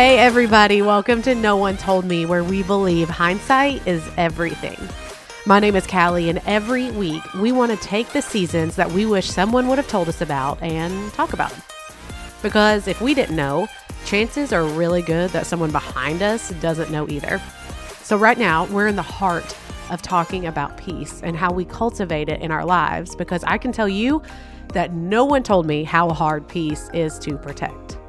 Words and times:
Hey, 0.00 0.18
everybody, 0.18 0.80
welcome 0.80 1.20
to 1.20 1.34
No 1.34 1.58
One 1.58 1.76
Told 1.76 2.06
Me, 2.06 2.24
where 2.24 2.42
we 2.42 2.62
believe 2.62 3.10
hindsight 3.10 3.86
is 3.86 4.02
everything. 4.16 4.78
My 5.44 5.60
name 5.60 5.76
is 5.76 5.86
Callie, 5.86 6.30
and 6.30 6.40
every 6.46 6.90
week 6.92 7.22
we 7.34 7.52
want 7.52 7.70
to 7.70 7.76
take 7.86 8.08
the 8.08 8.22
seasons 8.22 8.76
that 8.76 8.90
we 8.90 9.04
wish 9.04 9.28
someone 9.28 9.68
would 9.68 9.76
have 9.76 9.88
told 9.88 10.08
us 10.08 10.22
about 10.22 10.60
and 10.62 11.12
talk 11.12 11.34
about. 11.34 11.52
Because 12.40 12.88
if 12.88 13.02
we 13.02 13.12
didn't 13.12 13.36
know, 13.36 13.68
chances 14.06 14.54
are 14.54 14.64
really 14.64 15.02
good 15.02 15.28
that 15.32 15.44
someone 15.44 15.70
behind 15.70 16.22
us 16.22 16.48
doesn't 16.62 16.90
know 16.90 17.06
either. 17.10 17.38
So, 18.02 18.16
right 18.16 18.38
now, 18.38 18.64
we're 18.68 18.88
in 18.88 18.96
the 18.96 19.02
heart 19.02 19.54
of 19.90 20.00
talking 20.00 20.46
about 20.46 20.78
peace 20.78 21.20
and 21.22 21.36
how 21.36 21.52
we 21.52 21.66
cultivate 21.66 22.30
it 22.30 22.40
in 22.40 22.50
our 22.50 22.64
lives 22.64 23.14
because 23.14 23.44
I 23.44 23.58
can 23.58 23.70
tell 23.70 23.86
you 23.86 24.22
that 24.72 24.94
no 24.94 25.26
one 25.26 25.42
told 25.42 25.66
me 25.66 25.84
how 25.84 26.08
hard 26.08 26.48
peace 26.48 26.88
is 26.94 27.18
to 27.18 27.36
protect. 27.36 27.99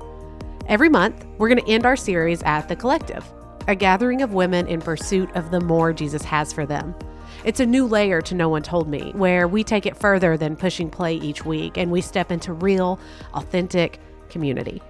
Every 0.72 0.88
month, 0.88 1.26
we're 1.38 1.50
going 1.50 1.62
to 1.62 1.70
end 1.70 1.86
our 1.86 1.98
series 1.98 2.42
at 2.44 2.70
The 2.70 2.78
Collective, 2.78 3.30
a 3.68 3.76
gathering 3.76 4.22
of 4.22 4.32
women 4.32 4.68
in 4.68 4.80
pursuit 4.80 5.30
of 5.36 5.52
the 5.52 5.60
more 5.60 5.92
Jesus 5.92 6.24
has 6.24 6.54
for 6.54 6.66
them. 6.66 6.96
It's 7.44 7.60
a 7.60 7.66
new 7.66 7.86
layer 7.86 8.22
to 8.22 8.36
No 8.36 8.48
One 8.48 8.64
Told 8.64 8.88
Me, 8.88 9.12
where 9.12 9.50
we 9.50 9.66
take 9.66 9.86
it 9.86 9.98
further 9.98 10.38
than 10.38 10.56
pushing 10.56 10.90
play 10.90 11.16
each 11.16 11.44
week 11.44 11.78
and 11.78 11.92
we 11.92 12.00
step 12.00 12.32
into 12.32 12.54
real, 12.54 13.02
authentic 13.34 14.00
community. 14.30 14.82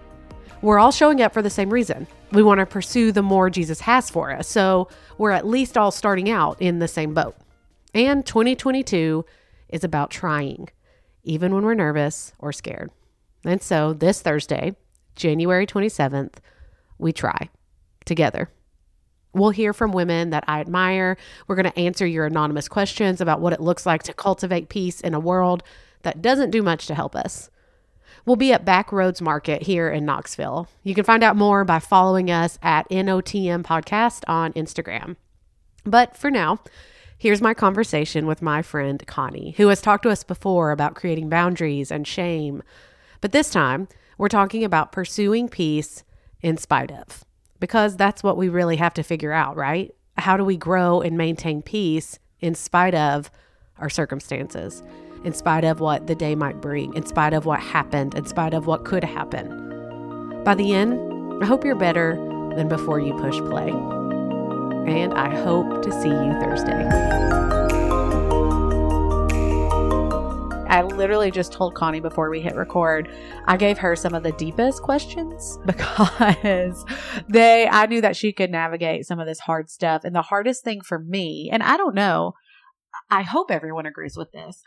We're 0.62 0.78
all 0.78 0.92
showing 0.92 1.20
up 1.20 1.34
for 1.34 1.42
the 1.42 1.50
same 1.50 1.72
reason. 1.72 2.06
We 2.32 2.44
want 2.44 2.60
to 2.60 2.68
pursue 2.68 3.12
the 3.12 3.24
more 3.24 3.50
Jesus 3.50 3.80
has 3.80 4.08
for 4.08 4.30
us, 4.30 4.48
so 4.48 4.88
we're 5.18 5.32
at 5.32 5.48
least 5.48 5.80
all 5.80 5.90
starting 5.90 6.30
out 6.30 6.62
in 6.62 6.78
the 6.78 6.88
same 6.88 7.16
boat. 7.16 7.36
And 7.96 8.24
2022 8.24 9.26
is 9.70 9.84
about 9.84 10.12
trying, 10.12 10.70
even 11.24 11.56
when 11.56 11.66
we're 11.66 11.74
nervous 11.74 12.34
or 12.38 12.54
scared. 12.54 12.92
And 13.44 13.64
so 13.64 13.94
this 13.94 14.22
Thursday, 14.22 14.76
January 15.16 15.66
27th, 15.66 16.36
we 16.98 17.12
try 17.12 17.50
together. 18.06 18.50
We'll 19.34 19.52
hear 19.52 19.74
from 19.74 19.94
women 19.94 20.32
that 20.32 20.44
I 20.48 20.60
admire. 20.60 21.18
We're 21.48 21.56
going 21.56 21.72
to 21.72 21.80
answer 21.80 22.06
your 22.06 22.26
anonymous 22.26 22.68
questions 22.68 23.22
about 23.22 23.40
what 23.40 23.54
it 23.54 23.62
looks 23.62 23.86
like 23.86 24.04
to 24.04 24.14
cultivate 24.14 24.70
peace 24.70 25.00
in 25.00 25.14
a 25.14 25.20
world 25.20 25.64
that 26.04 26.22
doesn't 26.22 26.52
do 26.52 26.62
much 26.62 26.88
to 26.88 26.96
help 26.96 27.16
us. 27.16 27.50
We'll 28.26 28.36
be 28.36 28.54
at 28.54 28.66
Backroads 28.66 29.22
Market 29.22 29.64
here 29.64 29.90
in 29.90 30.06
Knoxville. 30.06 30.68
You 30.84 30.94
can 30.94 31.06
find 31.06 31.24
out 31.24 31.36
more 31.36 31.64
by 31.64 31.80
following 31.80 32.30
us 32.30 32.60
at 32.62 32.90
NOTM 32.90 33.64
Podcast 33.64 34.24
on 34.28 34.54
Instagram. 34.54 35.16
But 35.86 36.16
for 36.16 36.30
now, 36.30 36.60
here's 37.18 37.42
my 37.42 37.54
conversation 37.54 38.28
with 38.28 38.42
my 38.42 38.62
friend 38.62 39.04
Connie, 39.08 39.56
who 39.58 39.70
has 39.70 39.82
talked 39.82 40.04
to 40.04 40.10
us 40.10 40.24
before 40.24 40.72
about 40.72 40.96
creating 40.96 41.30
boundaries 41.30 41.90
and 41.90 42.08
shame. 42.08 42.62
But 43.22 43.32
this 43.32 43.50
time, 43.50 43.88
we're 44.22 44.28
talking 44.28 44.64
about 44.64 44.92
pursuing 44.92 45.50
peace 45.50 46.04
in 46.42 46.56
spite 46.56 46.92
of, 46.92 47.26
because 47.60 47.98
that's 47.98 48.22
what 48.22 48.38
we 48.38 48.50
really 48.50 48.76
have 48.76 48.94
to 48.94 49.02
figure 49.02 49.32
out, 49.32 49.58
right? 49.58 49.96
How 50.16 50.38
do 50.38 50.46
we 50.46 50.58
grow 50.58 51.02
and 51.02 51.18
maintain 51.18 51.64
peace 51.64 52.20
in 52.40 52.54
spite 52.54 52.94
of 52.94 53.32
our 53.80 53.90
circumstances, 53.90 54.84
in 55.24 55.34
spite 55.34 55.64
of 55.64 55.80
what 55.80 56.06
the 56.06 56.14
day 56.14 56.36
might 56.36 56.62
bring, 56.62 56.94
in 56.94 57.04
spite 57.04 57.34
of 57.34 57.48
what 57.48 57.62
happened, 57.62 58.14
in 58.14 58.28
spite 58.28 58.54
of 58.54 58.68
what 58.68 58.86
could 58.86 59.04
happen? 59.04 60.44
By 60.44 60.54
the 60.54 60.72
end, 60.72 61.44
I 61.44 61.48
hope 61.48 61.66
you're 61.66 61.74
better 61.74 62.14
than 62.56 62.68
before 62.68 63.00
you 63.00 63.16
push 63.16 63.40
play. 63.40 63.72
And 63.72 65.16
I 65.16 65.36
hope 65.42 65.82
to 65.82 65.92
see 66.00 66.10
you 66.10 66.40
Thursday. 66.40 67.61
I 70.72 70.84
literally 70.84 71.32
just 71.32 71.52
told 71.52 71.76
Connie 71.76 72.00
before 72.00 72.30
we 72.30 72.40
hit 72.40 72.56
record, 72.56 73.10
I 73.46 73.58
gave 73.58 73.78
her 73.80 73.94
some 73.94 74.14
of 74.14 74.24
the 74.24 74.32
deepest 74.32 74.82
questions 74.82 75.60
because 75.66 76.86
they, 77.28 77.68
I 77.68 77.88
knew 77.88 78.00
that 78.00 78.16
she 78.16 78.32
could 78.32 78.50
navigate 78.50 79.06
some 79.06 79.20
of 79.20 79.28
this 79.28 79.42
hard 79.42 79.70
stuff. 79.70 80.06
And 80.06 80.16
the 80.16 80.22
hardest 80.22 80.64
thing 80.64 80.80
for 80.80 80.98
me, 80.98 81.50
and 81.52 81.62
I 81.62 81.76
don't 81.76 81.94
know, 81.94 82.36
I 83.10 83.24
hope 83.24 83.52
everyone 83.52 83.86
agrees 83.86 84.16
with 84.16 84.32
this, 84.32 84.64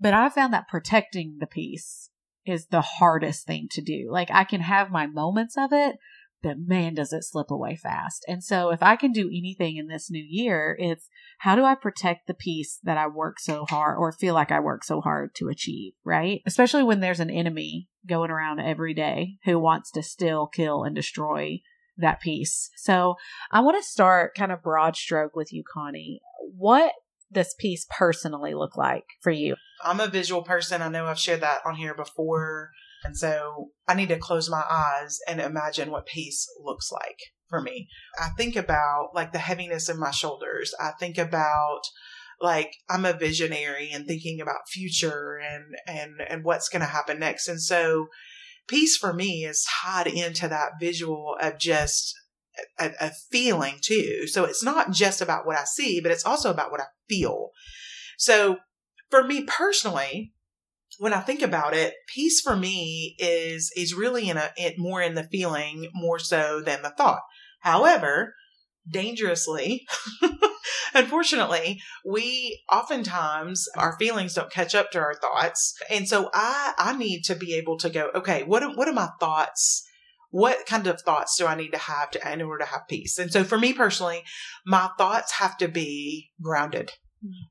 but 0.00 0.14
I 0.14 0.30
found 0.30 0.54
that 0.54 0.68
protecting 0.68 1.36
the 1.38 1.46
peace 1.46 2.08
is 2.46 2.68
the 2.68 2.80
hardest 2.80 3.46
thing 3.46 3.68
to 3.72 3.82
do. 3.82 4.08
Like 4.10 4.30
I 4.30 4.44
can 4.44 4.62
have 4.62 4.90
my 4.90 5.06
moments 5.06 5.58
of 5.58 5.70
it, 5.70 5.96
but 6.42 6.58
man, 6.58 6.94
does 6.94 7.12
it 7.12 7.24
slip 7.24 7.50
away 7.50 7.76
fast. 7.76 8.24
And 8.28 8.42
so 8.42 8.70
if 8.70 8.82
I 8.82 8.96
can 8.96 9.12
do 9.12 9.28
anything 9.28 9.76
in 9.76 9.86
this 9.86 10.10
new 10.10 10.24
year, 10.26 10.76
it's 10.78 11.08
how 11.38 11.54
do 11.54 11.64
I 11.64 11.74
protect 11.74 12.26
the 12.26 12.34
peace 12.34 12.78
that 12.82 12.98
I 12.98 13.06
work 13.06 13.38
so 13.38 13.64
hard 13.68 13.96
or 13.98 14.12
feel 14.12 14.34
like 14.34 14.50
I 14.50 14.60
work 14.60 14.84
so 14.84 15.00
hard 15.00 15.34
to 15.36 15.48
achieve, 15.48 15.92
right? 16.04 16.42
Especially 16.46 16.82
when 16.82 17.00
there's 17.00 17.20
an 17.20 17.30
enemy 17.30 17.88
going 18.06 18.30
around 18.30 18.60
every 18.60 18.94
day 18.94 19.38
who 19.44 19.58
wants 19.58 19.90
to 19.92 20.02
still 20.02 20.46
kill 20.46 20.84
and 20.84 20.94
destroy 20.94 21.60
that 21.96 22.20
peace. 22.20 22.70
So 22.76 23.16
I 23.50 23.60
want 23.60 23.76
to 23.82 23.88
start 23.88 24.34
kind 24.34 24.52
of 24.52 24.62
broad 24.62 24.96
stroke 24.96 25.36
with 25.36 25.52
you, 25.52 25.62
Connie. 25.72 26.20
What 26.56 26.92
this 27.30 27.54
peace 27.58 27.86
personally 27.90 28.54
look 28.54 28.76
like 28.76 29.04
for 29.20 29.30
you? 29.30 29.56
I'm 29.84 30.00
a 30.00 30.08
visual 30.08 30.42
person. 30.42 30.82
I 30.82 30.88
know 30.88 31.06
I've 31.06 31.18
shared 31.18 31.40
that 31.40 31.60
on 31.64 31.76
here 31.76 31.94
before. 31.94 32.70
And 33.04 33.16
so 33.16 33.68
I 33.88 33.94
need 33.94 34.08
to 34.08 34.18
close 34.18 34.48
my 34.50 34.64
eyes 34.68 35.18
and 35.28 35.40
imagine 35.40 35.90
what 35.90 36.06
peace 36.06 36.46
looks 36.62 36.90
like 36.92 37.18
for 37.48 37.60
me. 37.60 37.88
I 38.20 38.30
think 38.36 38.56
about 38.56 39.10
like 39.14 39.32
the 39.32 39.38
heaviness 39.38 39.88
in 39.88 39.98
my 39.98 40.10
shoulders. 40.10 40.74
I 40.80 40.92
think 40.98 41.18
about 41.18 41.82
like 42.40 42.72
I'm 42.90 43.04
a 43.04 43.12
visionary 43.12 43.90
and 43.92 44.06
thinking 44.06 44.40
about 44.40 44.68
future 44.68 45.38
and 45.38 45.64
and 45.86 46.14
and 46.28 46.44
what's 46.44 46.68
going 46.68 46.80
to 46.80 46.86
happen 46.86 47.20
next. 47.20 47.48
And 47.48 47.60
so 47.60 48.08
peace 48.68 48.96
for 48.96 49.12
me 49.12 49.44
is 49.44 49.66
tied 49.82 50.06
into 50.06 50.48
that 50.48 50.72
visual 50.80 51.36
of 51.40 51.58
just 51.58 52.14
a, 52.78 52.90
a, 53.00 53.10
feeling 53.30 53.78
too. 53.80 54.26
So 54.26 54.44
it's 54.44 54.62
not 54.62 54.92
just 54.92 55.20
about 55.20 55.46
what 55.46 55.56
I 55.56 55.64
see, 55.64 56.00
but 56.00 56.12
it's 56.12 56.24
also 56.24 56.50
about 56.50 56.70
what 56.70 56.80
I 56.80 56.86
feel. 57.08 57.50
So 58.18 58.58
for 59.10 59.24
me 59.24 59.44
personally, 59.44 60.32
when 60.98 61.12
I 61.12 61.20
think 61.20 61.42
about 61.42 61.74
it, 61.74 61.94
peace 62.06 62.40
for 62.40 62.56
me 62.56 63.16
is 63.18 63.72
is 63.76 63.94
really 63.94 64.28
in 64.28 64.36
a 64.36 64.50
it 64.56 64.78
more 64.78 65.02
in 65.02 65.14
the 65.14 65.24
feeling 65.24 65.90
more 65.94 66.18
so 66.18 66.60
than 66.60 66.82
the 66.82 66.90
thought. 66.90 67.22
However, 67.60 68.34
dangerously, 68.90 69.86
unfortunately, 70.94 71.80
we 72.04 72.62
oftentimes 72.70 73.68
our 73.76 73.96
feelings 73.98 74.34
don't 74.34 74.52
catch 74.52 74.74
up 74.74 74.90
to 74.90 74.98
our 74.98 75.14
thoughts, 75.14 75.74
and 75.90 76.08
so 76.08 76.30
I 76.34 76.74
I 76.78 76.96
need 76.96 77.22
to 77.24 77.34
be 77.34 77.54
able 77.54 77.78
to 77.78 77.90
go, 77.90 78.10
okay, 78.14 78.42
what 78.42 78.76
what 78.76 78.88
are 78.88 78.92
my 78.92 79.10
thoughts? 79.20 79.84
What 80.30 80.64
kind 80.64 80.86
of 80.86 81.00
thoughts 81.02 81.36
do 81.36 81.46
I 81.46 81.54
need 81.54 81.72
to 81.72 81.78
have 81.78 82.10
to 82.12 82.32
in 82.32 82.40
order 82.40 82.64
to 82.64 82.70
have 82.70 82.88
peace? 82.88 83.18
And 83.18 83.30
so 83.30 83.44
for 83.44 83.58
me 83.58 83.74
personally, 83.74 84.22
my 84.64 84.88
thoughts 84.96 85.32
have 85.32 85.58
to 85.58 85.68
be 85.68 86.30
grounded. 86.40 86.92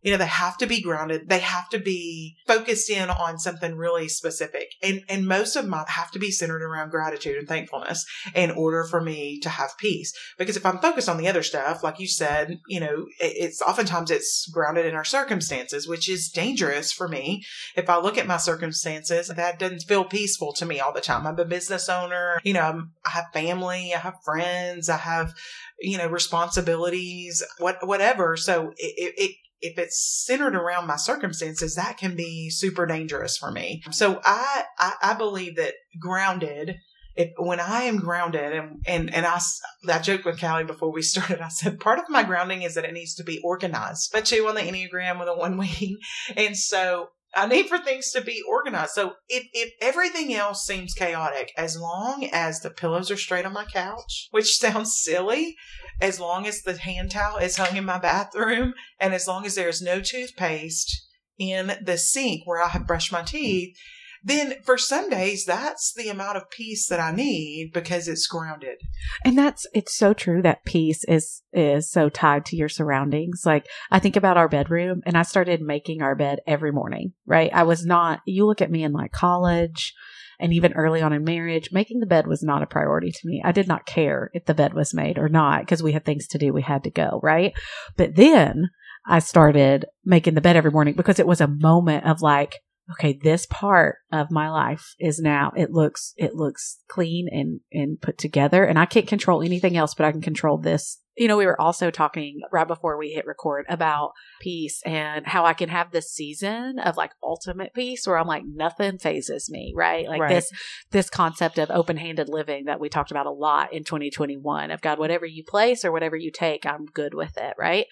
You 0.01 0.11
know, 0.11 0.17
they 0.17 0.25
have 0.25 0.57
to 0.57 0.67
be 0.67 0.81
grounded. 0.81 1.29
They 1.29 1.39
have 1.39 1.69
to 1.69 1.79
be 1.79 2.37
focused 2.47 2.89
in 2.89 3.09
on 3.09 3.39
something 3.39 3.75
really 3.75 4.07
specific. 4.07 4.71
And, 4.83 5.03
and 5.07 5.25
most 5.25 5.55
of 5.55 5.63
them 5.63 5.73
have 5.73 6.11
to 6.11 6.19
be 6.19 6.31
centered 6.31 6.61
around 6.61 6.91
gratitude 6.91 7.37
and 7.37 7.47
thankfulness 7.47 8.05
in 8.35 8.51
order 8.51 8.83
for 8.83 9.01
me 9.01 9.39
to 9.39 9.49
have 9.49 9.77
peace. 9.77 10.13
Because 10.37 10.57
if 10.57 10.65
I'm 10.65 10.79
focused 10.79 11.09
on 11.09 11.17
the 11.17 11.27
other 11.27 11.43
stuff, 11.43 11.83
like 11.83 11.99
you 11.99 12.07
said, 12.07 12.59
you 12.67 12.79
know, 12.79 13.05
it's 13.19 13.61
oftentimes 13.61 14.11
it's 14.11 14.49
grounded 14.53 14.85
in 14.85 14.95
our 14.95 15.05
circumstances, 15.05 15.87
which 15.87 16.09
is 16.09 16.29
dangerous 16.29 16.91
for 16.91 17.07
me. 17.07 17.43
If 17.75 17.89
I 17.89 17.97
look 17.97 18.17
at 18.17 18.27
my 18.27 18.37
circumstances, 18.37 19.27
that 19.27 19.59
doesn't 19.59 19.83
feel 19.83 20.03
peaceful 20.03 20.53
to 20.53 20.65
me 20.65 20.79
all 20.79 20.93
the 20.93 21.01
time. 21.01 21.25
I'm 21.25 21.39
a 21.39 21.45
business 21.45 21.87
owner. 21.89 22.39
You 22.43 22.53
know, 22.53 22.61
I'm, 22.61 22.91
I 23.05 23.11
have 23.11 23.25
family. 23.33 23.93
I 23.93 23.99
have 23.99 24.15
friends. 24.25 24.89
I 24.89 24.97
have, 24.97 25.33
you 25.79 25.97
know, 25.97 26.07
responsibilities, 26.07 27.43
what, 27.57 27.77
whatever. 27.87 28.35
So 28.37 28.73
it, 28.77 29.13
it, 29.17 29.35
if 29.61 29.77
it's 29.77 30.23
centered 30.25 30.55
around 30.55 30.87
my 30.87 30.95
circumstances, 30.95 31.75
that 31.75 31.97
can 31.97 32.15
be 32.15 32.49
super 32.49 32.85
dangerous 32.85 33.37
for 33.37 33.51
me. 33.51 33.83
So 33.91 34.19
I, 34.23 34.63
I, 34.79 34.93
I 35.01 35.13
believe 35.13 35.55
that 35.57 35.73
grounded, 35.99 36.77
if 37.15 37.31
when 37.37 37.59
I 37.59 37.83
am 37.83 37.99
grounded 37.99 38.53
and, 38.53 38.83
and, 38.87 39.13
and 39.13 39.25
I, 39.25 39.39
I 39.87 39.99
joked 39.99 40.25
with 40.25 40.39
Callie 40.39 40.63
before 40.63 40.91
we 40.91 41.01
started, 41.01 41.41
I 41.41 41.49
said, 41.49 41.79
part 41.79 41.99
of 41.99 42.09
my 42.09 42.23
grounding 42.23 42.63
is 42.63 42.75
that 42.75 42.85
it 42.85 42.93
needs 42.93 43.15
to 43.15 43.23
be 43.23 43.39
organized, 43.43 44.09
but 44.11 44.23
especially 44.23 44.47
on 44.47 44.55
the 44.55 44.61
Enneagram 44.61 45.19
with 45.19 45.27
a 45.27 45.35
one 45.35 45.57
wing. 45.57 45.97
And 46.35 46.57
so 46.57 47.09
I 47.33 47.47
need 47.47 47.67
for 47.67 47.77
things 47.77 48.11
to 48.11 48.21
be 48.21 48.41
organized. 48.47 48.91
So 48.91 49.13
if, 49.29 49.47
if 49.53 49.71
everything 49.81 50.33
else 50.33 50.65
seems 50.65 50.93
chaotic, 50.93 51.53
as 51.57 51.77
long 51.77 52.27
as 52.33 52.59
the 52.59 52.69
pillows 52.69 53.09
are 53.09 53.17
straight 53.17 53.45
on 53.45 53.53
my 53.53 53.65
couch, 53.65 54.27
which 54.31 54.55
sounds 54.57 54.97
silly, 55.01 55.55
as 56.01 56.19
long 56.19 56.47
as 56.47 56.61
the 56.61 56.77
hand 56.77 57.11
towel 57.11 57.37
is 57.37 57.57
hung 57.57 57.77
in 57.77 57.85
my 57.85 57.99
bathroom, 57.99 58.73
and 58.99 59.13
as 59.13 59.27
long 59.27 59.45
as 59.45 59.55
there's 59.55 59.81
no 59.81 60.01
toothpaste 60.01 61.07
in 61.37 61.77
the 61.81 61.97
sink 61.97 62.45
where 62.45 62.61
I 62.61 62.69
have 62.69 62.87
brushed 62.87 63.11
my 63.11 63.21
teeth, 63.21 63.75
then 64.23 64.55
for 64.63 64.77
some 64.77 65.09
days 65.09 65.45
that's 65.45 65.93
the 65.93 66.09
amount 66.09 66.37
of 66.37 66.49
peace 66.51 66.87
that 66.87 66.99
I 66.99 67.11
need 67.11 67.71
because 67.73 68.07
it's 68.07 68.27
grounded. 68.27 68.77
And 69.25 69.37
that's 69.37 69.65
it's 69.73 69.95
so 69.95 70.13
true 70.13 70.41
that 70.43 70.63
peace 70.63 71.03
is 71.05 71.41
is 71.51 71.89
so 71.89 72.09
tied 72.09 72.45
to 72.47 72.55
your 72.55 72.69
surroundings. 72.69 73.41
Like 73.45 73.67
I 73.89 73.99
think 73.99 74.15
about 74.15 74.37
our 74.37 74.47
bedroom 74.47 75.01
and 75.05 75.17
I 75.17 75.23
started 75.23 75.61
making 75.61 76.01
our 76.01 76.15
bed 76.15 76.39
every 76.45 76.71
morning, 76.71 77.13
right? 77.25 77.51
I 77.53 77.63
was 77.63 77.85
not 77.85 78.21
you 78.25 78.45
look 78.45 78.61
at 78.61 78.71
me 78.71 78.83
in 78.83 78.91
like 78.91 79.11
college 79.11 79.93
and 80.41 80.53
even 80.53 80.73
early 80.73 81.01
on 81.01 81.13
in 81.13 81.23
marriage, 81.23 81.69
making 81.71 81.99
the 81.99 82.05
bed 82.05 82.27
was 82.27 82.43
not 82.43 82.63
a 82.63 82.67
priority 82.67 83.11
to 83.11 83.27
me. 83.27 83.41
I 83.43 83.51
did 83.51 83.67
not 83.67 83.85
care 83.85 84.31
if 84.33 84.45
the 84.45 84.53
bed 84.53 84.73
was 84.73 84.93
made 84.93 85.17
or 85.17 85.29
not 85.29 85.61
because 85.61 85.83
we 85.83 85.91
had 85.91 86.03
things 86.03 86.27
to 86.29 86.37
do. 86.37 86.51
We 86.51 86.63
had 86.63 86.83
to 86.83 86.89
go, 86.89 87.19
right? 87.23 87.53
But 87.95 88.15
then 88.15 88.69
I 89.05 89.19
started 89.19 89.85
making 90.05 90.33
the 90.33 90.41
bed 90.41 90.55
every 90.55 90.71
morning 90.71 90.95
because 90.95 91.19
it 91.19 91.27
was 91.27 91.41
a 91.41 91.47
moment 91.47 92.05
of 92.05 92.21
like, 92.21 92.55
okay, 92.91 93.17
this 93.21 93.45
part 93.45 93.97
of 94.11 94.31
my 94.31 94.49
life 94.49 94.95
is 94.99 95.19
now 95.19 95.51
it 95.55 95.71
looks 95.71 96.13
it 96.17 96.35
looks 96.35 96.79
clean 96.87 97.27
and 97.31 97.61
and 97.71 98.01
put 98.01 98.17
together 98.17 98.65
and 98.65 98.77
I 98.77 98.85
can't 98.85 99.07
control 99.07 99.41
anything 99.41 99.77
else 99.77 99.93
but 99.93 100.05
I 100.05 100.11
can 100.11 100.21
control 100.21 100.57
this. 100.57 101.00
You 101.21 101.27
know, 101.27 101.37
we 101.37 101.45
were 101.45 101.61
also 101.61 101.91
talking 101.91 102.41
right 102.51 102.67
before 102.67 102.97
we 102.97 103.09
hit 103.11 103.27
record 103.27 103.67
about 103.69 104.13
peace 104.41 104.81
and 104.87 105.27
how 105.27 105.45
I 105.45 105.53
can 105.53 105.69
have 105.69 105.91
this 105.91 106.11
season 106.11 106.79
of 106.79 106.97
like 106.97 107.11
ultimate 107.21 107.75
peace 107.75 108.07
where 108.07 108.17
I'm 108.17 108.25
like 108.25 108.41
nothing 108.43 108.97
fazes 108.97 109.47
me, 109.47 109.71
right? 109.75 110.07
Like 110.07 110.19
Right. 110.19 110.33
this 110.33 110.51
this 110.89 111.11
concept 111.11 111.59
of 111.59 111.69
open-handed 111.69 112.27
living 112.27 112.65
that 112.65 112.79
we 112.79 112.89
talked 112.89 113.11
about 113.11 113.27
a 113.27 113.31
lot 113.31 113.71
in 113.71 113.83
2021 113.83 114.71
of 114.71 114.81
God 114.81 114.97
whatever 114.97 115.27
you 115.27 115.43
place 115.43 115.85
or 115.85 115.91
whatever 115.91 116.15
you 116.15 116.31
take, 116.31 116.65
I'm 116.65 116.85
good 116.85 117.13
with 117.13 117.37
it, 117.37 117.53
right? 117.55 117.85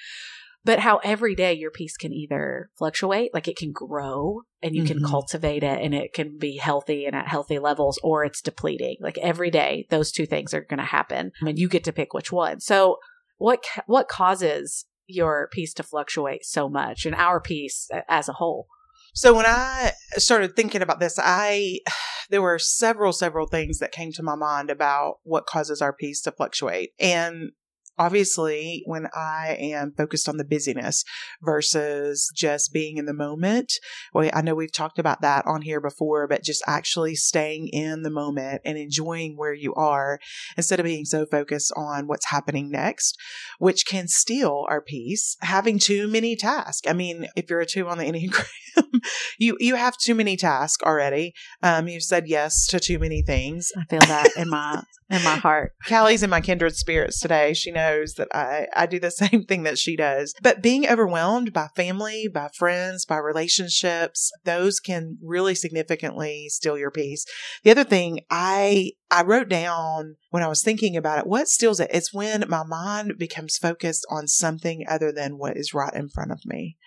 But 0.66 0.80
how 0.80 0.98
every 1.04 1.36
day 1.36 1.54
your 1.54 1.70
peace 1.70 1.98
can 1.98 2.12
either 2.12 2.72
fluctuate, 2.80 3.32
like 3.32 3.48
it 3.48 3.58
can 3.58 3.72
grow 3.72 4.42
and 4.64 4.76
you 4.76 4.84
can 4.84 4.98
Mhm. 4.98 5.08
cultivate 5.08 5.62
it 5.62 5.82
and 5.84 5.94
it 5.94 6.14
can 6.14 6.40
be 6.40 6.58
healthy 6.58 7.06
and 7.06 7.16
at 7.16 7.28
healthy 7.28 7.60
levels, 7.60 8.00
or 8.04 8.26
it's 8.26 8.42
depleting. 8.42 8.98
Like 9.00 9.20
every 9.20 9.52
day, 9.52 9.86
those 9.92 10.12
two 10.12 10.26
things 10.26 10.52
are 10.56 10.62
going 10.62 10.80
to 10.80 10.84
happen 10.84 11.32
and 11.42 11.60
you 11.60 11.70
get 11.70 11.84
to 11.84 11.94
pick 11.94 12.16
which 12.16 12.32
one. 12.32 12.60
So 12.60 12.98
what, 13.40 13.64
ca- 13.64 13.84
what 13.88 14.08
causes 14.08 14.86
your 15.08 15.50
peace 15.52 15.74
to 15.74 15.84
fluctuate 15.84 16.46
so 16.46 16.70
much 16.70 17.06
and 17.06 17.16
our 17.16 17.42
peace 17.42 17.90
as 18.08 18.30
a 18.30 18.34
whole? 18.34 18.68
So 19.14 19.34
when 19.34 19.46
I 19.46 19.94
started 20.18 20.56
thinking 20.56 20.82
about 20.82 21.00
this, 21.00 21.18
I 21.22 21.80
there 22.30 22.42
were 22.42 22.60
several 22.60 23.12
several 23.12 23.48
things 23.48 23.80
that 23.80 23.92
came 23.92 24.12
to 24.14 24.24
my 24.24 24.36
mind 24.36 24.70
about 24.70 25.16
what 25.24 25.48
causes 25.48 25.82
our 25.82 25.94
peace 25.94 26.22
to 26.22 26.32
fluctuate. 26.32 26.92
And 27.00 27.52
obviously, 28.00 28.82
when 28.86 29.08
I 29.14 29.58
am 29.60 29.94
focused 29.96 30.28
on 30.28 30.38
the 30.38 30.46
busyness 30.46 31.04
versus 31.42 32.32
just 32.36 32.74
being 32.74 32.98
in 32.98 33.06
the 33.06 33.14
moment, 33.14 33.74
well, 34.14 34.30
I 34.34 34.42
know 34.42 34.56
we've 34.56 34.72
talked 34.72 34.98
about 34.98 35.22
that 35.22 35.46
on 35.46 35.62
here 35.62 35.82
before, 35.82 36.28
but 36.28 36.44
just 36.44 36.64
actually 36.66 37.16
staying 37.16 37.68
in 37.68 38.04
the 38.04 38.10
moment 38.10 38.62
and 38.66 38.78
enjoying 38.78 39.38
where 39.38 39.54
you 39.54 39.74
are 39.76 40.20
instead 40.58 40.80
of 40.80 40.86
being 40.86 41.06
so 41.06 41.26
focused 41.26 41.72
on 41.76 42.08
what's 42.08 42.30
happening 42.30 42.72
next, 42.72 43.18
which 43.60 43.86
can 43.86 44.08
steal 44.08 44.66
our 44.70 44.82
peace. 44.82 45.36
Having 45.42 45.80
too 45.80 46.08
many 46.08 46.36
tasks. 46.36 46.88
I 46.90 46.94
mean, 46.94 47.28
if 47.36 47.50
you're 47.50 47.60
a 47.60 47.66
two 47.66 47.88
on 47.88 47.98
the 47.98 48.06
Enneagram, 48.06 48.46
you 49.38 49.58
you 49.60 49.76
have 49.76 49.98
too 49.98 50.16
many 50.16 50.38
tasks 50.38 50.84
already. 50.84 51.34
Um, 51.62 51.88
you've 51.88 52.04
said 52.04 52.28
yes 52.28 52.68
to 52.68 52.80
too 52.80 53.00
many 53.00 53.22
things. 53.22 53.72
I 53.78 53.84
feel 53.86 54.00
that 54.02 54.30
in 54.38 54.50
my, 54.50 54.84
in 55.10 55.24
my 55.24 55.36
heart. 55.36 55.74
Callie's 55.86 56.24
in 56.24 56.30
my 56.30 56.42
kindred 56.42 56.76
spirits 56.76 57.20
today. 57.20 57.54
She 57.54 57.72
knows 57.72 57.89
that 58.16 58.28
I, 58.34 58.68
I 58.76 58.86
do 58.86 59.00
the 59.00 59.12
same 59.12 59.44
thing 59.46 59.64
that 59.64 59.78
she 59.78 59.96
does. 59.96 60.34
But 60.42 60.62
being 60.62 60.88
overwhelmed 60.88 61.54
by 61.54 61.68
family, 61.76 62.28
by 62.28 62.50
friends, 62.56 63.06
by 63.06 63.18
relationships, 63.18 64.32
those 64.46 64.80
can 64.80 65.18
really 65.24 65.56
significantly 65.56 66.48
steal 66.50 66.78
your 66.78 66.92
peace. 66.92 67.26
The 67.64 67.72
other 67.72 67.84
thing 67.84 68.22
I 68.30 68.92
I 69.12 69.24
wrote 69.24 69.50
down 69.50 70.18
when 70.30 70.44
I 70.44 70.48
was 70.48 70.62
thinking 70.62 70.96
about 70.96 71.20
it, 71.20 71.28
what 71.28 71.48
steals 71.48 71.80
it? 71.80 71.90
It's 71.92 72.14
when 72.14 72.44
my 72.48 72.64
mind 72.64 73.14
becomes 73.18 73.58
focused 73.58 74.06
on 74.10 74.28
something 74.28 74.86
other 74.88 75.12
than 75.12 75.38
what 75.38 75.58
is 75.58 75.74
right 75.74 75.94
in 75.94 76.10
front 76.10 76.32
of 76.32 76.46
me. 76.46 76.78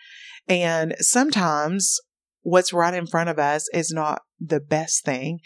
And 0.49 0.95
sometimes 0.99 1.99
what's 2.43 2.73
right 2.73 2.95
in 2.95 3.07
front 3.07 3.29
of 3.29 3.39
us 3.39 3.69
is 3.73 3.91
not 3.93 4.23
the 4.41 4.61
best 4.61 5.05
thing 5.05 5.41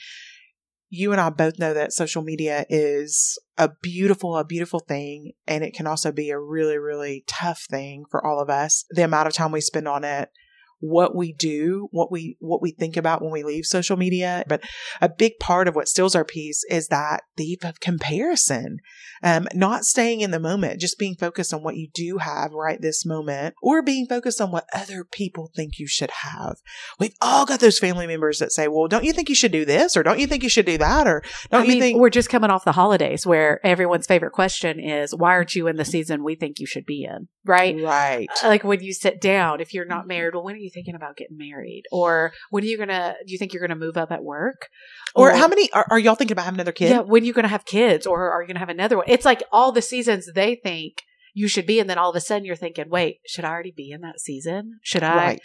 you 0.96 1.12
and 1.12 1.20
I 1.20 1.30
both 1.30 1.58
know 1.58 1.74
that 1.74 1.92
social 1.92 2.22
media 2.22 2.64
is 2.68 3.38
a 3.58 3.70
beautiful, 3.82 4.36
a 4.36 4.44
beautiful 4.44 4.80
thing. 4.80 5.32
And 5.46 5.62
it 5.62 5.74
can 5.74 5.86
also 5.86 6.12
be 6.12 6.30
a 6.30 6.38
really, 6.38 6.78
really 6.78 7.24
tough 7.26 7.64
thing 7.70 8.04
for 8.10 8.24
all 8.24 8.40
of 8.40 8.50
us. 8.50 8.84
The 8.90 9.04
amount 9.04 9.28
of 9.28 9.34
time 9.34 9.52
we 9.52 9.60
spend 9.60 9.86
on 9.86 10.04
it, 10.04 10.30
what 10.80 11.14
we 11.14 11.32
do, 11.32 11.88
what 11.90 12.10
we, 12.12 12.36
what 12.40 12.62
we 12.62 12.70
think 12.70 12.96
about 12.96 13.22
when 13.22 13.30
we 13.30 13.42
leave 13.42 13.64
social 13.64 13.96
media. 13.96 14.44
But 14.48 14.62
a 15.00 15.08
big 15.08 15.38
part 15.40 15.68
of 15.68 15.74
what 15.74 15.88
steals 15.88 16.14
our 16.14 16.24
peace 16.24 16.64
is 16.70 16.88
that 16.88 17.22
thief 17.36 17.64
of 17.64 17.80
comparison. 17.80 18.78
Um, 19.22 19.48
not 19.54 19.84
staying 19.84 20.20
in 20.20 20.30
the 20.30 20.38
moment, 20.38 20.80
just 20.80 20.98
being 20.98 21.14
focused 21.16 21.54
on 21.54 21.62
what 21.62 21.76
you 21.76 21.88
do 21.94 22.18
have 22.18 22.52
right 22.52 22.80
this 22.80 23.06
moment 23.06 23.54
or 23.62 23.82
being 23.82 24.06
focused 24.06 24.40
on 24.42 24.50
what 24.50 24.66
other 24.74 25.04
people 25.04 25.50
think 25.56 25.78
you 25.78 25.86
should 25.86 26.10
have. 26.10 26.56
We've 27.00 27.14
all 27.22 27.46
got 27.46 27.60
those 27.60 27.78
family 27.78 28.06
members 28.06 28.38
that 28.40 28.52
say, 28.52 28.68
well, 28.68 28.88
don't 28.88 29.04
you 29.04 29.14
think 29.14 29.30
you 29.30 29.34
should 29.34 29.52
do 29.52 29.64
this? 29.64 29.96
Or 29.96 30.02
don't 30.02 30.18
you 30.18 30.26
think 30.26 30.42
you 30.42 30.50
should 30.50 30.66
do 30.66 30.76
that? 30.78 31.06
Or 31.06 31.22
don't 31.50 31.62
I 31.62 31.64
you 31.64 31.70
mean, 31.70 31.80
think 31.80 31.98
we're 31.98 32.10
just 32.10 32.28
coming 32.28 32.50
off 32.50 32.64
the 32.64 32.72
holidays 32.72 33.26
where 33.26 33.64
everyone's 33.64 34.06
favorite 34.06 34.32
question 34.32 34.78
is, 34.78 35.14
why 35.14 35.30
aren't 35.30 35.54
you 35.54 35.66
in 35.66 35.76
the 35.76 35.84
season 35.84 36.22
we 36.22 36.34
think 36.34 36.60
you 36.60 36.66
should 36.66 36.84
be 36.84 37.04
in? 37.04 37.28
Right? 37.44 37.76
Right. 37.80 38.28
like 38.42 38.64
when 38.64 38.82
you 38.82 38.92
sit 38.92 39.20
down 39.20 39.60
if 39.60 39.72
you're 39.72 39.84
not 39.84 40.08
married 40.08 40.34
well 40.34 40.42
when 40.42 40.56
are 40.56 40.58
you 40.58 40.65
thinking 40.70 40.94
about 40.94 41.16
getting 41.16 41.36
married? 41.36 41.84
Or 41.92 42.32
when 42.50 42.62
are 42.64 42.66
you 42.66 42.78
gonna 42.78 43.14
do 43.26 43.32
you 43.32 43.38
think 43.38 43.52
you're 43.52 43.66
gonna 43.66 43.78
move 43.78 43.96
up 43.96 44.10
at 44.12 44.22
work? 44.24 44.68
Or 45.14 45.30
how 45.30 45.48
many 45.48 45.70
are, 45.72 45.86
are 45.90 45.98
y'all 45.98 46.14
thinking 46.14 46.32
about 46.34 46.44
having 46.44 46.58
another 46.60 46.72
kid? 46.72 46.90
yeah 46.90 47.00
when 47.00 47.22
are 47.22 47.26
you 47.26 47.32
gonna 47.32 47.48
have 47.48 47.64
kids? 47.64 48.06
Or 48.06 48.30
are 48.30 48.42
you 48.42 48.48
gonna 48.48 48.58
have 48.60 48.68
another 48.68 48.96
one? 48.96 49.06
It's 49.08 49.24
like 49.24 49.42
all 49.52 49.72
the 49.72 49.82
seasons 49.82 50.30
they 50.34 50.54
think 50.56 51.02
you 51.34 51.48
should 51.48 51.66
be 51.66 51.80
and 51.80 51.88
then 51.90 51.98
all 51.98 52.10
of 52.10 52.16
a 52.16 52.20
sudden 52.20 52.44
you're 52.46 52.56
thinking 52.56 52.88
wait 52.88 53.18
should 53.26 53.44
i 53.44 53.50
already 53.50 53.72
be 53.76 53.90
in 53.90 54.00
that 54.02 54.20
season? 54.20 54.78
Should 54.82 55.02
i 55.02 55.16
Right. 55.16 55.40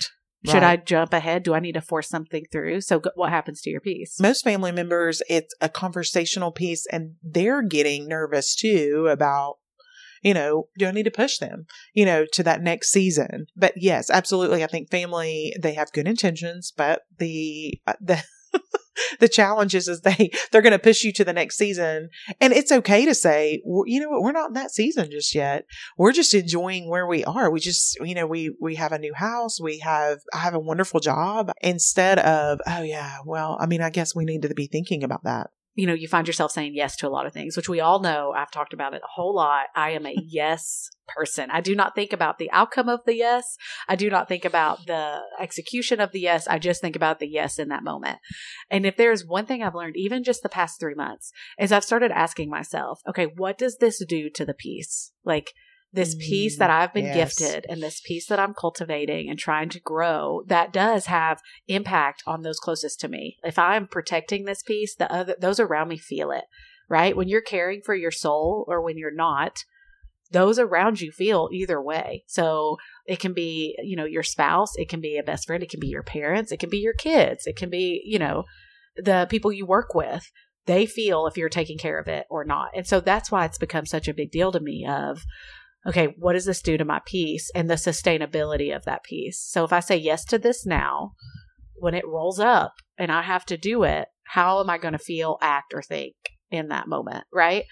should 0.45 0.53
Right. 0.63 0.63
i 0.63 0.75
jump 0.77 1.13
ahead? 1.13 1.43
Do 1.43 1.53
i 1.53 1.59
need 1.59 1.73
to 1.73 1.81
force 1.81 2.07
something 2.09 2.45
through? 2.51 2.81
So 2.81 3.01
what 3.15 3.29
happens 3.29 3.61
to 3.61 3.69
your 3.69 3.81
peace 3.81 4.19
Most 4.19 4.43
family 4.43 4.71
members, 4.71 5.21
it's 5.29 5.53
a 5.61 5.69
conversational 5.69 6.51
piece 6.51 6.85
and 6.91 7.15
they're 7.21 7.61
getting 7.61 8.07
nervous 8.07 8.55
too 8.55 9.07
about, 9.11 9.55
you 10.21 10.33
know, 10.33 10.67
do 10.77 10.87
I 10.87 10.91
need 10.91 11.03
to 11.03 11.11
push 11.11 11.37
them, 11.37 11.65
you 11.93 12.05
know, 12.05 12.25
to 12.33 12.43
that 12.43 12.61
next 12.61 12.91
season? 12.91 13.47
But 13.55 13.73
yes, 13.75 14.09
absolutely. 14.09 14.63
I 14.63 14.67
think 14.67 14.89
family, 14.89 15.53
they 15.61 15.73
have 15.73 15.91
good 15.91 16.07
intentions, 16.07 16.71
but 16.75 17.01
the, 17.17 17.79
uh, 17.87 17.93
the, 17.99 18.23
the 19.19 19.29
challenge 19.29 19.73
is, 19.73 19.87
is 19.87 20.01
they, 20.01 20.31
they're 20.51 20.61
going 20.61 20.71
to 20.71 20.79
push 20.79 21.03
you 21.03 21.11
to 21.13 21.23
the 21.23 21.33
next 21.33 21.57
season. 21.57 22.09
And 22.39 22.53
it's 22.53 22.71
okay 22.71 23.05
to 23.05 23.15
say, 23.15 23.61
you 23.65 23.99
know 23.99 24.09
what, 24.09 24.21
we're 24.21 24.31
not 24.31 24.49
in 24.49 24.53
that 24.53 24.71
season 24.71 25.09
just 25.11 25.33
yet. 25.33 25.65
We're 25.97 26.11
just 26.11 26.33
enjoying 26.33 26.89
where 26.89 27.07
we 27.07 27.23
are. 27.23 27.49
We 27.51 27.59
just, 27.59 27.97
you 28.01 28.15
know, 28.15 28.27
we, 28.27 28.55
we 28.61 28.75
have 28.75 28.91
a 28.91 28.99
new 28.99 29.13
house. 29.13 29.59
We 29.59 29.79
have, 29.79 30.19
I 30.33 30.39
have 30.39 30.53
a 30.53 30.59
wonderful 30.59 30.99
job 30.99 31.51
instead 31.61 32.19
of, 32.19 32.59
oh 32.67 32.83
yeah, 32.83 33.17
well, 33.25 33.57
I 33.59 33.65
mean, 33.65 33.81
I 33.81 33.89
guess 33.89 34.15
we 34.15 34.25
need 34.25 34.43
to 34.43 34.53
be 34.53 34.67
thinking 34.67 35.03
about 35.03 35.23
that. 35.23 35.49
You 35.75 35.87
know 35.87 35.93
you 35.93 36.07
find 36.07 36.27
yourself 36.27 36.51
saying 36.51 36.73
yes 36.75 36.95
to 36.97 37.07
a 37.07 37.09
lot 37.09 37.25
of 37.25 37.33
things 37.33 37.55
which 37.55 37.69
we 37.69 37.79
all 37.79 37.99
know 37.99 38.33
i've 38.35 38.51
talked 38.51 38.73
about 38.73 38.93
it 38.93 39.01
a 39.03 39.13
whole 39.15 39.35
lot. 39.35 39.67
I 39.75 39.91
am 39.91 40.05
a 40.05 40.15
yes 40.25 40.89
person. 41.07 41.49
I 41.51 41.59
do 41.59 41.75
not 41.75 41.93
think 41.93 42.13
about 42.13 42.37
the 42.37 42.49
outcome 42.51 42.87
of 42.87 43.01
the 43.05 43.15
yes. 43.15 43.57
I 43.89 43.97
do 43.97 44.09
not 44.09 44.29
think 44.29 44.45
about 44.45 44.85
the 44.87 45.19
execution 45.39 45.99
of 45.99 46.13
the 46.13 46.21
yes. 46.21 46.47
I 46.47 46.57
just 46.57 46.79
think 46.79 46.95
about 46.95 47.19
the 47.19 47.27
yes 47.27 47.59
in 47.59 47.67
that 47.67 47.83
moment. 47.83 48.19
And 48.69 48.85
if 48.85 48.95
there's 48.95 49.25
one 49.25 49.45
thing 49.45 49.61
i've 49.63 49.75
learned 49.75 49.97
even 49.97 50.23
just 50.23 50.43
the 50.43 50.49
past 50.49 50.79
three 50.79 50.95
months 50.95 51.31
is 51.59 51.71
i've 51.71 51.83
started 51.83 52.11
asking 52.11 52.49
myself 52.49 53.01
okay 53.07 53.25
what 53.25 53.57
does 53.57 53.77
this 53.77 54.03
do 54.05 54.29
to 54.29 54.45
the 54.45 54.53
peace 54.53 55.11
like 55.23 55.53
this 55.93 56.15
peace 56.15 56.55
Mm, 56.55 56.59
that 56.59 56.69
I've 56.69 56.93
been 56.93 57.05
yes. 57.05 57.37
gifted 57.37 57.65
and 57.69 57.81
this 57.81 58.01
peace 58.01 58.27
that 58.27 58.39
I'm 58.39 58.53
cultivating 58.53 59.29
and 59.29 59.37
trying 59.37 59.69
to 59.69 59.79
grow 59.79 60.43
that 60.47 60.71
does 60.71 61.07
have 61.07 61.41
impact 61.67 62.23
on 62.25 62.41
those 62.41 62.59
closest 62.59 62.99
to 63.01 63.07
me. 63.07 63.37
If 63.43 63.59
I'm 63.59 63.87
protecting 63.87 64.45
this 64.45 64.63
peace, 64.63 64.95
the 64.95 65.11
other 65.11 65.35
those 65.39 65.59
around 65.59 65.89
me 65.89 65.97
feel 65.97 66.31
it, 66.31 66.45
right? 66.89 67.15
When 67.15 67.27
you're 67.27 67.41
caring 67.41 67.81
for 67.81 67.95
your 67.95 68.11
soul 68.11 68.65
or 68.67 68.81
when 68.81 68.97
you're 68.97 69.13
not, 69.13 69.63
those 70.31 70.57
around 70.57 71.01
you 71.01 71.11
feel 71.11 71.49
either 71.51 71.81
way. 71.81 72.23
So 72.27 72.77
it 73.05 73.19
can 73.19 73.33
be, 73.33 73.75
you 73.83 73.97
know, 73.97 74.05
your 74.05 74.23
spouse, 74.23 74.71
it 74.77 74.87
can 74.87 75.01
be 75.01 75.17
a 75.17 75.23
best 75.23 75.45
friend, 75.45 75.61
it 75.61 75.69
can 75.69 75.81
be 75.81 75.89
your 75.89 76.03
parents, 76.03 76.51
it 76.51 76.59
can 76.59 76.69
be 76.69 76.79
your 76.79 76.93
kids, 76.93 77.45
it 77.45 77.57
can 77.57 77.69
be, 77.69 78.01
you 78.05 78.17
know, 78.17 78.45
the 78.95 79.27
people 79.29 79.51
you 79.51 79.65
work 79.65 79.93
with. 79.93 80.31
They 80.67 80.85
feel 80.85 81.27
if 81.27 81.37
you're 81.37 81.49
taking 81.49 81.77
care 81.77 81.99
of 81.99 82.07
it 82.07 82.27
or 82.29 82.45
not. 82.45 82.69
And 82.75 82.87
so 82.87 83.01
that's 83.01 83.31
why 83.31 83.45
it's 83.45 83.57
become 83.57 83.85
such 83.85 84.07
a 84.07 84.13
big 84.13 84.31
deal 84.31 84.51
to 84.51 84.59
me 84.59 84.85
of 84.87 85.23
okay, 85.87 86.13
what 86.17 86.33
does 86.33 86.45
this 86.45 86.61
do 86.61 86.77
to 86.77 86.85
my 86.85 87.01
peace 87.05 87.49
and 87.55 87.69
the 87.69 87.75
sustainability 87.75 88.75
of 88.75 88.85
that 88.85 89.03
peace? 89.03 89.39
So 89.39 89.63
if 89.63 89.73
I 89.73 89.79
say 89.79 89.97
yes 89.97 90.25
to 90.25 90.37
this 90.37 90.65
now, 90.65 91.13
when 91.75 91.93
it 91.93 92.07
rolls 92.07 92.39
up 92.39 92.73
and 92.97 93.11
I 93.11 93.23
have 93.23 93.45
to 93.47 93.57
do 93.57 93.83
it, 93.83 94.07
how 94.23 94.59
am 94.59 94.69
I 94.69 94.77
going 94.77 94.93
to 94.93 94.99
feel, 94.99 95.37
act, 95.41 95.73
or 95.73 95.81
think 95.81 96.15
in 96.49 96.67
that 96.69 96.87
moment? 96.87 97.25
Right. 97.33 97.65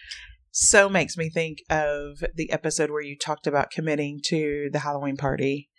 So 0.51 0.89
makes 0.89 1.15
me 1.15 1.29
think 1.29 1.59
of 1.69 2.23
the 2.33 2.51
episode 2.51 2.89
where 2.89 3.03
you 3.03 3.15
talked 3.15 3.45
about 3.45 3.71
committing 3.71 4.19
to 4.25 4.69
the 4.71 4.79
Halloween 4.79 5.15
party. 5.15 5.69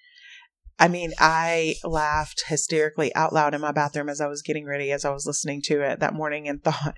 I 0.81 0.89
mean, 0.89 1.13
I 1.19 1.75
laughed 1.85 2.45
hysterically 2.49 3.15
out 3.15 3.35
loud 3.35 3.55
in 3.55 3.61
my 3.61 3.71
bathroom 3.71 4.09
as 4.09 4.21
I 4.21 4.27
was 4.27 4.41
getting 4.41 4.65
ready, 4.65 4.91
as 4.91 5.05
I 5.05 5.11
was 5.11 5.27
listening 5.27 5.61
to 5.67 5.83
it 5.83 6.01
that 6.01 6.15
morning, 6.15 6.49
and 6.49 6.65
thought, 6.65 6.97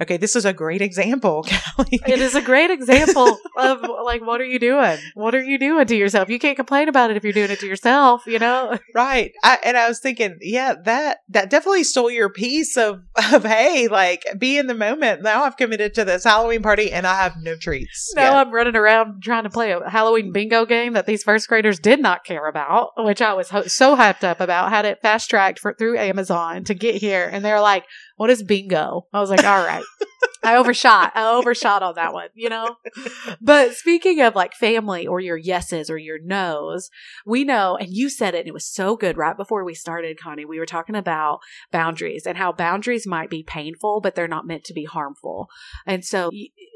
okay, 0.00 0.16
this 0.16 0.36
is 0.36 0.44
a 0.44 0.52
great 0.52 0.82
example, 0.82 1.44
Callie. 1.76 2.00
It 2.06 2.20
is 2.20 2.34
a 2.34 2.42
great 2.42 2.70
example 2.70 3.38
of 3.56 3.82
like, 4.04 4.24
what 4.24 4.40
are 4.40 4.46
you 4.46 4.58
doing? 4.58 4.98
What 5.14 5.34
are 5.34 5.42
you 5.42 5.58
doing 5.58 5.86
to 5.86 5.96
yourself? 5.96 6.28
You 6.28 6.38
can't 6.38 6.56
complain 6.56 6.88
about 6.88 7.10
it 7.10 7.16
if 7.16 7.24
you're 7.24 7.32
doing 7.32 7.50
it 7.50 7.60
to 7.60 7.66
yourself, 7.66 8.26
you 8.26 8.38
know? 8.38 8.78
right. 8.94 9.32
I, 9.42 9.58
and 9.64 9.76
I 9.76 9.88
was 9.88 10.00
thinking, 10.00 10.38
yeah, 10.40 10.74
that 10.84 11.18
that 11.28 11.50
definitely 11.50 11.84
stole 11.84 12.10
your 12.10 12.28
peace 12.28 12.76
of 12.76 13.00
of 13.32 13.44
hey, 13.44 13.88
like 13.88 14.24
be 14.38 14.58
in 14.58 14.66
the 14.66 14.74
moment. 14.74 15.22
Now 15.22 15.44
I've 15.44 15.56
committed 15.56 15.94
to 15.94 16.04
this 16.04 16.24
Halloween 16.24 16.62
party 16.62 16.92
and 16.92 17.06
I 17.06 17.16
have 17.16 17.36
no 17.40 17.56
treats. 17.56 18.12
Now 18.14 18.34
yet. 18.34 18.46
I'm 18.46 18.52
running 18.52 18.76
around 18.76 19.22
trying 19.22 19.44
to 19.44 19.50
play 19.50 19.72
a 19.72 19.88
Halloween 19.88 20.32
bingo 20.32 20.66
game 20.66 20.94
that 20.94 21.06
these 21.06 21.22
first 21.22 21.48
graders 21.48 21.78
did 21.78 22.00
not 22.00 22.24
care 22.24 22.48
about, 22.48 22.90
which 23.14 23.22
I 23.22 23.32
was 23.32 23.48
ho- 23.50 23.62
so 23.62 23.96
hyped 23.96 24.24
up 24.24 24.40
about. 24.40 24.70
Had 24.70 24.86
it 24.86 25.00
fast 25.00 25.30
tracked 25.30 25.60
for 25.60 25.72
through 25.72 25.96
Amazon 25.98 26.64
to 26.64 26.74
get 26.74 26.96
here, 26.96 27.30
and 27.32 27.44
they're 27.44 27.60
like, 27.60 27.84
"What 28.16 28.28
is 28.28 28.42
bingo?" 28.42 29.06
I 29.12 29.20
was 29.20 29.30
like, 29.30 29.44
"All 29.44 29.64
right." 29.64 29.84
I 30.42 30.56
overshot. 30.56 31.12
I 31.14 31.32
overshot 31.34 31.82
on 31.82 31.94
that 31.94 32.12
one, 32.12 32.28
you 32.34 32.48
know? 32.48 32.76
But 33.40 33.74
speaking 33.74 34.20
of 34.20 34.34
like 34.34 34.54
family 34.54 35.06
or 35.06 35.20
your 35.20 35.36
yeses 35.36 35.88
or 35.88 35.96
your 35.96 36.18
nos, 36.22 36.90
we 37.24 37.44
know, 37.44 37.76
and 37.76 37.88
you 37.92 38.10
said 38.10 38.34
it, 38.34 38.40
and 38.40 38.48
it 38.48 38.54
was 38.54 38.66
so 38.66 38.96
good 38.96 39.16
right 39.16 39.36
before 39.36 39.64
we 39.64 39.74
started, 39.74 40.20
Connie. 40.20 40.44
We 40.44 40.58
were 40.58 40.66
talking 40.66 40.96
about 40.96 41.40
boundaries 41.70 42.26
and 42.26 42.36
how 42.36 42.52
boundaries 42.52 43.06
might 43.06 43.30
be 43.30 43.42
painful, 43.42 44.00
but 44.00 44.14
they're 44.14 44.28
not 44.28 44.46
meant 44.46 44.64
to 44.64 44.74
be 44.74 44.84
harmful. 44.84 45.48
And 45.86 46.04
so, 46.04 46.30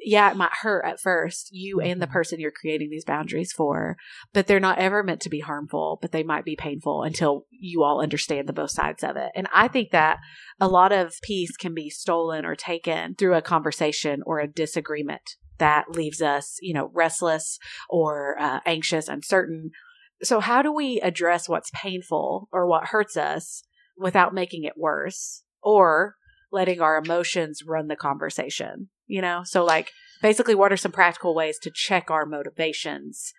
yeah, 0.04 0.30
it 0.30 0.36
might 0.36 0.52
hurt 0.62 0.84
at 0.84 1.00
first, 1.00 1.48
you 1.50 1.80
and 1.80 2.00
the 2.00 2.06
person 2.06 2.40
you're 2.40 2.50
creating 2.50 2.90
these 2.90 3.04
boundaries 3.04 3.52
for, 3.52 3.96
but 4.32 4.46
they're 4.46 4.60
not 4.60 4.78
ever 4.78 5.02
meant 5.02 5.20
to 5.22 5.28
be 5.28 5.40
harmful, 5.40 5.98
but 6.00 6.12
they 6.12 6.22
might 6.22 6.44
be 6.44 6.56
painful 6.56 7.02
until 7.02 7.46
you 7.50 7.82
all 7.82 8.00
understand 8.00 8.48
the 8.48 8.52
both 8.52 8.70
sides 8.70 9.02
of 9.02 9.16
it. 9.16 9.30
And 9.34 9.48
I 9.52 9.68
think 9.68 9.90
that 9.90 10.18
a 10.60 10.68
lot 10.68 10.92
of 10.92 11.14
peace 11.22 11.56
can 11.56 11.74
be 11.74 11.90
stolen 11.90 12.44
or 12.44 12.54
taken 12.54 13.14
through 13.14 13.34
a 13.34 13.42
conversation 13.42 14.22
or 14.24 14.38
a 14.38 14.46
disagreement 14.46 15.36
that 15.58 15.90
leaves 15.90 16.22
us, 16.22 16.56
you 16.62 16.72
know, 16.72 16.90
restless 16.94 17.58
or 17.90 18.36
uh, 18.40 18.60
anxious, 18.64 19.08
uncertain. 19.08 19.70
So, 20.22 20.40
how 20.40 20.62
do 20.62 20.72
we 20.72 21.00
address 21.00 21.48
what's 21.48 21.70
painful 21.74 22.48
or 22.52 22.66
what 22.66 22.88
hurts 22.88 23.16
us 23.16 23.64
without 23.96 24.34
making 24.34 24.64
it 24.64 24.74
worse 24.76 25.42
or 25.62 26.14
letting 26.52 26.80
our 26.80 26.96
emotions 26.96 27.62
run 27.66 27.88
the 27.88 27.96
conversation? 27.96 28.88
You 29.08 29.22
know, 29.22 29.42
so 29.44 29.64
like 29.64 29.90
basically, 30.22 30.54
what 30.54 30.72
are 30.72 30.76
some 30.76 30.92
practical 30.92 31.34
ways 31.34 31.58
to 31.62 31.70
check 31.74 32.10
our 32.10 32.26
motivations 32.26 33.32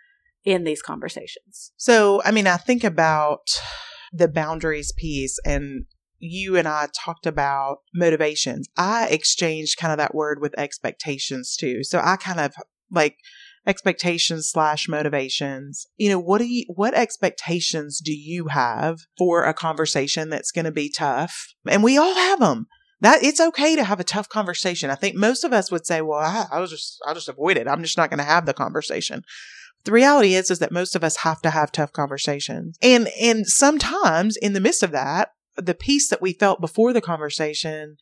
in 0.43 0.65
these 0.65 0.81
conversations? 0.81 1.71
So, 1.77 2.21
I 2.25 2.31
mean, 2.31 2.47
I 2.47 2.57
think 2.57 2.83
about 2.83 3.47
the 4.11 4.27
boundaries 4.27 4.91
piece 4.97 5.37
and 5.45 5.85
you 6.19 6.57
and 6.57 6.67
I 6.67 6.87
talked 6.93 7.25
about 7.25 7.77
motivations. 7.93 8.67
I 8.77 9.07
exchanged 9.07 9.77
kind 9.77 9.91
of 9.91 9.97
that 9.99 10.13
word 10.13 10.41
with 10.41 10.57
expectations 10.57 11.55
too. 11.55 11.83
So 11.83 12.01
I 12.03 12.17
kind 12.17 12.39
of 12.39 12.53
like 12.91 13.15
expectations 13.65 14.49
slash 14.49 14.87
motivations. 14.89 15.85
You 15.97 16.09
know, 16.09 16.19
what 16.19 16.39
do 16.39 16.45
you, 16.45 16.65
what 16.67 16.93
expectations 16.93 18.01
do 18.03 18.13
you 18.13 18.47
have 18.47 18.99
for 19.17 19.43
a 19.43 19.53
conversation 19.53 20.29
that's 20.29 20.51
going 20.51 20.65
to 20.65 20.71
be 20.71 20.89
tough? 20.89 21.53
And 21.67 21.83
we 21.83 21.97
all 21.97 22.15
have 22.15 22.39
them. 22.39 22.67
That 23.01 23.23
it's 23.23 23.39
okay 23.39 23.75
to 23.75 23.83
have 23.83 23.99
a 23.99 24.03
tough 24.05 24.27
conversation. 24.29 24.89
I 24.89 24.95
think 24.95 25.15
most 25.15 25.43
of 25.43 25.53
us 25.53 25.71
would 25.71 25.85
say, 25.85 26.01
well, 26.01 26.19
I, 26.19 26.45
I 26.51 26.59
was 26.59 26.71
just, 26.71 26.99
I'll 27.05 27.13
just 27.13 27.29
avoid 27.29 27.57
it. 27.57 27.67
I'm 27.67 27.81
just 27.81 27.97
not 27.97 28.09
going 28.09 28.17
to 28.17 28.23
have 28.23 28.45
the 28.45 28.53
conversation. 28.53 29.23
The 29.85 29.91
reality 29.93 30.35
is, 30.35 30.51
is 30.51 30.59
that 30.59 30.73
most 30.73 30.95
of 30.95 31.03
us 31.03 31.17
have 31.17 31.41
to 31.41 31.49
have 31.49 31.71
tough 31.71 31.93
conversations. 31.93 32.77
And, 32.81 33.07
and 33.21 33.47
sometimes 33.47 34.35
in 34.35 34.53
the 34.53 34.59
midst 34.59 34.83
of 34.83 34.91
that, 34.91 35.29
the 35.55 35.73
peace 35.73 36.09
that 36.09 36.21
we 36.21 36.33
felt 36.33 36.61
before 36.61 36.91
the 36.91 37.01
conversation 37.01 37.95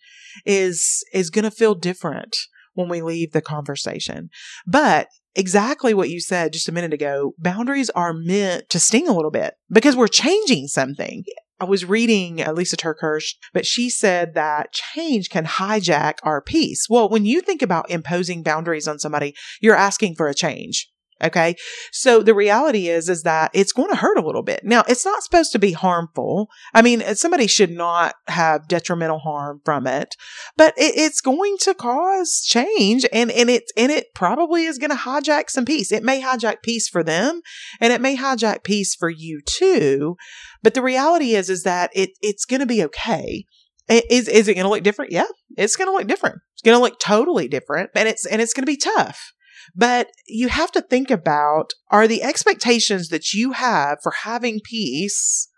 is, 0.46 1.04
is 1.14 1.30
going 1.30 1.46
to 1.46 1.52
feel 1.52 1.76
different 1.76 2.36
when 2.74 2.90
we 2.90 3.02
leave 3.02 3.32
the 3.32 3.42
conversation. 3.42 4.30
But 4.66 5.08
exactly 5.36 5.94
what 5.94 6.10
you 6.10 6.20
said 6.20 6.54
just 6.54 6.70
a 6.70 6.72
minute 6.72 6.94
ago, 6.94 7.34
boundaries 7.38 7.90
are 7.92 8.14
meant 8.14 8.70
to 8.70 8.80
sting 8.80 9.08
a 9.08 9.16
little 9.16 9.32
bit 9.32 9.56
because 9.72 9.96
we're 9.96 10.08
changing 10.08 10.68
something. 10.68 11.24
I 11.60 11.66
was 11.66 11.86
reading 11.86 12.38
Lisa 12.54 12.78
TerKeurst, 12.78 13.36
but 13.54 13.66
she 13.66 13.90
said 13.90 14.36
that 14.36 14.74
change 14.74 15.30
can 15.30 15.46
hijack 15.46 16.16
our 16.24 16.42
peace. 16.42 16.88
Well, 16.90 17.10
when 17.10 17.26
you 17.26 17.42
think 17.42 17.62
about 17.62 17.90
imposing 17.90 18.44
boundaries 18.44 18.88
on 18.88 19.00
somebody, 19.00 19.34
you're 19.60 19.76
asking 19.76 20.16
for 20.16 20.28
a 20.28 20.36
change. 20.36 20.88
Okay. 21.24 21.56
So 21.92 22.22
the 22.22 22.36
reality 22.36 22.90
is, 22.90 23.10
is 23.10 23.24
that 23.24 23.50
it's 23.54 23.72
going 23.72 23.90
to 23.90 23.96
hurt 23.96 24.18
a 24.20 24.26
little 24.26 24.44
bit. 24.44 24.62
Now, 24.64 24.84
it's 24.88 25.06
not 25.06 25.24
supposed 25.24 25.52
to 25.54 25.60
be 25.60 25.72
harmful. 25.72 26.48
I 26.76 26.84
mean, 26.84 27.02
uh, 27.02 27.16
somebody 27.16 27.48
should 27.48 27.72
not 27.72 28.14
have 28.28 28.68
detrimental 28.68 29.18
harm 29.20 29.62
from 29.66 29.88
it, 29.88 30.16
but 30.58 30.76
it, 30.78 30.96
it's 30.96 31.22
going 31.22 31.58
to 31.62 31.74
cause 31.74 32.42
change 32.46 33.06
and, 33.12 33.32
and 33.32 33.50
it, 33.50 33.64
and 33.76 33.92
it 33.92 34.08
probably 34.14 34.66
is 34.66 34.78
going 34.78 34.92
to 34.92 34.96
hijack 34.96 35.50
some 35.50 35.66
peace. 35.66 35.92
It 35.92 36.04
may 36.04 36.22
hijack 36.22 36.62
peace 36.62 36.88
for 36.88 37.04
them 37.04 37.42
and 37.82 37.92
it 37.92 38.02
may 38.02 38.16
hijack 38.16 38.64
peace 38.64 38.94
for 38.94 39.10
you 39.10 39.42
too. 39.44 40.18
But 40.62 40.76
the 40.76 40.84
reality 40.84 41.34
is, 41.34 41.50
is 41.50 41.64
that 41.64 41.90
it, 41.96 42.12
it's 42.22 42.46
going 42.46 42.60
to 42.60 42.68
be 42.68 42.84
okay. 42.84 43.46
Is, 43.90 44.28
is 44.28 44.48
it 44.48 44.54
going 44.54 44.66
to 44.66 44.70
look 44.70 44.84
different? 44.84 45.12
Yeah, 45.14 45.28
it's 45.58 45.78
going 45.78 45.88
to 45.88 45.94
look 45.94 46.08
different. 46.08 46.42
It's 46.54 46.62
going 46.62 46.78
to 46.78 46.82
look 46.82 47.00
totally 47.00 47.48
different 47.48 47.90
and 47.96 48.08
it's, 48.08 48.26
and 48.26 48.42
it's 48.42 48.54
going 48.54 48.64
to 48.64 48.72
be 48.72 48.78
tough. 48.78 49.32
But 49.76 50.10
you 50.28 50.50
have 50.50 50.72
to 50.72 50.82
think 50.82 51.12
about 51.12 51.74
are 51.90 52.08
the 52.08 52.24
expectations 52.24 53.10
that 53.10 53.34
you 53.34 53.52
have 53.54 54.00
for 54.02 54.12
having 54.24 54.60
peace 54.64 55.50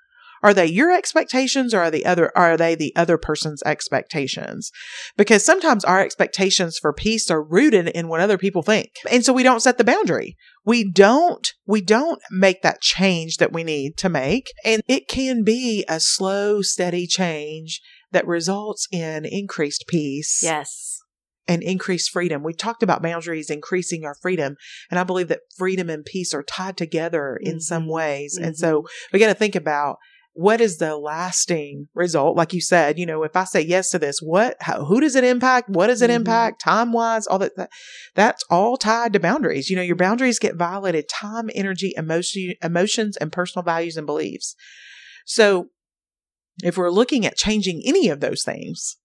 are 0.42 0.54
they 0.54 0.66
your 0.66 0.92
expectations 0.92 1.74
or 1.74 1.82
are 1.82 1.92
the 1.92 2.06
other 2.06 2.32
are 2.38 2.56
they 2.56 2.75
the 2.75 2.96
other 2.96 3.18
person's 3.18 3.62
expectations? 3.63 4.72
Because 5.18 5.44
sometimes 5.44 5.84
our 5.84 6.00
expectations 6.00 6.78
for 6.78 6.94
peace 6.94 7.30
are 7.30 7.44
rooted 7.44 7.89
in 7.89 8.08
what 8.08 8.22
other 8.22 8.38
people 8.38 8.62
think. 8.62 8.92
And 9.12 9.24
so 9.25 9.34
we 9.34 9.44
don't 9.44 9.62
set 9.62 9.78
the 9.78 9.84
boundary. 9.84 10.38
We 10.66 10.89
don't 10.89 11.51
we 11.66 11.82
don't 11.82 12.22
make 12.32 12.62
that 12.62 12.82
change 12.82 13.38
that 13.38 13.51
we 13.51 13.63
need 13.63 13.98
to 13.98 14.10
make. 14.10 14.51
And 14.63 14.82
it 14.88 15.08
can 15.08 15.44
be 15.44 15.86
a 15.88 16.00
slow, 16.00 16.62
steady 16.62 17.08
change 17.08 17.82
that 18.12 18.28
results 18.28 18.88
in 18.92 19.25
increased 19.25 19.86
peace 19.88 20.39
Yes. 20.42 20.99
And 21.50 21.63
increase 21.63 22.08
freedom. 22.08 22.44
We 22.44 22.53
talked 22.53 22.84
about 22.84 23.01
boundaries 23.01 23.50
increasing 23.50 24.06
our 24.06 24.13
freedom, 24.13 24.56
and 24.91 25.00
I 25.00 25.03
believe 25.03 25.29
that 25.29 25.41
freedom 25.58 25.89
and 25.89 26.06
peace 26.06 26.32
are 26.34 26.44
tied 26.44 26.77
together 26.77 27.38
in 27.41 27.60
some 27.60 27.86
Mhm. 27.86 27.91
ways. 27.91 28.38
And 28.38 28.56
so 28.56 28.86
we 29.12 29.20
got 29.20 29.27
to 29.27 29.34
think 29.34 29.56
about 29.56 29.98
what 30.34 30.62
is 30.62 30.77
the 30.77 30.96
lasting 30.96 31.89
result? 31.96 32.38
Like 32.38 32.53
you 32.53 32.62
said, 32.62 33.00
you 33.00 33.06
know, 33.06 33.24
if 33.24 33.36
I 33.36 33.46
say 33.46 33.62
yes 33.62 33.89
to 33.89 34.00
this, 34.00 34.22
what, 34.22 34.58
how, 34.62 34.86
who 34.86 35.01
does 35.01 35.15
it 35.15 35.24
impact? 35.24 35.70
What 35.70 35.88
does 35.88 36.03
it 36.03 36.12
Mhm. 36.12 36.18
impact? 36.18 36.62
Time 36.62 36.94
wise, 36.94 37.25
all 37.25 37.39
that, 37.39 37.56
that, 37.58 37.72
that's 38.13 38.44
all 38.50 38.77
tied 38.77 39.12
to 39.13 39.20
boundaries. 39.20 39.72
You 39.72 39.75
know, 39.75 39.82
your 39.82 39.96
boundaries 39.96 40.38
get 40.38 40.56
violated 40.56 41.10
time, 41.10 41.50
energy, 41.56 41.94
emotion, 41.98 42.53
emotions, 42.63 43.18
and 43.18 43.32
personal 43.32 43.63
values 43.63 43.98
and 43.98 44.06
beliefs. 44.06 44.56
So 45.25 45.72
if 46.63 46.77
we're 46.77 46.91
looking 46.91 47.25
at 47.25 47.36
changing 47.36 47.82
any 47.84 48.08
of 48.08 48.20
those 48.20 48.44
things, 48.44 48.98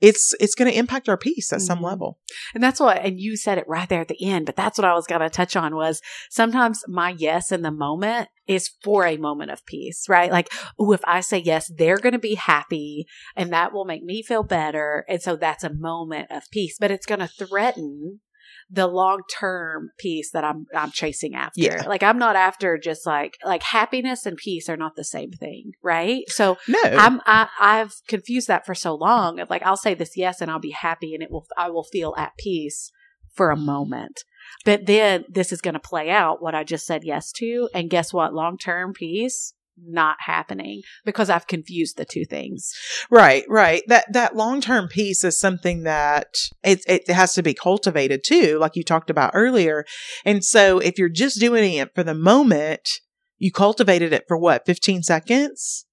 it's 0.00 0.34
it's 0.40 0.54
going 0.54 0.70
to 0.70 0.76
impact 0.78 1.08
our 1.08 1.16
peace 1.16 1.52
at 1.52 1.60
some 1.60 1.80
Mhm. 1.80 1.84
level. 1.84 2.18
And 2.54 2.62
that's 2.62 2.80
what, 2.80 2.98
and 3.04 3.20
you 3.20 3.36
said 3.36 3.58
it 3.58 3.68
right 3.68 3.88
there 3.88 4.00
at 4.00 4.08
the 4.08 4.24
end, 4.24 4.46
but 4.46 4.56
that's 4.56 4.78
what 4.78 4.86
I 4.86 4.94
was 4.94 5.06
going 5.06 5.20
to 5.20 5.30
touch 5.30 5.56
on 5.56 5.74
was 5.74 6.00
sometimes 6.30 6.82
my 6.88 7.14
yes 7.18 7.52
in 7.52 7.62
the 7.62 7.70
moment 7.70 8.28
is 8.46 8.70
for 8.82 9.06
a 9.06 9.16
moment 9.16 9.50
of 9.50 9.64
peace, 9.66 10.06
right? 10.08 10.30
Like, 10.32 10.48
oh, 10.78 10.92
if 10.92 11.00
I 11.04 11.20
say 11.20 11.38
yes, 11.38 11.70
they're 11.76 11.98
going 11.98 12.14
to 12.14 12.18
be 12.18 12.34
happy 12.34 13.06
and 13.36 13.52
that 13.52 13.72
will 13.72 13.84
make 13.84 14.02
me 14.02 14.22
feel 14.22 14.42
better. 14.42 15.04
And 15.08 15.22
so 15.22 15.36
that's 15.36 15.64
a 15.64 15.72
moment 15.72 16.28
of 16.30 16.44
peace, 16.50 16.76
but 16.80 16.90
it's 16.90 17.06
going 17.06 17.20
to 17.20 17.28
threaten 17.28 18.20
the 18.70 18.86
long 18.86 19.22
term 19.38 19.90
peace 19.98 20.30
that 20.32 20.44
I'm 20.44 20.66
I'm 20.74 20.90
chasing 20.90 21.34
after. 21.34 21.60
Yeah. 21.60 21.82
Like 21.86 22.02
I'm 22.02 22.18
not 22.18 22.36
after 22.36 22.78
just 22.78 23.06
like 23.06 23.36
like 23.44 23.62
happiness 23.62 24.26
and 24.26 24.36
peace 24.36 24.68
are 24.68 24.76
not 24.76 24.96
the 24.96 25.04
same 25.04 25.32
thing, 25.32 25.72
right? 25.82 26.22
So 26.28 26.58
No, 26.68 26.78
I'm 26.82 27.20
I, 27.26 27.48
I've 27.60 27.94
confused 28.06 28.48
that 28.48 28.66
for 28.66 28.74
so 28.74 28.94
long. 28.94 29.40
Of 29.40 29.50
like 29.50 29.62
I'll 29.64 29.76
say 29.76 29.94
this 29.94 30.16
yes 30.16 30.40
and 30.40 30.50
I'll 30.50 30.60
be 30.60 30.70
happy 30.70 31.14
and 31.14 31.22
it 31.22 31.30
will 31.30 31.46
I 31.56 31.70
will 31.70 31.84
feel 31.84 32.14
at 32.16 32.32
peace 32.38 32.92
for 33.34 33.50
a 33.50 33.56
moment. 33.56 34.24
But 34.64 34.86
then 34.86 35.24
this 35.28 35.52
is 35.52 35.60
going 35.60 35.74
to 35.74 35.80
play 35.80 36.10
out 36.10 36.42
what 36.42 36.54
I 36.54 36.64
just 36.64 36.86
said 36.86 37.04
yes 37.04 37.30
to, 37.32 37.68
and 37.72 37.88
guess 37.88 38.12
what? 38.12 38.34
Long 38.34 38.58
term 38.58 38.92
peace 38.92 39.54
not 39.86 40.16
happening 40.20 40.82
because 41.04 41.30
I've 41.30 41.46
confused 41.46 41.96
the 41.96 42.04
two 42.04 42.24
things. 42.24 42.72
right, 43.10 43.44
right. 43.48 43.82
That 43.86 44.12
that 44.12 44.36
long 44.36 44.60
term 44.60 44.88
peace 44.88 45.24
is 45.24 45.40
something 45.40 45.82
that 45.84 46.34
it 46.62 46.82
it 46.86 47.08
has 47.08 47.34
to 47.34 47.42
be 47.42 47.54
cultivated 47.54 48.22
too, 48.24 48.58
like 48.58 48.76
you 48.76 48.84
talked 48.84 49.10
about 49.10 49.32
earlier. 49.34 49.84
And 50.24 50.44
so, 50.44 50.78
if 50.78 50.98
you're 50.98 51.08
just 51.08 51.40
doing 51.40 51.74
it 51.74 51.94
for 51.94 52.02
the 52.02 52.14
moment, 52.14 52.88
you 53.38 53.52
cultivated 53.52 54.12
it 54.12 54.24
for 54.28 54.36
what 54.36 54.66
fifteen 54.66 55.02
seconds. 55.02 55.86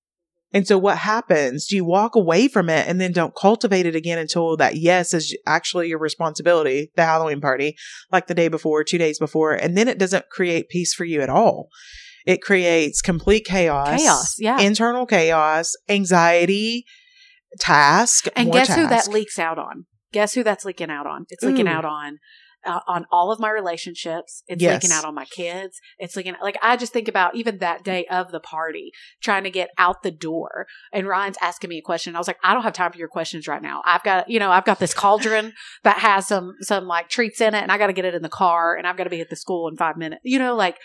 And 0.53 0.65
so 0.65 0.77
what 0.77 0.97
happens? 0.97 1.67
Do 1.67 1.75
you 1.75 1.83
walk 1.83 2.15
away 2.15 2.47
from 2.47 2.69
it 2.69 2.87
and 2.87 3.01
then 3.01 3.11
don't 3.11 3.35
cultivate 3.35 3.85
it 3.85 3.95
again 3.95 4.17
until 4.17 4.55
that 4.57 4.77
yes 4.77 5.13
is 5.13 5.35
actually 5.45 5.89
your 5.89 5.99
responsibility, 5.99 6.89
the 6.95 7.03
Halloween 7.03 7.41
party, 7.41 7.75
like 8.11 8.27
the 8.27 8.33
day 8.33 8.47
before, 8.47 8.83
two 8.83 8.97
days 8.97 9.19
before, 9.19 9.53
and 9.53 9.77
then 9.77 9.89
it 9.89 9.99
doesn't 9.99 10.29
create 10.31 10.69
peace 10.69 10.93
for 10.93 11.03
you 11.03 11.21
at 11.21 11.29
all. 11.29 11.67
It 12.27 12.41
creates 12.41 13.01
complete 13.01 13.45
chaos. 13.45 14.01
Chaos, 14.01 14.35
yeah. 14.37 14.59
Internal 14.59 15.05
chaos, 15.05 15.73
anxiety, 15.87 16.85
task. 17.59 18.27
And 18.35 18.51
guess 18.51 18.75
who 18.75 18.87
that 18.87 19.07
leaks 19.07 19.39
out 19.39 19.57
on? 19.57 19.85
Guess 20.11 20.33
who 20.33 20.43
that's 20.43 20.65
leaking 20.65 20.89
out 20.89 21.07
on? 21.07 21.25
It's 21.29 21.43
leaking 21.43 21.67
Ooh. 21.67 21.71
out 21.71 21.85
on 21.85 22.19
uh, 22.65 22.81
on 22.87 23.05
all 23.11 23.31
of 23.31 23.39
my 23.39 23.49
relationships. 23.49 24.43
It's 24.47 24.61
Yes. 24.61 24.83
leaking 24.83 24.95
out 24.95 25.05
on 25.05 25.15
my 25.15 25.25
kids. 25.25 25.79
It's 25.99 26.15
leaking 26.15 26.35
like 26.41 26.57
I 26.61 26.75
just 26.75 26.91
think 26.91 27.07
about 27.07 27.35
even 27.35 27.59
that 27.59 27.83
day 27.83 28.05
of 28.11 28.31
the 28.31 28.39
party, 28.39 28.91
trying 29.21 29.43
to 29.43 29.49
get 29.49 29.69
out 29.77 30.03
the 30.03 30.11
door, 30.11 30.67
and 30.91 31.07
Ryan's 31.07 31.37
asking 31.41 31.69
me 31.69 31.77
a 31.77 31.81
question. 31.81 32.15
I 32.15 32.19
was 32.19 32.27
like, 32.27 32.39
I 32.43 32.53
don't 32.53 32.63
have 32.63 32.73
time 32.73 32.91
for 32.91 32.97
your 32.97 33.07
questions 33.07 33.47
right 33.47 33.61
now. 33.61 33.81
I've 33.85 34.03
got 34.03 34.29
you 34.29 34.39
know 34.39 34.51
I've 34.51 34.65
got 34.65 34.79
this 34.79 34.93
cauldron 34.93 35.53
that 35.83 35.99
has 35.99 36.27
some 36.27 36.55
some 36.61 36.87
like 36.87 37.09
treats 37.09 37.39
in 37.39 37.55
it, 37.55 37.61
and 37.63 37.71
I 37.71 37.77
got 37.77 37.87
to 37.87 37.93
get 37.93 38.05
it 38.05 38.15
in 38.15 38.21
the 38.21 38.29
car, 38.29 38.75
and 38.75 38.85
I've 38.85 38.97
got 38.97 39.05
to 39.05 39.09
be 39.09 39.21
at 39.21 39.29
the 39.29 39.35
school 39.37 39.69
in 39.69 39.77
five 39.77 39.95
minutes. 39.95 40.21
You 40.25 40.39
know, 40.39 40.55
like 40.55 40.77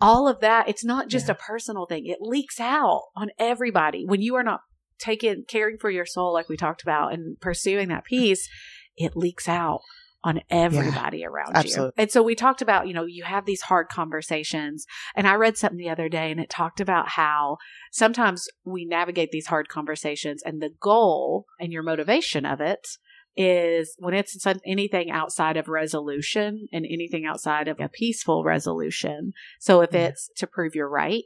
all 0.00 0.28
of 0.28 0.40
that. 0.40 0.68
It's 0.68 0.84
not 0.84 1.08
just 1.08 1.26
Yeah. 1.28 1.32
a 1.32 1.36
personal 1.36 1.86
thing. 1.86 2.06
It 2.06 2.18
leaks 2.20 2.60
out 2.60 3.02
on 3.14 3.30
everybody 3.38 4.04
when 4.06 4.20
you 4.20 4.34
are 4.36 4.42
not 4.42 4.60
taking 4.98 5.44
caring 5.46 5.76
for 5.78 5.90
your 5.90 6.06
soul 6.06 6.32
like 6.32 6.48
we 6.48 6.56
talked 6.56 6.82
about 6.82 7.12
and 7.12 7.38
pursuing 7.40 7.88
that 7.88 8.04
peace 8.04 8.48
it 8.96 9.14
leaks 9.14 9.46
out 9.46 9.80
on 10.24 10.40
everybody 10.48 11.22
around 11.24 11.54
you 11.66 11.92
and 11.98 12.10
so 12.10 12.22
we 12.22 12.34
talked 12.34 12.62
about 12.62 12.88
you 12.88 12.94
know 12.94 13.04
you 13.04 13.22
have 13.22 13.44
these 13.44 13.60
hard 13.60 13.88
conversations 13.90 14.86
and 15.14 15.28
i 15.28 15.34
read 15.34 15.56
something 15.58 15.76
the 15.76 15.90
other 15.90 16.08
day 16.08 16.30
and 16.30 16.40
it 16.40 16.48
talked 16.48 16.80
about 16.80 17.10
how 17.10 17.58
sometimes 17.92 18.48
we 18.64 18.86
navigate 18.86 19.30
these 19.32 19.48
hard 19.48 19.68
conversations 19.68 20.42
and 20.42 20.62
the 20.62 20.70
goal 20.80 21.44
and 21.60 21.72
your 21.72 21.82
motivation 21.82 22.46
of 22.46 22.60
it 22.62 22.88
is 23.36 23.94
when 23.98 24.14
it's 24.14 24.36
anything 24.66 25.10
outside 25.10 25.56
of 25.56 25.68
resolution 25.68 26.68
and 26.72 26.86
anything 26.88 27.26
outside 27.26 27.68
of 27.68 27.78
a 27.80 27.88
peaceful 27.88 28.44
resolution. 28.44 29.32
So 29.60 29.82
if 29.82 29.94
it's 29.94 30.30
to 30.36 30.46
prove 30.46 30.74
you're 30.74 30.88
right 30.88 31.24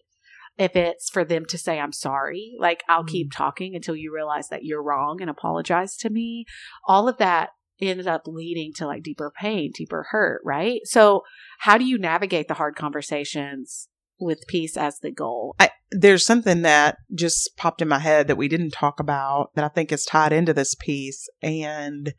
if 0.58 0.76
it's 0.76 1.08
for 1.08 1.24
them 1.24 1.44
to 1.46 1.56
say 1.56 1.78
i'm 1.78 1.92
sorry 1.92 2.54
like 2.58 2.82
i'll 2.88 3.04
keep 3.04 3.28
mm. 3.28 3.36
talking 3.36 3.74
until 3.74 3.96
you 3.96 4.12
realize 4.12 4.48
that 4.48 4.64
you're 4.64 4.82
wrong 4.82 5.20
and 5.20 5.30
apologize 5.30 5.96
to 5.96 6.10
me. 6.10 6.44
All 6.86 7.08
of 7.08 7.18
that 7.18 7.50
ended 7.80 8.06
up 8.06 8.22
leading 8.26 8.72
to 8.74 8.86
like 8.86 9.02
deeper 9.02 9.32
pain 9.40 9.72
deeper 9.74 10.06
hurt 10.10 10.42
right? 10.44 10.80
So 10.84 11.22
how 11.60 11.78
do 11.78 11.84
you 11.84 11.98
navigate 11.98 12.48
the 12.48 12.54
hard 12.54 12.76
conversations 12.76 13.88
with 14.18 14.46
peace 14.48 14.76
as 14.76 14.98
the 14.98 15.10
goal? 15.10 15.54
I, 15.58 15.70
there's 15.92 16.24
something 16.24 16.62
that 16.62 16.98
just 17.14 17.56
popped 17.56 17.82
in 17.82 17.88
my 17.88 17.98
head 17.98 18.28
that 18.28 18.36
we 18.36 18.48
didn't 18.48 18.70
talk 18.70 19.00
about 19.00 19.50
that 19.54 19.64
I 19.64 19.68
think 19.68 19.92
is 19.92 20.04
tied 20.04 20.32
into 20.32 20.54
this 20.54 20.74
piece. 20.74 21.28
And 21.42 22.14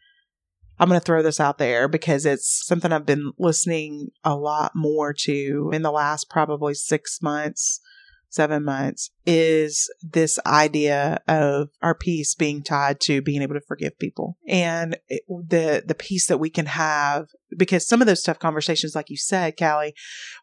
I'm 0.79 0.89
going 0.89 0.99
to 0.99 1.05
throw 1.05 1.21
this 1.21 1.39
out 1.39 1.57
there 1.57 1.87
because 1.87 2.25
it's 2.25 2.65
something 2.65 2.91
I've 2.91 3.05
been 3.05 3.33
listening 3.37 4.09
a 4.23 4.35
lot 4.35 4.71
more 4.75 5.13
to 5.19 5.69
in 5.73 5.83
the 5.83 5.91
last 5.91 6.29
probably 6.29 6.73
six 6.73 7.21
months, 7.21 7.79
seven 8.31 8.63
months 8.63 9.11
is 9.25 9.91
this 10.01 10.39
idea 10.45 11.21
of 11.27 11.69
our 11.81 11.93
peace 11.93 12.33
being 12.33 12.63
tied 12.63 12.99
to 12.99 13.21
being 13.21 13.41
able 13.41 13.55
to 13.55 13.61
forgive 13.61 13.97
people 13.99 14.37
and 14.47 14.97
it, 15.07 15.23
the, 15.27 15.83
the 15.85 15.95
peace 15.95 16.27
that 16.27 16.39
we 16.39 16.49
can 16.49 16.65
have 16.65 17.27
because 17.57 17.87
some 17.87 18.01
of 18.01 18.07
those 18.07 18.23
tough 18.23 18.39
conversations, 18.39 18.95
like 18.95 19.09
you 19.09 19.17
said, 19.17 19.57
Callie, 19.57 19.93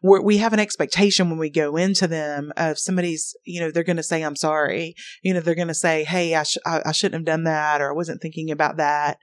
we 0.01 0.37
have 0.37 0.53
an 0.53 0.59
expectation 0.59 1.29
when 1.29 1.39
we 1.39 1.49
go 1.49 1.75
into 1.75 2.07
them 2.07 2.51
of 2.55 2.77
somebody's, 2.77 3.35
you 3.45 3.59
know, 3.59 3.71
they're 3.71 3.83
going 3.83 3.97
to 3.97 4.03
say, 4.03 4.21
I'm 4.21 4.35
sorry. 4.35 4.95
You 5.23 5.33
know, 5.33 5.39
they're 5.39 5.55
going 5.55 5.67
to 5.69 5.73
say, 5.73 6.03
Hey, 6.03 6.35
I, 6.35 6.43
sh- 6.43 6.57
I, 6.65 6.81
I 6.85 6.91
shouldn't 6.91 7.21
have 7.21 7.25
done 7.25 7.43
that 7.45 7.81
or 7.81 7.89
I 7.89 7.95
wasn't 7.95 8.21
thinking 8.21 8.51
about 8.51 8.77
that. 8.77 9.17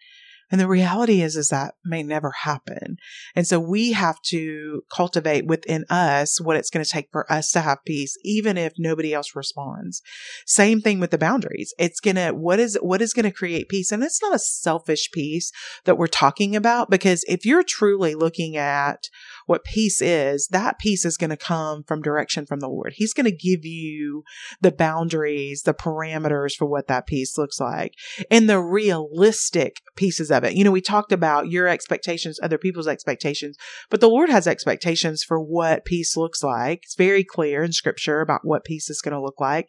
And 0.50 0.60
the 0.60 0.68
reality 0.68 1.22
is, 1.22 1.36
is 1.36 1.48
that 1.48 1.74
may 1.84 2.02
never 2.02 2.30
happen. 2.30 2.98
And 3.34 3.46
so 3.46 3.58
we 3.58 3.92
have 3.92 4.20
to 4.26 4.82
cultivate 4.94 5.46
within 5.46 5.84
us 5.90 6.40
what 6.40 6.56
it's 6.56 6.70
going 6.70 6.84
to 6.84 6.90
take 6.90 7.08
for 7.10 7.30
us 7.30 7.50
to 7.52 7.60
have 7.60 7.84
peace, 7.84 8.16
even 8.22 8.56
if 8.56 8.74
nobody 8.78 9.12
else 9.12 9.34
responds. 9.34 10.02
Same 10.46 10.80
thing 10.80 11.00
with 11.00 11.10
the 11.10 11.18
boundaries. 11.18 11.74
It's 11.78 12.00
going 12.00 12.16
to, 12.16 12.30
what 12.30 12.60
is, 12.60 12.78
what 12.80 13.02
is 13.02 13.12
going 13.12 13.24
to 13.24 13.32
create 13.32 13.68
peace? 13.68 13.90
And 13.90 14.04
it's 14.04 14.22
not 14.22 14.34
a 14.34 14.38
selfish 14.38 15.10
peace 15.10 15.50
that 15.84 15.98
we're 15.98 16.06
talking 16.06 16.54
about 16.54 16.90
because 16.90 17.24
if 17.26 17.44
you're 17.44 17.64
truly 17.64 18.14
looking 18.14 18.56
at 18.56 19.08
what 19.46 19.64
peace 19.64 20.02
is, 20.02 20.48
that 20.48 20.78
peace 20.78 21.04
is 21.04 21.16
going 21.16 21.30
to 21.30 21.36
come 21.36 21.82
from 21.84 22.02
direction 22.02 22.46
from 22.46 22.60
the 22.60 22.68
Lord. 22.68 22.94
He's 22.96 23.14
going 23.14 23.24
to 23.24 23.36
give 23.36 23.64
you 23.64 24.24
the 24.60 24.72
boundaries, 24.72 25.62
the 25.62 25.74
parameters 25.74 26.54
for 26.54 26.66
what 26.66 26.88
that 26.88 27.06
peace 27.06 27.38
looks 27.38 27.60
like 27.60 27.94
and 28.30 28.48
the 28.48 28.60
realistic 28.60 29.80
pieces 29.96 30.30
of 30.30 30.44
it. 30.44 30.54
You 30.54 30.64
know, 30.64 30.72
we 30.72 30.80
talked 30.80 31.12
about 31.12 31.50
your 31.50 31.68
expectations, 31.68 32.38
other 32.42 32.58
people's 32.58 32.88
expectations, 32.88 33.56
but 33.88 34.00
the 34.00 34.08
Lord 34.08 34.28
has 34.28 34.46
expectations 34.46 35.22
for 35.22 35.40
what 35.40 35.84
peace 35.84 36.16
looks 36.16 36.42
like. 36.42 36.80
It's 36.82 36.96
very 36.96 37.24
clear 37.24 37.62
in 37.62 37.72
scripture 37.72 38.20
about 38.20 38.44
what 38.44 38.64
peace 38.64 38.90
is 38.90 39.00
going 39.00 39.14
to 39.14 39.22
look 39.22 39.40
like. 39.40 39.68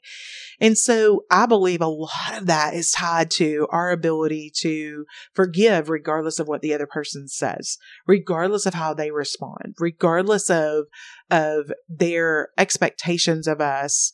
And 0.59 0.77
so 0.77 1.25
I 1.29 1.45
believe 1.45 1.81
a 1.81 1.87
lot 1.87 2.37
of 2.37 2.47
that 2.47 2.73
is 2.73 2.91
tied 2.91 3.31
to 3.31 3.67
our 3.71 3.91
ability 3.91 4.51
to 4.61 5.05
forgive 5.33 5.89
regardless 5.89 6.39
of 6.39 6.47
what 6.47 6.61
the 6.61 6.73
other 6.73 6.87
person 6.87 7.27
says, 7.27 7.77
regardless 8.07 8.65
of 8.65 8.73
how 8.73 8.93
they 8.93 9.11
respond, 9.11 9.66
regardless 9.79 10.49
of, 10.49 10.85
of 11.29 11.71
their 11.87 12.49
expectations 12.57 13.47
of 13.47 13.61
us. 13.61 14.11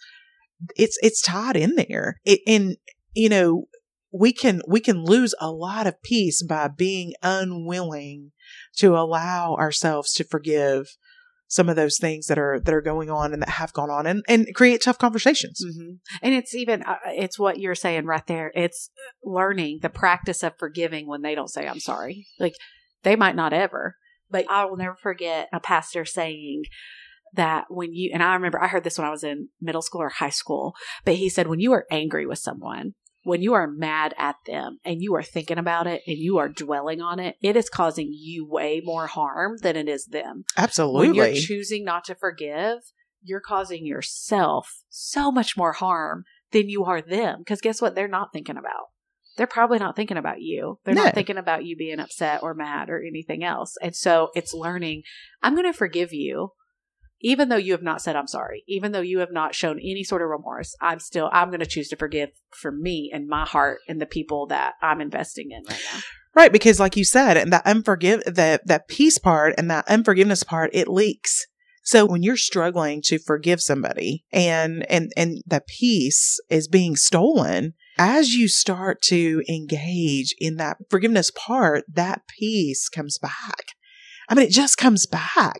It's, 0.75 0.97
it's 1.01 1.21
tied 1.21 1.57
in 1.57 1.75
there. 1.75 2.19
It, 2.23 2.39
and, 2.47 2.77
you 3.13 3.29
know, 3.29 3.65
we 4.11 4.31
can, 4.31 4.61
we 4.67 4.79
can 4.79 5.03
lose 5.03 5.33
a 5.39 5.51
lot 5.51 5.87
of 5.87 6.01
peace 6.03 6.43
by 6.43 6.67
being 6.67 7.13
unwilling 7.21 8.31
to 8.77 8.95
allow 8.95 9.55
ourselves 9.55 10.13
to 10.13 10.23
forgive 10.23 10.95
some 11.47 11.69
of 11.69 11.75
those 11.75 11.99
things 11.99 12.25
that 12.27 12.39
are, 12.39 12.59
that 12.59 12.73
are 12.73 12.81
going 12.81 13.11
on 13.11 13.31
and 13.31 13.41
that 13.43 13.49
have 13.49 13.73
gone 13.73 13.91
on 13.91 14.07
and, 14.07 14.23
and 14.27 14.47
create 14.55 14.81
tough 14.81 14.97
conversations. 14.97 15.63
Mm-hmm. 15.63 15.95
And 16.23 16.33
it's 16.33 16.55
even 16.55 16.81
uh, 16.81 16.95
it's 17.07 17.37
what 17.37 17.59
you're 17.59 17.75
saying 17.75 18.05
right 18.05 18.25
there. 18.25 18.51
It's 18.55 18.89
learning 19.23 19.79
the 19.83 19.89
practice 19.89 20.41
of 20.41 20.57
forgiving 20.57 21.07
when 21.07 21.21
they 21.21 21.35
don't 21.35 21.51
say 21.51 21.67
I'm 21.67 21.79
sorry. 21.79 22.25
Like 22.39 22.55
they 23.03 23.15
might 23.15 23.35
not 23.35 23.53
ever, 23.53 23.95
but 24.33 24.49
I 24.49 24.65
will 24.65 24.75
never 24.75 24.95
forget 24.95 25.47
a 25.53 25.59
pastor 25.61 26.03
saying 26.03 26.63
that 27.33 27.65
when 27.69 27.93
you 27.93 28.09
and 28.13 28.21
I 28.21 28.33
remember 28.33 28.61
I 28.61 28.67
heard 28.67 28.83
this 28.83 28.97
when 28.97 29.07
I 29.07 29.11
was 29.11 29.23
in 29.23 29.49
middle 29.61 29.83
school 29.83 30.01
or 30.01 30.09
high 30.09 30.29
school, 30.29 30.73
but 31.05 31.15
he 31.15 31.29
said 31.29 31.47
when 31.47 31.59
you 31.59 31.71
are 31.71 31.85
angry 31.91 32.25
with 32.25 32.39
someone, 32.39 32.95
when 33.23 33.41
you 33.41 33.53
are 33.53 33.67
mad 33.67 34.13
at 34.17 34.35
them 34.47 34.79
and 34.83 35.01
you 35.01 35.15
are 35.15 35.23
thinking 35.23 35.59
about 35.59 35.87
it 35.87 36.01
and 36.07 36.17
you 36.17 36.39
are 36.39 36.49
dwelling 36.49 36.99
on 36.99 37.19
it, 37.19 37.35
it 37.41 37.55
is 37.55 37.69
causing 37.69 38.09
you 38.11 38.45
way 38.45 38.81
more 38.83 39.07
harm 39.07 39.57
than 39.61 39.75
it 39.75 39.87
is 39.87 40.07
them. 40.07 40.43
Absolutely. 40.57 41.07
When 41.07 41.15
you're 41.15 41.41
choosing 41.41 41.85
not 41.85 42.03
to 42.05 42.15
forgive, 42.15 42.79
you're 43.21 43.39
causing 43.39 43.85
yourself 43.85 44.83
so 44.89 45.31
much 45.31 45.55
more 45.55 45.73
harm 45.73 46.25
than 46.51 46.69
you 46.69 46.83
are 46.85 47.01
them. 47.01 47.39
Because 47.39 47.61
guess 47.61 47.81
what? 47.81 47.95
They're 47.95 48.07
not 48.07 48.33
thinking 48.33 48.57
about. 48.57 48.87
They're 49.35 49.47
probably 49.47 49.79
not 49.79 49.95
thinking 49.95 50.17
about 50.17 50.41
you. 50.41 50.79
They're 50.83 50.93
No. 50.95 51.05
not 51.05 51.15
thinking 51.15 51.37
about 51.37 51.65
you 51.65 51.75
being 51.75 51.99
upset 51.99 52.43
or 52.43 52.53
mad 52.53 52.89
or 52.89 53.01
anything 53.01 53.43
else. 53.43 53.75
And 53.81 53.95
so 53.95 54.29
it's 54.35 54.53
learning, 54.53 55.03
I'm 55.41 55.55
going 55.55 55.65
to 55.71 55.77
forgive 55.77 56.13
you. 56.13 56.51
Even 57.25 57.47
though 57.47 57.55
you 57.55 57.71
have 57.71 57.81
not 57.81 58.01
said 58.01 58.17
I'm 58.17 58.27
sorry, 58.27 58.63
even 58.67 58.91
though 58.91 58.99
you 58.99 59.19
have 59.19 59.31
not 59.31 59.55
shown 59.55 59.79
any 59.79 60.03
sort 60.03 60.21
of 60.21 60.27
remorse, 60.27 60.75
I'm 60.81 60.99
still 60.99 61.29
I'm 61.31 61.51
going 61.51 61.61
to 61.61 61.65
choose 61.65 61.87
to 61.89 61.95
forgive 61.95 62.31
for 62.51 62.69
me 62.69 63.11
and 63.13 63.29
my 63.29 63.45
heart 63.45 63.79
and 63.87 64.01
the 64.01 64.05
people 64.05 64.45
that 64.47 64.73
I'm 64.81 64.99
investing 64.99 65.51
in 65.51 65.63
right 65.69 65.81
now. 65.93 65.99
Right, 66.35 66.51
because 66.51 66.81
like 66.81 66.97
you 66.97 67.05
said, 67.05 67.37
and 67.37 67.53
that 67.53 67.63
unforgive 67.63 68.23
that 68.25 68.67
that 68.67 68.89
peace 68.89 69.19
part 69.19 69.53
and 69.57 69.71
that 69.71 69.87
unforgiveness 69.87 70.43
part, 70.43 70.71
it 70.73 70.89
leaks. 70.89 71.47
So 71.85 72.05
when 72.05 72.23
you're 72.23 72.35
struggling 72.35 73.01
to 73.05 73.19
forgive 73.19 73.61
somebody 73.61 74.25
and 74.33 74.85
and 74.91 75.13
and 75.15 75.41
the 75.47 75.61
peace 75.65 76.41
is 76.49 76.67
being 76.67 76.97
stolen, 76.97 77.73
as 77.97 78.33
you 78.33 78.47
start 78.47 79.01
to 79.03 79.43
engage 79.47 80.35
in 80.39 80.57
that 80.57 80.77
forgiveness 80.89 81.31
part, 81.31 81.83
that 81.91 82.21
peace 82.27 82.89
comes 82.89 83.17
back. 83.17 83.75
I 84.29 84.35
mean, 84.35 84.47
it 84.47 84.51
just 84.51 84.77
comes 84.77 85.05
back. 85.05 85.59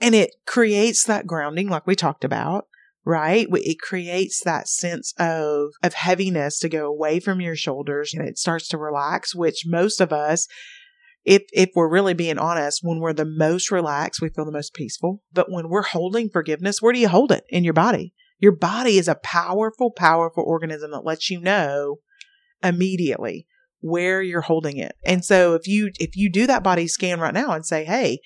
And 0.00 0.14
it 0.14 0.30
creates 0.46 1.04
that 1.04 1.26
grounding 1.26 1.68
like 1.68 1.86
we 1.86 1.94
talked 1.94 2.24
about 2.24 2.66
right? 3.04 3.46
It 3.50 3.80
creates 3.80 4.42
that 4.44 4.68
sense 4.68 5.12
of 5.18 5.72
of 5.82 5.94
heaviness 5.94 6.58
to 6.60 6.68
go 6.68 6.86
away 6.86 7.20
from 7.20 7.40
your 7.40 7.56
shoulders 7.56 8.14
and 8.14 8.26
it 8.26 8.38
starts 8.38 8.68
to 8.68 8.78
relax 8.78 9.34
which 9.34 9.64
most 9.66 10.00
of 10.00 10.12
us 10.12 10.48
if 11.24 11.42
if 11.52 11.70
we're 11.74 11.90
really 11.90 12.14
being 12.14 12.38
honest 12.38 12.80
when 12.82 13.00
we're 13.00 13.12
the 13.12 13.24
most 13.24 13.70
relaxed 13.70 14.20
we 14.20 14.28
feel 14.28 14.44
the 14.44 14.52
most 14.52 14.74
peaceful. 14.74 15.22
But 15.32 15.50
when 15.50 15.68
we're 15.68 15.82
holding 15.82 16.30
forgiveness 16.30 16.80
where 16.80 16.92
do 16.92 16.98
you 16.98 17.08
hold 17.08 17.30
it? 17.30 17.44
In 17.50 17.64
your 17.64 17.74
body 17.74 18.14
your 18.38 18.52
body 18.52 18.98
is 18.98 19.08
a 19.08 19.14
powerful 19.16 19.90
powerful 19.90 20.44
organism 20.46 20.90
that 20.92 21.04
lets 21.04 21.30
you 21.30 21.40
know 21.40 21.96
immediately 22.62 23.46
where 23.80 24.22
you're 24.22 24.40
holding 24.40 24.78
it. 24.78 24.96
And 25.04 25.24
so 25.24 25.54
if 25.54 25.66
you 25.66 25.90
if 26.00 26.16
you 26.16 26.30
do 26.30 26.46
that 26.46 26.62
body 26.62 26.88
scan 26.88 27.20
right 27.20 27.34
now 27.34 27.52
and 27.52 27.66
say 27.66 27.84
hey 27.84 28.20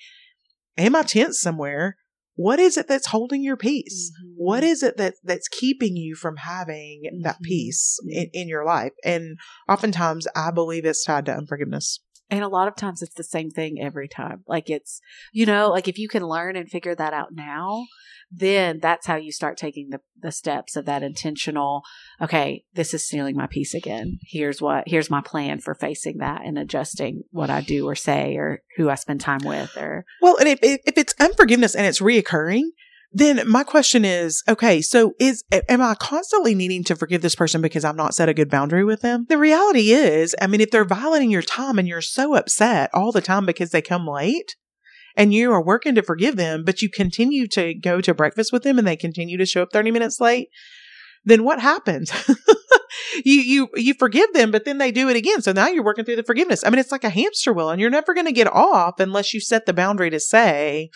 am 0.77 0.95
i 0.95 1.01
tense 1.03 1.39
somewhere? 1.39 1.97
What 2.35 2.59
is 2.59 2.77
it 2.77 2.87
that's 2.87 3.07
holding 3.07 3.43
your 3.43 3.57
peace? 3.57 4.13
What 4.37 4.63
is 4.63 4.81
it 4.81 4.95
that 4.95 5.15
that's 5.25 5.49
keeping 5.49 5.97
you 5.97 6.15
from 6.15 6.37
having 6.37 7.01
that 7.23 7.35
Mhm. 7.39 7.43
peace 7.43 7.97
in, 8.07 8.29
in 8.31 8.47
your 8.47 8.63
life? 8.65 8.93
And 9.03 9.37
oftentimes 9.67 10.25
i 10.35 10.49
believe 10.51 10.85
it's 10.85 11.03
tied 11.03 11.25
to 11.25 11.35
unforgiveness 11.35 11.99
And 12.29 12.43
a 12.43 12.47
lot 12.47 12.67
of 12.67 12.75
times 12.75 13.01
it's 13.01 13.15
the 13.15 13.23
same 13.23 13.49
thing 13.49 13.79
every 13.81 14.07
time. 14.07 14.43
Like 14.47 14.69
it's, 14.69 15.01
you 15.31 15.45
know, 15.45 15.69
like 15.69 15.87
if 15.87 15.97
you 15.97 16.07
can 16.07 16.23
learn 16.23 16.55
and 16.55 16.69
figure 16.69 16.95
that 16.95 17.13
out 17.13 17.33
now, 17.33 17.85
then 18.31 18.79
that's 18.79 19.07
how 19.07 19.15
you 19.15 19.31
start 19.31 19.57
taking 19.57 19.89
the, 19.89 19.99
the 20.21 20.31
steps 20.31 20.75
of 20.75 20.85
that 20.85 21.01
intentional, 21.01 21.81
okay, 22.21 22.63
this 22.73 22.93
is 22.93 23.03
stealing 23.05 23.35
my 23.35 23.47
peace 23.47 23.73
again. 23.73 24.19
Here's 24.21 24.61
what, 24.61 24.83
here's 24.85 25.09
my 25.09 25.21
plan 25.21 25.59
for 25.59 25.73
facing 25.73 26.17
that 26.19 26.45
and 26.45 26.57
adjusting 26.57 27.23
what 27.31 27.49
I 27.49 27.61
do 27.61 27.87
or 27.87 27.95
say 27.95 28.35
or 28.35 28.61
who 28.77 28.89
I 28.89 28.95
spend 28.95 29.21
time 29.21 29.41
with 29.43 29.75
or. 29.75 30.05
Well, 30.21 30.37
and 30.37 30.47
if, 30.47 30.59
if 30.61 30.97
it's 30.97 31.15
unforgiveness 31.19 31.73
and 31.73 31.87
it's 31.87 32.01
reoccurring, 32.01 32.65
then 33.11 33.47
my 33.49 33.63
question 33.63 34.05
is, 34.05 34.43
okay, 34.47 34.81
so 34.81 35.13
is, 35.19 35.43
am 35.67 35.81
I 35.81 35.95
constantly 35.95 36.53
needing 36.53 36.83
to 36.85 36.95
forgive 36.95 37.21
this 37.21 37.35
person 37.35 37.61
because 37.61 37.83
I've 37.83 37.95
not 37.95 38.13
set 38.13 38.29
a 38.29 38.33
good 38.33 38.51
boundary 38.51 38.83
with 38.83 39.01
them? 39.01 39.25
The 39.27 39.37
reality 39.37 39.91
is, 39.91 40.35
I 40.39 40.45
mean, 40.47 40.61
if 40.61 40.69
they're 40.69 40.85
violating 40.85 41.31
your 41.31 41.41
time 41.41 41.79
and 41.79 41.87
you're 41.87 42.01
so 42.01 42.35
upset 42.35 42.91
all 42.93 43.11
the 43.11 43.21
time 43.21 43.47
because 43.47 43.71
they 43.71 43.81
come 43.81 44.07
late 44.07 44.55
and 45.15 45.33
you 45.33 45.51
are 45.51 45.63
working 45.63 45.95
to 45.95 46.03
forgive 46.03 46.35
them, 46.35 46.63
but 46.63 46.83
you 46.83 46.89
continue 46.89 47.47
to 47.47 47.73
go 47.73 47.99
to 47.99 48.13
breakfast 48.13 48.53
with 48.53 48.61
them 48.61 48.77
and 48.77 48.87
they 48.87 48.95
continue 48.95 49.37
to 49.37 49.45
show 49.45 49.63
up 49.63 49.69
30 49.73 49.89
minutes 49.89 50.19
late, 50.19 50.49
then 51.25 51.43
what 51.43 51.59
happens? 51.59 52.11
you 53.25 53.41
you 53.41 53.67
you 53.75 53.93
forgive 53.95 54.31
them, 54.33 54.51
but 54.51 54.65
then 54.65 54.77
they 54.77 54.91
do 54.91 55.09
it 55.09 55.15
again. 55.15 55.41
So 55.41 55.51
now 55.51 55.67
you're 55.67 55.83
working 55.83 56.05
through 56.05 56.15
the 56.15 56.23
forgiveness. 56.23 56.63
I 56.63 56.69
mean, 56.69 56.79
it's 56.79 56.91
like 56.91 57.03
a 57.03 57.09
hamster 57.09 57.51
wheel, 57.51 57.69
and 57.69 57.81
you're 57.81 57.89
never 57.89 58.13
going 58.13 58.27
to 58.27 58.31
get 58.31 58.47
off 58.47 58.99
unless 58.99 59.33
you 59.33 59.41
set 59.41 59.65
the 59.65 59.73
boundary 59.73 60.09
to 60.11 60.19
say, 60.19 60.89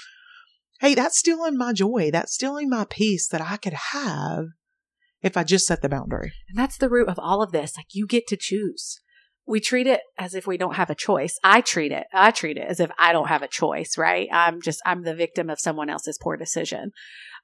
hey, 0.84 0.94
that's 0.94 1.18
stealing 1.18 1.58
my 1.58 1.72
joy. 1.72 2.10
That's 2.12 2.34
stealing 2.34 2.70
my 2.70 2.86
peace 2.90 3.30
that 3.30 3.40
I 3.40 3.56
could 3.56 3.74
have 3.94 4.48
if 5.22 5.38
I 5.38 5.46
just 5.46 5.66
set 5.66 5.82
the 5.82 5.88
boundary. 5.88 6.34
And 6.50 6.58
that's 6.58 6.78
the 6.78 6.90
root 6.90 7.08
of 7.08 7.18
all 7.18 7.42
of 7.42 7.54
this. 7.54 7.78
Like 7.78 7.88
you 7.94 8.06
get 8.06 8.28
to 8.28 8.38
choose. 8.38 9.00
We 9.48 9.62
treat 9.62 9.88
it 9.88 10.02
as 10.18 10.36
if 10.36 10.46
we 10.46 10.58
don't 10.58 10.76
have 10.76 10.90
a 10.90 10.96
choice. 10.96 11.40
I 11.42 11.62
treat 11.62 11.94
it, 11.94 12.08
I 12.14 12.32
treat 12.32 12.58
it 12.58 12.68
as 12.68 12.82
if 12.82 12.92
I 13.00 13.14
don't 13.14 13.30
have 13.30 13.42
a 13.42 13.48
choice, 13.48 13.98
right? 13.98 14.28
I'm 14.32 14.62
just, 14.62 14.82
I'm 14.86 15.04
the 15.04 15.16
victim 15.16 15.50
of 15.50 15.60
someone 15.60 15.90
else's 15.90 16.20
poor 16.22 16.36
decision. 16.36 16.92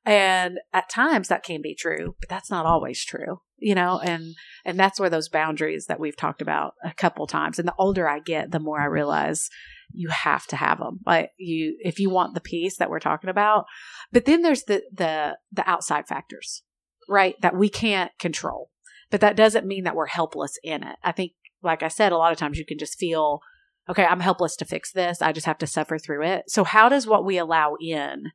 And 0.06 0.60
at 0.74 0.90
times 0.90 1.30
that 1.30 1.44
can 1.44 1.62
be 1.62 1.76
true, 1.76 2.16
but 2.20 2.30
that's 2.30 2.50
not 2.50 2.66
always 2.66 3.04
true, 3.04 3.40
you 3.58 3.76
know, 3.76 4.00
and, 4.00 4.36
and 4.66 4.78
that's 4.78 5.00
where 5.00 5.10
those 5.10 5.30
boundaries 5.30 5.86
that 5.88 6.00
we've 6.00 6.16
talked 6.16 6.42
about 6.42 6.74
a 6.84 6.94
couple 6.94 7.26
times. 7.28 7.58
And 7.58 7.68
the 7.68 7.76
older 7.78 8.08
I 8.08 8.20
get, 8.20 8.52
the 8.52 8.60
more 8.60 8.80
I 8.80 8.86
realize 8.86 9.50
you 9.92 10.10
have 10.10 10.46
to 10.48 10.56
have 10.56 10.80
them. 10.80 11.00
Like 11.06 11.32
you, 11.38 11.78
if 11.82 12.00
you 12.00 12.10
want 12.10 12.34
the 12.34 12.42
peace 12.42 12.78
that 12.78 12.90
we're 12.90 13.00
talking 13.00 13.30
about, 13.30 13.66
but 14.12 14.26
then 14.26 14.42
there's 14.42 14.64
the, 14.64 14.84
the, 14.94 15.38
the 15.52 15.70
outside 15.70 16.08
factors, 16.08 16.64
right? 17.08 17.36
That 17.42 17.56
we 17.56 17.70
can't 17.70 18.12
control, 18.20 18.70
but 19.10 19.22
that 19.22 19.36
doesn't 19.36 19.68
mean 19.68 19.84
that 19.84 19.96
we're 19.96 20.08
helpless 20.08 20.58
in 20.64 20.84
it. 20.84 20.98
I 21.04 21.12
think, 21.12 21.34
like 21.62 21.84
I 21.84 21.88
said, 21.88 22.12
a 22.12 22.18
lot 22.18 22.32
of 22.32 22.38
times 22.38 22.58
you 22.58 22.66
can 22.66 22.78
just 22.78 22.98
feel, 22.98 23.42
okay, 23.90 24.06
I'm 24.06 24.22
helpless 24.22 24.56
to 24.58 24.66
fix 24.66 24.92
this. 24.92 25.22
I 25.22 25.32
just 25.32 25.48
have 25.48 25.58
to 25.58 25.68
suffer 25.68 25.98
through 25.98 26.26
it. 26.26 26.44
So 26.48 26.64
how 26.64 26.88
does 26.90 27.08
what 27.08 27.26
we 27.26 27.38
allow 27.38 27.76
in 27.82 28.32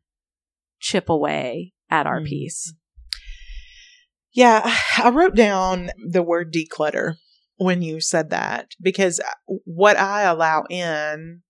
chip 0.81 1.09
away 1.09 1.73
at 1.89 2.07
our 2.07 2.19
mm-hmm. 2.19 2.27
peace? 2.27 2.75
Yeah, 4.33 4.77
I 4.99 5.11
wrote 5.11 5.37
down 5.37 5.91
the 6.11 6.23
word 6.23 6.53
declutter 6.53 7.15
when 7.57 7.83
you 7.83 8.01
said 8.01 8.31
that 8.31 8.73
because 8.83 9.21
what 9.65 9.97
I 9.97 10.23
allow 10.23 10.65
in 10.69 11.43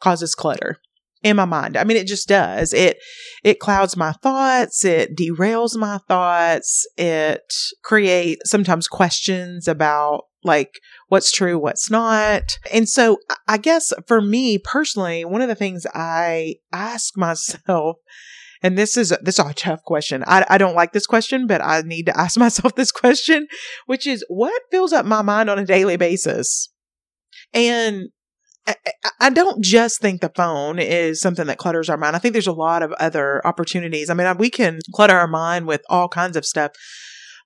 causes 0.00 0.34
clutter 0.34 0.78
in 1.22 1.36
my 1.36 1.44
mind. 1.44 1.76
I 1.76 1.84
mean, 1.84 1.96
it 1.96 2.06
just 2.06 2.28
does. 2.28 2.72
It, 2.72 2.98
it 3.42 3.58
clouds 3.58 3.96
my 3.96 4.12
thoughts. 4.12 4.84
It 4.84 5.16
derails 5.16 5.76
my 5.76 5.98
thoughts. 6.08 6.86
It 6.96 7.52
creates 7.82 8.50
sometimes 8.50 8.88
questions 8.88 9.66
about 9.66 10.24
like 10.44 10.78
what's 11.08 11.32
true, 11.32 11.58
what's 11.58 11.90
not. 11.90 12.58
And 12.72 12.88
so 12.88 13.18
I 13.48 13.58
guess 13.58 13.92
for 14.06 14.20
me 14.20 14.58
personally, 14.58 15.24
one 15.24 15.42
of 15.42 15.48
the 15.48 15.54
things 15.54 15.86
I 15.94 16.56
ask 16.72 17.16
myself 17.16 17.96
and 18.62 18.76
this 18.78 18.96
is 18.96 19.14
this 19.22 19.38
is 19.38 19.44
a 19.44 19.54
tough 19.54 19.82
question. 19.82 20.24
I, 20.26 20.44
I 20.48 20.58
don't 20.58 20.74
like 20.74 20.92
this 20.92 21.06
question, 21.06 21.46
but 21.46 21.62
I 21.62 21.82
need 21.82 22.06
to 22.06 22.18
ask 22.18 22.38
myself 22.38 22.74
this 22.74 22.92
question, 22.92 23.48
which 23.86 24.06
is 24.06 24.24
what 24.28 24.62
fills 24.70 24.92
up 24.92 25.06
my 25.06 25.22
mind 25.22 25.50
on 25.50 25.58
a 25.58 25.66
daily 25.66 25.96
basis? 25.96 26.70
And 27.52 28.08
I, 29.20 29.30
don't 29.30 29.62
just 29.62 30.00
think 30.00 30.20
the 30.20 30.32
phone 30.34 30.78
is 30.78 31.20
something 31.20 31.46
that 31.46 31.58
clutters 31.58 31.88
our 31.88 31.96
mind. 31.96 32.16
I 32.16 32.18
think 32.18 32.32
there's 32.32 32.46
a 32.46 32.52
lot 32.52 32.82
of 32.82 32.92
other 32.92 33.46
opportunities. 33.46 34.10
I 34.10 34.14
mean, 34.14 34.36
we 34.38 34.50
can 34.50 34.80
clutter 34.92 35.16
our 35.16 35.28
mind 35.28 35.66
with 35.66 35.82
all 35.88 36.08
kinds 36.08 36.36
of 36.36 36.44
stuff, 36.44 36.72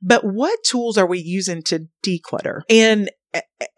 but 0.00 0.24
what 0.24 0.59
tools 0.64 0.96
are 0.96 1.06
we 1.06 1.18
using 1.18 1.62
to 1.64 1.88
declutter? 2.02 2.62
And 2.70 3.11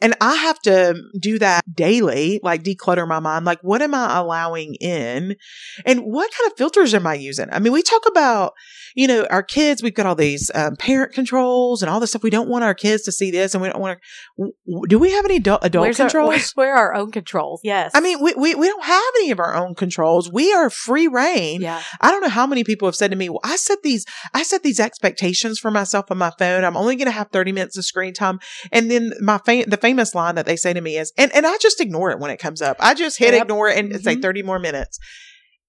and 0.01 0.15
I 0.21 0.37
have 0.37 0.59
to 0.61 1.01
do 1.19 1.39
that 1.39 1.63
daily, 1.75 2.41
like 2.43 2.63
declutter 2.63 3.07
my 3.07 3.21
mind. 3.21 3.45
Like, 3.45 3.59
what 3.63 3.83
am 3.83 3.95
I 3.95 4.19
allowing 4.19 4.75
in? 4.77 5.37
And 5.85 6.01
what 6.01 6.31
kind 6.33 6.51
of 6.51 6.57
filters 6.57 6.95
am 6.95 7.07
I 7.07 7.15
using? 7.15 7.49
I 7.51 7.59
mean, 7.59 7.73
we 7.73 7.83
talk 7.83 8.03
about, 8.07 8.53
you 8.95 9.09
know, 9.09 9.27
our 9.31 9.43
kids, 9.43 9.83
we've 9.83 9.95
got 9.95 10.07
all 10.07 10.15
these 10.15 10.51
um, 10.55 10.77
parent 10.77 11.13
controls 11.13 11.83
and 11.83 11.91
all 11.91 11.99
this 11.99 12.11
stuff. 12.11 12.23
We 12.23 12.31
don't 12.31 12.49
want 12.49 12.65
our 12.65 12.75
kids 12.75 13.03
to 13.05 13.13
see 13.13 13.31
this 13.31 13.55
and 13.55 13.63
we 13.63 13.69
don't 13.71 13.81
want 13.81 13.99
to, 14.39 14.53
do 14.89 14.99
we 14.99 15.11
have 15.13 15.25
any 15.25 15.37
adult, 15.37 15.65
adult 15.65 15.87
Where's 15.87 15.97
controls? 15.97 16.53
Our, 16.57 16.65
where 16.65 16.75
are 16.75 16.93
our 16.93 16.95
own 16.95 17.11
controls? 17.11 17.61
Yes. 17.65 17.91
I 17.95 18.01
mean, 18.01 18.23
we, 18.23 18.35
we, 18.35 18.55
we 18.55 18.69
don't 18.69 18.85
have 18.85 19.03
any 19.17 19.31
of 19.31 19.41
our 19.41 19.55
own 19.55 19.75
controls. 19.75 20.31
We 20.31 20.53
are 20.53 20.71
free 20.71 21.09
rein. 21.09 21.61
Yeah. 21.61 21.83
I 22.01 22.11
don't 22.11 22.23
know 22.23 22.29
how 22.29 22.47
many 22.47 22.63
people 22.63 22.87
have 22.87 22.97
said 22.97 23.11
to 23.11 23.17
me, 23.17 23.29
well, 23.29 23.41
I 23.43 23.57
set 23.57 23.83
these, 23.83 24.05
I 24.33 24.43
set 24.43 24.63
these 24.63 24.79
expectations 24.79 25.59
for 25.59 25.71
myself 25.71 26.11
on 26.11 26.19
my 26.19 26.33
phone. 26.39 26.65
I'm 26.65 26.77
only 26.77 26.95
going 26.97 27.07
to 27.07 27.13
have 27.13 27.31
30 27.33 27.53
minutes 27.53 27.77
of 27.77 27.85
screen 27.85 28.15
time. 28.15 28.39
And 28.71 28.91
then 28.91 29.13
my, 29.21 29.39
fa- 29.39 29.65
the 29.73 29.77
famous 29.77 30.15
line 30.15 30.37
that 30.37 30.47
they 30.47 30.55
say 30.55 30.73
to 30.73 30.81
me 30.81 30.97
is, 30.97 31.13
and, 31.19 31.35
and 31.35 31.47
I 31.47 31.57
just 31.59 31.81
ignore 31.81 32.13
it 32.13 32.21
when 32.21 32.31
it 32.31 32.39
comes 32.39 32.63
up. 32.63 32.77
I 32.79 32.95
just 32.95 33.19
hit 33.19 33.35
yep. 33.35 33.43
ignore 33.43 33.69
it 33.69 33.79
and 33.79 33.91
mm-hmm. 33.91 34.03
say 34.03 34.17
30 34.17 34.43
more 34.43 34.61
minutes. 34.61 34.99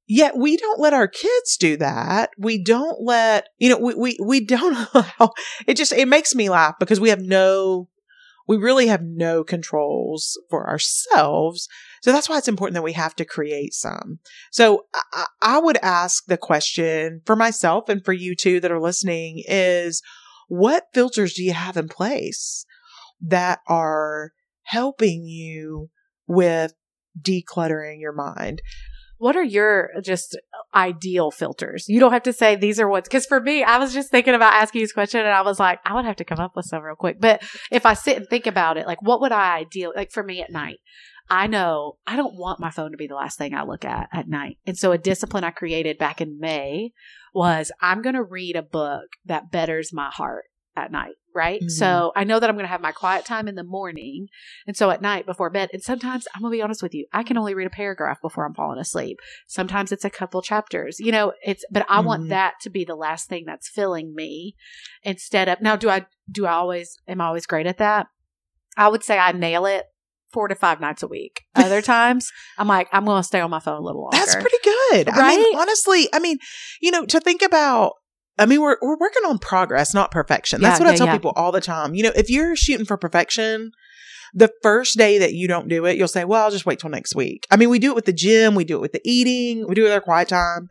Yet 0.06 0.38
we 0.38 0.58
don't 0.58 0.82
let 0.82 0.94
our 0.94 1.08
kids 1.08 1.58
do 1.58 1.78
that. 1.78 2.32
We 2.38 2.62
don't 2.62 3.02
let, 3.02 3.48
you 3.58 3.70
know, 3.70 3.78
we, 3.78 3.96
we, 3.96 4.18
we 4.24 4.46
don't 4.46 4.88
allow, 4.94 5.32
it 5.66 5.76
just, 5.76 5.94
it 5.94 6.08
makes 6.08 6.36
me 6.36 6.50
laugh 6.50 6.76
because 6.80 7.00
we 7.00 7.10
have 7.10 7.22
no, 7.22 7.88
we 8.48 8.58
really 8.58 8.88
have 8.88 9.02
no 9.02 9.46
controls 9.46 10.38
for 10.50 10.70
ourselves. 10.70 11.70
So 12.02 12.12
that's 12.12 12.28
why 12.28 12.38
it's 12.38 12.50
important 12.50 12.76
that 12.76 12.84
we 12.84 12.94
have 12.94 13.16
to 13.16 13.26
create 13.26 13.74
some. 13.74 14.20
So 14.52 14.86
I, 15.14 15.26
I 15.42 15.60
would 15.60 15.78
ask 15.82 16.26
the 16.26 16.38
question 16.38 17.22
for 17.26 17.38
myself 17.38 17.88
and 17.88 18.04
for 18.04 18.14
you 18.14 18.36
too 18.36 18.60
that 18.60 18.72
are 18.72 18.82
listening 18.82 19.42
is 19.48 20.02
what 20.50 20.88
filters 20.94 21.34
do 21.34 21.44
you 21.44 21.54
have 21.54 21.78
in 21.78 21.88
place 21.88 22.66
that 23.24 23.60
are 23.68 24.32
helping 24.64 25.24
you 25.24 25.90
with 26.28 26.74
decluttering 27.20 28.00
your 28.00 28.14
mind. 28.14 28.62
What 29.18 29.36
are 29.38 29.44
your 29.44 29.92
just 30.04 30.38
ideal 30.76 31.32
filters? 31.32 31.86
You 31.88 32.00
don't 32.00 32.12
have 32.12 32.24
to 32.24 32.34
say 32.34 32.56
these 32.56 32.80
are 32.80 32.90
what's, 32.90 33.08
cause 33.08 33.26
for 33.26 33.40
me, 33.40 33.64
I 33.64 33.78
was 33.78 33.94
just 33.94 34.12
thinking 34.12 34.34
about 34.34 34.54
asking 34.54 34.82
you 34.82 34.86
this 34.86 34.92
question 34.92 35.22
and 35.22 35.30
I 35.30 35.42
was 35.42 35.60
like, 35.60 35.80
I 35.86 35.94
would 35.94 36.06
have 36.06 36.18
to 36.18 36.26
come 36.26 36.40
up 36.40 36.56
with 36.56 36.66
some 36.66 36.84
real 36.84 36.96
quick. 36.96 37.22
But 37.22 37.42
if 37.72 37.86
I 37.86 37.94
sit 37.94 38.18
and 38.18 38.28
think 38.28 38.48
about 38.48 38.78
it, 38.78 38.86
like 38.86 39.02
what 39.02 39.22
would 39.22 39.32
I 39.32 39.58
ideal, 39.58 39.94
like 39.96 40.12
for 40.12 40.24
me 40.24 40.42
at 40.42 40.52
night, 40.52 40.80
I 41.30 41.48
know 41.48 41.98
I 42.06 42.18
don't 42.18 42.38
want 42.38 42.60
my 42.60 42.70
phone 42.70 42.92
to 42.92 42.98
be 42.98 43.08
the 43.08 43.16
last 43.16 43.38
thing 43.38 43.54
I 43.54 43.64
look 43.64 43.86
at 43.86 44.10
at 44.12 44.28
night. 44.28 44.58
And 44.66 44.78
so 44.78 44.92
a 44.92 44.98
discipline 44.98 45.46
I 45.46 45.52
created 45.52 45.98
back 45.98 46.20
in 46.20 46.40
May 46.40 46.92
was 47.34 47.72
I'm 47.80 48.02
going 48.02 48.16
to 48.16 48.24
read 48.24 48.58
a 48.58 48.62
book 48.62 49.06
that 49.26 49.52
betters 49.52 49.94
my 49.94 50.10
heart 50.10 50.46
at 50.76 50.92
night, 50.92 51.16
right? 51.34 51.60
Mm-hmm. 51.60 51.70
So 51.70 52.12
I 52.16 52.24
know 52.24 52.40
that 52.40 52.50
I'm 52.50 52.56
going 52.56 52.66
to 52.66 52.72
have 52.72 52.82
my 52.82 52.92
quiet 52.92 53.26
time 53.26 53.48
in 53.48 53.56
the 53.56 53.64
morning. 53.64 54.28
And 54.68 54.76
so 54.76 54.90
at 54.90 55.02
night 55.02 55.26
before 55.26 55.50
bed, 55.50 55.70
and 55.74 55.82
sometimes 55.82 56.28
I'm 56.34 56.42
going 56.42 56.52
to 56.52 56.58
be 56.58 56.62
honest 56.62 56.84
with 56.84 56.94
you, 56.94 57.06
I 57.14 57.24
can 57.24 57.38
only 57.38 57.54
read 57.54 57.68
a 57.68 57.72
paragraph 57.72 58.22
before 58.22 58.46
I'm 58.46 58.54
falling 58.54 58.80
asleep. 58.80 59.20
Sometimes 59.48 59.92
it's 59.92 60.06
a 60.06 60.10
couple 60.10 60.42
chapters, 60.42 61.00
you 61.00 61.12
know, 61.12 61.34
it's, 61.44 61.64
but 61.72 61.86
I 61.90 61.98
mm-hmm. 61.98 62.08
want 62.08 62.30
that 62.30 62.56
to 62.62 62.70
be 62.70 62.86
the 62.86 62.96
last 62.96 63.28
thing 63.28 63.44
that's 63.46 63.70
filling 63.70 64.14
me 64.16 64.56
instead 65.04 65.50
of, 65.50 65.62
now 65.62 65.76
do 65.76 65.90
I, 65.90 66.06
do 66.32 66.46
I 66.46 66.54
always, 66.54 66.98
am 67.08 67.22
I 67.22 67.26
always 67.26 67.46
great 67.46 67.68
at 67.68 67.78
that? 67.78 68.08
I 68.78 68.88
would 68.88 69.04
say 69.04 69.18
I 69.18 69.32
nail 69.32 69.66
it 69.66 69.86
four 70.34 70.48
to 70.48 70.56
five 70.56 70.82
nights 70.82 71.04
a 71.04 71.08
week. 71.08 71.44
Other 71.56 71.82
times, 71.82 72.32
I'm 72.58 72.68
like, 72.68 72.90
I'm 72.92 73.06
going 73.06 73.20
to 73.20 73.24
stay 73.24 73.40
on 73.40 73.52
my 73.52 73.60
phone 73.60 73.78
a 73.78 73.82
little 73.82 74.02
longer. 74.02 74.18
That's 74.18 74.36
pretty 74.36 74.58
good. 74.64 75.08
Right? 75.08 75.34
I 75.34 75.38
mean, 75.38 75.58
honestly, 75.58 76.10
I 76.12 76.20
mean, 76.20 76.40
you 76.82 76.92
know, 76.92 77.06
to 77.06 77.20
think 77.20 77.42
about 77.42 77.94
I 78.38 78.46
mean, 78.46 78.62
we're 78.62 78.78
we're 78.82 78.98
working 78.98 79.24
on 79.28 79.38
progress, 79.38 79.94
not 79.94 80.12
perfection. 80.12 80.62
That's 80.62 80.80
yeah, 80.80 80.86
what 80.86 80.90
yeah, 80.90 80.94
I 80.94 80.98
tell 80.98 81.08
yeah. 81.08 81.14
people 81.14 81.34
all 81.36 81.52
the 81.52 81.62
time. 81.62 81.94
You 81.94 82.04
know, 82.04 82.12
if 82.16 82.30
you're 82.30 82.56
shooting 82.56 82.86
for 82.86 82.98
perfection, 82.98 83.72
the 84.34 84.52
first 84.64 84.98
day 84.98 85.20
that 85.20 85.34
you 85.34 85.48
don't 85.48 85.68
do 85.68 85.86
it, 85.86 85.98
you'll 85.98 86.08
say, 86.08 86.26
"Well, 86.26 86.44
I'll 86.44 86.52
just 86.52 86.66
wait 86.66 86.80
till 86.80 86.90
next 86.90 87.16
week." 87.16 87.46
I 87.52 87.58
mean, 87.58 87.70
we 87.70 87.80
do 87.80 87.92
it 87.92 87.96
with 87.96 88.06
the 88.06 88.14
gym, 88.14 88.56
we 88.56 88.64
do 88.64 88.76
it 88.76 88.82
with 88.82 88.94
the 88.94 89.02
eating, 89.06 89.68
we 89.68 89.76
do 89.76 89.82
it 89.82 89.86
with 89.86 89.94
our 89.94 90.02
quiet 90.02 90.30
time. 90.30 90.70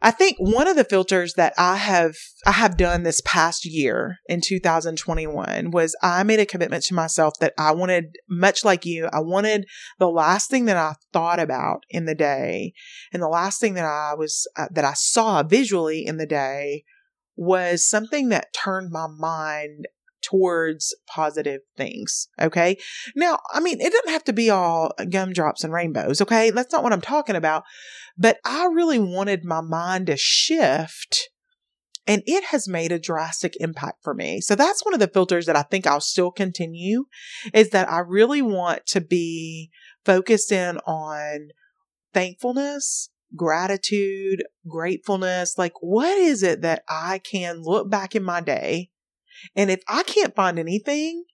I 0.00 0.12
think 0.12 0.36
one 0.38 0.68
of 0.68 0.76
the 0.76 0.84
filters 0.84 1.34
that 1.34 1.54
I 1.58 1.76
have 1.76 2.14
I 2.46 2.52
have 2.52 2.76
done 2.76 3.02
this 3.02 3.20
past 3.24 3.64
year 3.64 4.18
in 4.28 4.40
2021 4.40 5.72
was 5.72 5.96
I 6.02 6.22
made 6.22 6.38
a 6.38 6.46
commitment 6.46 6.84
to 6.84 6.94
myself 6.94 7.34
that 7.40 7.52
I 7.58 7.72
wanted 7.72 8.16
much 8.28 8.64
like 8.64 8.86
you 8.86 9.08
I 9.12 9.20
wanted 9.20 9.66
the 9.98 10.08
last 10.08 10.50
thing 10.50 10.66
that 10.66 10.76
I 10.76 10.94
thought 11.12 11.40
about 11.40 11.80
in 11.90 12.04
the 12.04 12.14
day 12.14 12.74
and 13.12 13.20
the 13.20 13.28
last 13.28 13.60
thing 13.60 13.74
that 13.74 13.84
I 13.84 14.14
was 14.14 14.46
uh, 14.56 14.68
that 14.70 14.84
I 14.84 14.94
saw 14.94 15.42
visually 15.42 16.06
in 16.06 16.16
the 16.16 16.26
day 16.26 16.84
was 17.36 17.88
something 17.88 18.28
that 18.28 18.52
turned 18.52 18.90
my 18.90 19.06
mind 19.08 19.86
towards 20.22 20.94
positive 21.08 21.60
things. 21.76 22.28
Okay. 22.40 22.76
Now, 23.14 23.38
I 23.52 23.60
mean, 23.60 23.80
it 23.80 23.92
doesn't 23.92 24.12
have 24.12 24.24
to 24.24 24.32
be 24.32 24.50
all 24.50 24.92
gumdrops 25.10 25.64
and 25.64 25.72
rainbows. 25.72 26.20
Okay. 26.20 26.50
That's 26.50 26.72
not 26.72 26.82
what 26.82 26.92
I'm 26.92 27.00
talking 27.00 27.36
about. 27.36 27.64
But 28.16 28.38
I 28.44 28.66
really 28.66 28.98
wanted 28.98 29.44
my 29.44 29.60
mind 29.60 30.08
to 30.08 30.16
shift 30.16 31.28
and 32.08 32.22
it 32.24 32.44
has 32.44 32.66
made 32.66 32.90
a 32.90 32.98
drastic 32.98 33.54
impact 33.60 33.98
for 34.02 34.14
me. 34.14 34.40
So 34.40 34.54
that's 34.54 34.84
one 34.84 34.94
of 34.94 35.00
the 35.00 35.08
filters 35.08 35.44
that 35.44 35.56
I 35.56 35.62
think 35.62 35.86
I'll 35.86 36.00
still 36.00 36.30
continue 36.30 37.04
is 37.52 37.68
that 37.70 37.88
I 37.92 37.98
really 37.98 38.40
want 38.40 38.86
to 38.86 39.02
be 39.02 39.70
focused 40.06 40.50
in 40.50 40.78
on 40.78 41.48
thankfulness, 42.14 43.10
gratitude, 43.36 44.42
gratefulness. 44.66 45.58
Like, 45.58 45.74
what 45.82 46.16
is 46.16 46.42
it 46.42 46.62
that 46.62 46.82
I 46.88 47.18
can 47.18 47.60
look 47.60 47.90
back 47.90 48.16
in 48.16 48.22
my 48.22 48.40
day? 48.40 48.88
And 49.54 49.70
if 49.70 49.82
I 49.88 50.02
can't 50.02 50.34
find 50.34 50.58
anything, 50.58 51.24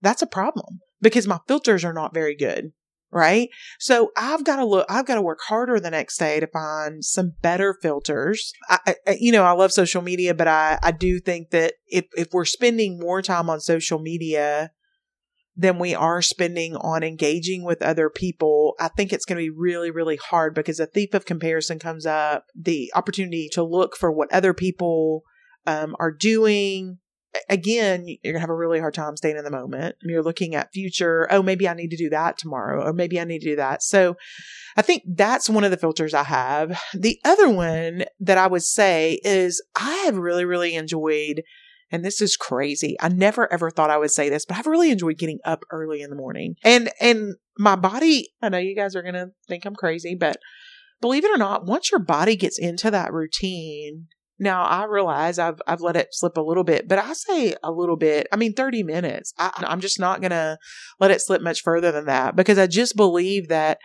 that's 0.00 0.22
a 0.22 0.26
problem 0.26 0.80
because 1.00 1.26
my 1.26 1.38
filters 1.48 1.84
are 1.84 1.92
not 1.92 2.14
very 2.14 2.36
good 2.36 2.72
right? 3.10 3.48
So 3.78 4.10
I've 4.16 4.44
got 4.44 4.56
to 4.56 4.64
look, 4.64 4.86
I've 4.88 5.06
got 5.06 5.14
to 5.14 5.22
work 5.22 5.40
harder 5.48 5.80
the 5.80 5.90
next 5.90 6.18
day 6.18 6.40
to 6.40 6.46
find 6.46 7.04
some 7.04 7.32
better 7.40 7.76
filters. 7.80 8.52
I, 8.68 8.94
I, 9.06 9.16
you 9.18 9.32
know, 9.32 9.44
I 9.44 9.52
love 9.52 9.72
social 9.72 10.02
media, 10.02 10.34
but 10.34 10.48
I, 10.48 10.78
I 10.82 10.92
do 10.92 11.18
think 11.20 11.50
that 11.50 11.74
if, 11.86 12.06
if 12.16 12.28
we're 12.32 12.44
spending 12.44 12.98
more 12.98 13.22
time 13.22 13.48
on 13.48 13.60
social 13.60 13.98
media 13.98 14.72
than 15.56 15.78
we 15.78 15.94
are 15.94 16.22
spending 16.22 16.76
on 16.76 17.02
engaging 17.02 17.64
with 17.64 17.82
other 17.82 18.10
people, 18.10 18.74
I 18.78 18.88
think 18.88 19.12
it's 19.12 19.24
going 19.24 19.38
to 19.38 19.50
be 19.50 19.56
really, 19.56 19.90
really 19.90 20.16
hard 20.16 20.54
because 20.54 20.78
a 20.78 20.86
thief 20.86 21.14
of 21.14 21.24
comparison 21.24 21.78
comes 21.78 22.06
up, 22.06 22.44
the 22.54 22.92
opportunity 22.94 23.48
to 23.52 23.64
look 23.64 23.96
for 23.96 24.12
what 24.12 24.32
other 24.32 24.54
people 24.54 25.22
um, 25.66 25.96
are 25.98 26.12
doing, 26.12 26.98
again, 27.48 28.06
you're 28.22 28.32
gonna 28.32 28.40
have 28.40 28.50
a 28.50 28.54
really 28.54 28.80
hard 28.80 28.94
time 28.94 29.16
staying 29.16 29.36
in 29.36 29.44
the 29.44 29.50
moment. 29.50 29.96
You're 30.02 30.22
looking 30.22 30.54
at 30.54 30.72
future. 30.72 31.26
Oh, 31.30 31.42
maybe 31.42 31.68
I 31.68 31.74
need 31.74 31.90
to 31.90 31.96
do 31.96 32.10
that 32.10 32.38
tomorrow, 32.38 32.84
or 32.84 32.92
maybe 32.92 33.20
I 33.20 33.24
need 33.24 33.40
to 33.40 33.50
do 33.50 33.56
that. 33.56 33.82
So, 33.82 34.16
I 34.76 34.82
think 34.82 35.02
that's 35.06 35.50
one 35.50 35.64
of 35.64 35.70
the 35.70 35.76
filters 35.76 36.14
I 36.14 36.24
have. 36.24 36.80
The 36.94 37.18
other 37.24 37.48
one 37.48 38.04
that 38.20 38.38
I 38.38 38.46
would 38.46 38.62
say 38.62 39.20
is 39.24 39.62
I 39.76 39.94
have 40.06 40.16
really, 40.16 40.44
really 40.44 40.74
enjoyed. 40.74 41.42
And 41.90 42.04
this 42.04 42.20
is 42.20 42.36
crazy. 42.36 42.96
I 43.00 43.08
never 43.08 43.50
ever 43.50 43.70
thought 43.70 43.90
I 43.90 43.96
would 43.96 44.10
say 44.10 44.28
this, 44.28 44.44
but 44.44 44.58
I've 44.58 44.66
really 44.66 44.90
enjoyed 44.90 45.16
getting 45.16 45.38
up 45.44 45.64
early 45.70 46.02
in 46.02 46.10
the 46.10 46.16
morning. 46.16 46.56
And 46.62 46.90
and 47.00 47.36
my 47.58 47.76
body, 47.76 48.28
I 48.42 48.50
know 48.50 48.58
you 48.58 48.76
guys 48.76 48.94
are 48.94 49.02
going 49.02 49.14
to 49.14 49.30
think 49.48 49.64
I'm 49.64 49.74
crazy, 49.74 50.14
but 50.14 50.36
believe 51.00 51.24
it 51.24 51.34
or 51.34 51.38
not, 51.38 51.66
once 51.66 51.90
your 51.90 52.00
body 52.00 52.36
gets 52.36 52.58
into 52.58 52.90
that 52.90 53.12
routine, 53.12 54.08
now 54.38 54.64
I 54.64 54.84
realize 54.84 55.38
I've 55.38 55.60
I've 55.66 55.80
let 55.80 55.96
it 55.96 56.08
slip 56.12 56.36
a 56.36 56.42
little 56.42 56.64
bit, 56.64 56.88
but 56.88 56.98
I 56.98 57.12
say 57.12 57.54
a 57.62 57.72
little 57.72 57.96
bit. 57.96 58.26
I 58.32 58.36
mean, 58.36 58.54
thirty 58.54 58.82
minutes. 58.82 59.34
I, 59.38 59.50
I'm 59.56 59.80
just 59.80 59.98
not 59.98 60.22
gonna 60.22 60.58
let 61.00 61.10
it 61.10 61.20
slip 61.20 61.42
much 61.42 61.62
further 61.62 61.92
than 61.92 62.06
that 62.06 62.36
because 62.36 62.58
I 62.58 62.66
just 62.66 62.96
believe 62.96 63.48
that 63.48 63.78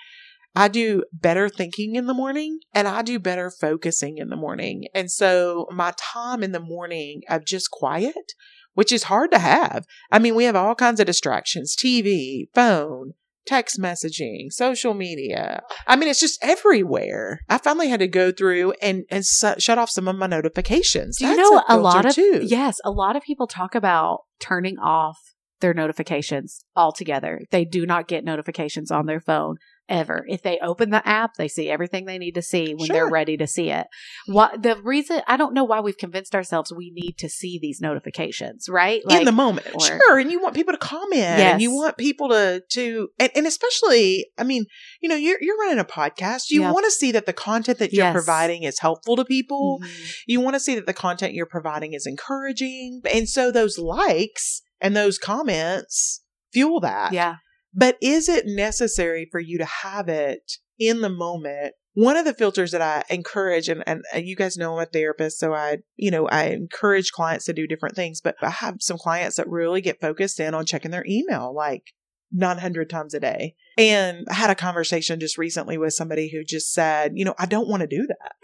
I 0.55 0.67
do 0.67 1.03
better 1.11 1.49
thinking 1.49 1.95
in 1.95 2.05
the 2.05 2.13
morning 2.13 2.59
and 2.73 2.87
I 2.87 3.01
do 3.01 3.17
better 3.17 3.49
focusing 3.49 4.17
in 4.19 4.29
the 4.29 4.35
morning. 4.35 4.85
And 4.93 5.09
so 5.09 5.67
my 5.71 5.93
time 5.97 6.43
in 6.43 6.51
the 6.51 6.59
morning 6.59 7.21
of 7.27 7.45
just 7.45 7.71
quiet, 7.71 8.33
which 8.75 8.91
is 8.91 9.03
hard 9.03 9.31
to 9.31 9.39
have. 9.39 9.85
I 10.11 10.19
mean, 10.19 10.35
we 10.35 10.43
have 10.43 10.55
all 10.55 10.75
kinds 10.75 10.99
of 10.99 11.07
distractions, 11.07 11.75
TV, 11.75 12.49
phone, 12.53 13.13
text 13.45 13.79
messaging, 13.79 14.51
social 14.51 14.93
media. 14.93 15.61
I 15.87 15.95
mean, 15.95 16.09
it's 16.09 16.19
just 16.19 16.39
everywhere. 16.43 17.39
I 17.49 17.57
finally 17.57 17.89
had 17.89 17.99
to 17.99 18.07
go 18.07 18.31
through 18.31 18.73
and 18.81 19.03
and 19.09 19.25
su- 19.25 19.55
shut 19.59 19.77
off 19.77 19.89
some 19.89 20.07
of 20.07 20.15
my 20.15 20.27
notifications. 20.27 21.17
Do 21.17 21.27
you 21.27 21.35
That's 21.35 21.49
know 21.51 21.63
a, 21.67 21.75
a 21.75 21.77
lot 21.77 22.05
of 22.05 22.15
too. 22.15 22.41
yes, 22.43 22.77
a 22.85 22.91
lot 22.91 23.15
of 23.15 23.23
people 23.23 23.47
talk 23.47 23.75
about 23.75 24.21
turning 24.39 24.77
off 24.79 25.17
their 25.61 25.73
notifications 25.73 26.65
altogether. 26.75 27.41
They 27.51 27.63
do 27.65 27.85
not 27.85 28.07
get 28.07 28.25
notifications 28.25 28.91
on 28.91 29.05
their 29.05 29.21
phone 29.21 29.55
ever. 29.89 30.25
If 30.27 30.41
they 30.43 30.59
open 30.59 30.89
the 30.89 31.05
app, 31.07 31.35
they 31.37 31.47
see 31.47 31.69
everything 31.69 32.05
they 32.05 32.17
need 32.17 32.35
to 32.35 32.41
see 32.41 32.73
when 32.73 32.87
they're 32.89 33.09
ready 33.09 33.37
to 33.37 33.47
see 33.47 33.69
it. 33.69 33.87
What 34.27 34.61
the 34.63 34.75
reason 34.81 35.21
I 35.27 35.37
don't 35.37 35.53
know 35.53 35.63
why 35.63 35.79
we've 35.81 35.97
convinced 35.97 36.35
ourselves 36.35 36.71
we 36.75 36.91
need 36.95 37.17
to 37.19 37.29
see 37.29 37.59
these 37.61 37.79
notifications, 37.81 38.67
right? 38.69 39.01
in 39.09 39.25
the 39.25 39.31
moment, 39.31 39.67
or- 39.73 39.79
sure, 39.81 40.17
and 40.19 40.31
you 40.31 40.41
want 40.41 40.55
people 40.55 40.73
to 40.73 40.77
comment, 40.77 41.21
and 41.21 41.61
you 41.61 41.73
want 41.73 41.97
people 41.97 42.29
to 42.29 42.61
to, 42.71 43.09
and, 43.19 43.29
and 43.35 43.47
especially, 43.47 44.25
I 44.37 44.43
mean, 44.43 44.65
you 45.01 45.09
know, 45.09 45.15
you're 45.15 45.37
you're 45.41 45.57
running 45.57 45.79
a 45.79 45.85
podcast. 45.85 46.49
You 46.49 46.61
Yeah. 46.61 46.71
want 46.71 46.85
to 46.85 46.91
see 46.91 47.11
that 47.11 47.25
the 47.25 47.33
content 47.33 47.79
that 47.79 47.93
you're 47.93 48.05
Yes. 48.05 48.13
providing 48.13 48.63
is 48.63 48.79
helpful 48.79 49.15
to 49.17 49.25
people. 49.25 49.79
Mhm. 49.83 50.13
You 50.27 50.39
want 50.41 50.55
to 50.55 50.59
see 50.59 50.75
that 50.75 50.85
the 50.85 50.93
content 50.93 51.33
you're 51.33 51.45
providing 51.45 51.93
is 51.93 52.05
encouraging, 52.05 53.01
and 53.11 53.27
so 53.27 53.51
those 53.51 53.77
likes 53.77 54.61
and 54.81 54.95
those 54.95 55.17
comments 55.17 56.21
fuel 56.51 56.79
that. 56.81 57.13
Yeah. 57.13 57.35
But 57.73 57.97
is 58.01 58.29
it 58.29 58.45
necessary 58.45 59.27
for 59.31 59.39
you 59.39 59.57
to 59.57 59.65
have 59.65 60.07
it 60.09 60.53
in 60.77 61.01
the 61.01 61.09
moment? 61.09 61.73
One 61.95 62.17
of 62.17 62.25
the 62.25 62.33
filters 62.33 62.71
that 62.71 62.81
I 62.81 63.03
encourage, 63.13 63.69
and, 63.69 63.83
and 63.85 64.03
you 64.15 64.35
guys 64.35 64.57
know 64.57 64.73
I'm 64.73 64.83
a 64.83 64.85
therapist, 64.85 65.39
so 65.39 65.53
I, 65.53 65.77
you 65.95 66.09
know, 66.09 66.27
I 66.27 66.45
encourage 66.45 67.11
clients 67.11 67.45
to 67.45 67.53
do 67.53 67.67
different 67.67 67.95
things, 67.95 68.19
but 68.19 68.35
I 68.41 68.49
have 68.49 68.77
some 68.79 68.97
clients 68.97 69.37
that 69.37 69.47
really 69.47 69.81
get 69.81 70.01
focused 70.01 70.39
in 70.39 70.55
on 70.55 70.65
checking 70.65 70.91
their 70.91 71.05
email 71.07 71.53
like 71.53 71.93
900 72.31 72.89
times 72.89 73.13
a 73.13 73.19
day. 73.19 73.55
And 73.77 74.25
I 74.29 74.33
had 74.33 74.49
a 74.49 74.55
conversation 74.55 75.19
just 75.19 75.37
recently 75.37 75.77
with 75.77 75.93
somebody 75.93 76.31
who 76.31 76.43
just 76.43 76.73
said, 76.73 77.13
you 77.15 77.25
know, 77.25 77.35
I 77.37 77.45
don't 77.45 77.69
want 77.69 77.81
to 77.81 77.87
do 77.87 78.07
that. 78.07 78.35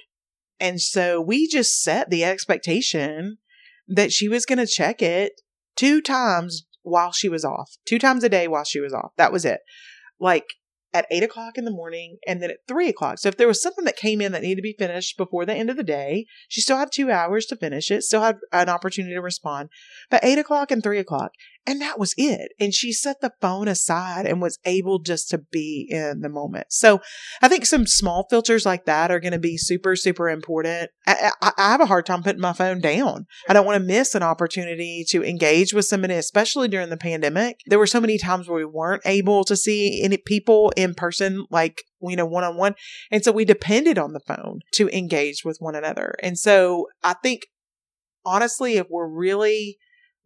And 0.59 0.79
so 0.79 1.19
we 1.19 1.47
just 1.47 1.81
set 1.81 2.09
the 2.09 2.23
expectation 2.23 3.37
that 3.87 4.11
she 4.11 4.27
was 4.27 4.45
going 4.45 4.59
to 4.59 4.67
check 4.67 5.01
it 5.01 5.41
two 5.75 6.01
times 6.01 6.65
while 6.83 7.11
she 7.11 7.29
was 7.29 7.45
off, 7.45 7.77
two 7.85 7.99
times 7.99 8.23
a 8.23 8.29
day 8.29 8.47
while 8.47 8.63
she 8.63 8.79
was 8.79 8.93
off. 8.93 9.11
That 9.17 9.31
was 9.31 9.45
it. 9.45 9.61
Like 10.19 10.45
at 10.93 11.05
eight 11.11 11.23
o'clock 11.23 11.57
in 11.57 11.65
the 11.65 11.71
morning 11.71 12.17
and 12.25 12.41
then 12.41 12.49
at 12.49 12.57
three 12.67 12.89
o'clock. 12.89 13.19
So 13.19 13.29
if 13.29 13.37
there 13.37 13.47
was 13.47 13.61
something 13.61 13.85
that 13.85 13.95
came 13.95 14.21
in 14.21 14.31
that 14.31 14.41
needed 14.41 14.55
to 14.55 14.61
be 14.61 14.75
finished 14.77 15.17
before 15.17 15.45
the 15.45 15.53
end 15.53 15.69
of 15.69 15.77
the 15.77 15.83
day, 15.83 16.25
she 16.47 16.61
still 16.61 16.77
had 16.77 16.91
two 16.91 17.11
hours 17.11 17.45
to 17.47 17.55
finish 17.55 17.91
it, 17.91 18.03
still 18.03 18.21
had 18.21 18.37
an 18.51 18.69
opportunity 18.69 19.13
to 19.13 19.21
respond. 19.21 19.69
But 20.09 20.23
eight 20.23 20.39
o'clock 20.39 20.71
and 20.71 20.81
three 20.81 20.97
o'clock, 20.97 21.31
and 21.69 21.79
that 21.81 21.99
was 21.99 22.15
it. 22.17 22.51
And 22.59 22.73
she 22.73 22.91
set 22.91 23.21
the 23.21 23.31
phone 23.41 23.67
aside 23.67 24.25
and 24.25 24.41
was 24.41 24.57
able 24.65 24.97
just 24.97 25.29
to 25.29 25.37
be 25.37 25.87
in 25.87 26.21
the 26.21 26.29
moment. 26.29 26.67
So 26.71 26.99
I 27.43 27.47
think 27.47 27.67
some 27.67 27.85
small 27.85 28.25
filters 28.27 28.65
like 28.65 28.85
that 28.85 29.11
are 29.11 29.19
going 29.19 29.33
to 29.33 29.39
be 29.39 29.55
super, 29.55 29.95
super 29.95 30.29
important. 30.29 30.89
I, 31.05 31.29
I, 31.43 31.51
I 31.55 31.69
have 31.69 31.81
a 31.81 31.85
hard 31.85 32.07
time 32.07 32.23
putting 32.23 32.41
my 32.41 32.53
phone 32.53 32.81
down. 32.81 33.27
I 33.47 33.53
don't 33.53 33.67
want 33.67 33.79
to 33.79 33.87
miss 33.87 34.15
an 34.15 34.23
opportunity 34.23 35.05
to 35.09 35.23
engage 35.23 35.71
with 35.71 35.85
somebody, 35.85 36.15
especially 36.15 36.69
during 36.69 36.89
the 36.89 36.97
pandemic. 36.97 37.59
There 37.67 37.77
were 37.77 37.85
so 37.85 38.01
many 38.01 38.17
times 38.17 38.49
where 38.49 38.57
we 38.57 38.65
weren't 38.65 39.03
able 39.05 39.43
to 39.43 39.55
see 39.55 40.01
any 40.03 40.17
people 40.17 40.73
in 40.75 40.95
person, 40.95 41.45
like, 41.51 41.83
you 42.01 42.15
know, 42.15 42.25
one 42.25 42.43
on 42.43 42.57
one. 42.57 42.73
And 43.11 43.23
so 43.23 43.31
we 43.31 43.45
depended 43.45 43.99
on 43.99 44.13
the 44.13 44.21
phone 44.21 44.61
to 44.73 44.89
engage 44.89 45.45
with 45.45 45.57
one 45.59 45.75
another. 45.75 46.15
And 46.23 46.35
so 46.39 46.87
I 47.03 47.13
think, 47.13 47.43
honestly, 48.25 48.77
if 48.77 48.87
we're 48.89 49.07
really 49.07 49.77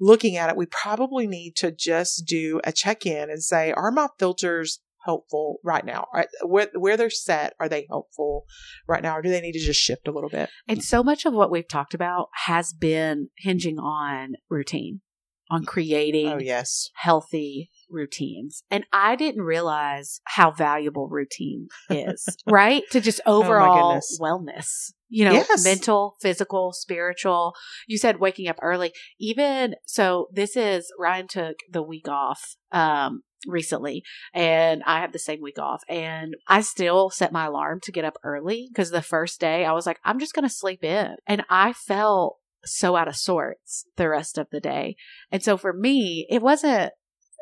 looking 0.03 0.35
at 0.35 0.49
it, 0.49 0.57
we 0.57 0.65
probably 0.65 1.27
need 1.27 1.55
to 1.55 1.71
just 1.71 2.25
do 2.27 2.59
a 2.65 2.71
check 2.73 3.05
in 3.05 3.29
and 3.29 3.41
say, 3.41 3.71
are 3.71 3.91
my 3.91 4.09
filters 4.19 4.81
helpful 5.05 5.59
right 5.63 5.85
now? 5.85 6.07
Are, 6.13 6.27
where, 6.45 6.67
where 6.75 6.97
they're 6.97 7.09
set, 7.09 7.53
are 7.59 7.69
they 7.69 7.85
helpful 7.89 8.43
right 8.87 9.01
now? 9.01 9.17
Or 9.17 9.21
do 9.21 9.29
they 9.29 9.41
need 9.41 9.53
to 9.53 9.59
just 9.59 9.79
shift 9.79 10.07
a 10.07 10.11
little 10.11 10.29
bit? 10.29 10.49
And 10.67 10.83
so 10.83 11.03
much 11.03 11.25
of 11.25 11.33
what 11.33 11.51
we've 11.51 11.67
talked 11.67 11.93
about 11.93 12.27
has 12.45 12.73
been 12.73 13.29
hinging 13.37 13.79
on 13.79 14.33
routine, 14.49 15.01
on 15.49 15.63
creating 15.63 16.27
Oh, 16.27 16.39
yes. 16.39 16.89
healthy 16.95 17.69
routines. 17.89 18.63
And 18.71 18.85
I 18.91 19.15
didn't 19.15 19.43
realize 19.43 20.19
how 20.25 20.51
valuable 20.51 21.07
routine 21.09 21.67
is, 21.89 22.25
right? 22.47 22.83
To 22.91 23.01
just 23.01 23.21
overall 23.25 23.89
goodness. 23.89 24.19
wellness. 24.21 24.93
You 25.09 25.25
know, 25.25 25.33
Yes. 25.33 25.63
mental, 25.63 26.15
physical, 26.21 26.73
spiritual. 26.73 27.53
You 27.87 27.97
said 27.97 28.19
waking 28.19 28.47
up 28.47 28.57
early. 28.61 28.93
Even 29.19 29.75
so 29.85 30.27
this 30.31 30.55
is 30.57 30.91
Ryan 30.99 31.27
took 31.27 31.57
the 31.69 31.83
week 31.83 32.07
off 32.07 32.55
um 32.71 33.21
recently 33.45 34.03
and 34.33 34.81
I 34.85 35.01
have 35.01 35.11
the 35.11 35.19
same 35.19 35.41
week 35.41 35.59
off 35.59 35.83
and 35.89 36.33
I 36.47 36.61
still 36.61 37.09
set 37.09 37.33
my 37.33 37.45
alarm 37.47 37.81
to 37.83 37.91
get 37.91 38.05
up 38.05 38.15
early 38.23 38.69
because 38.71 38.89
the 38.89 39.01
first 39.01 39.39
day 39.41 39.65
I 39.65 39.73
was 39.73 39.85
like 39.85 39.99
I'm 40.05 40.17
just 40.17 40.33
going 40.33 40.47
to 40.47 40.53
sleep 40.53 40.83
in 40.83 41.15
and 41.27 41.43
I 41.49 41.73
felt 41.73 42.37
so 42.65 42.95
out 42.95 43.09
of 43.09 43.17
sorts 43.17 43.85
the 43.97 44.07
rest 44.07 44.37
of 44.37 44.47
the 44.51 44.61
day. 44.61 44.95
And 45.31 45.43
so 45.43 45.57
for 45.57 45.73
me, 45.73 46.25
it 46.29 46.41
wasn't 46.41 46.93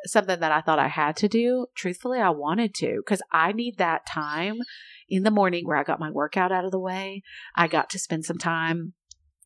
something 0.06 0.40
that 0.40 0.52
I 0.52 0.62
thought 0.62 0.80
I 0.80 0.88
had 0.88 1.16
to 1.18 1.28
do. 1.28 1.68
Truthfully, 1.76 2.20
I 2.20 2.30
wanted 2.30 2.74
to 2.76 2.98
because 2.98 3.22
I 3.32 3.52
need 3.52 3.78
that 3.78 4.06
time 4.06 4.60
in 5.08 5.24
the 5.24 5.32
morning 5.32 5.66
where 5.66 5.78
I 5.78 5.84
got 5.84 6.00
my 6.00 6.12
workout 6.12 6.52
out 6.52 6.66
of 6.66 6.72
the 6.72 6.80
way. 6.80 7.24
I 7.56 7.68
got 7.68 7.90
to 7.92 8.00
spend 8.00 8.26
some 8.26 8.38
time 8.38 8.94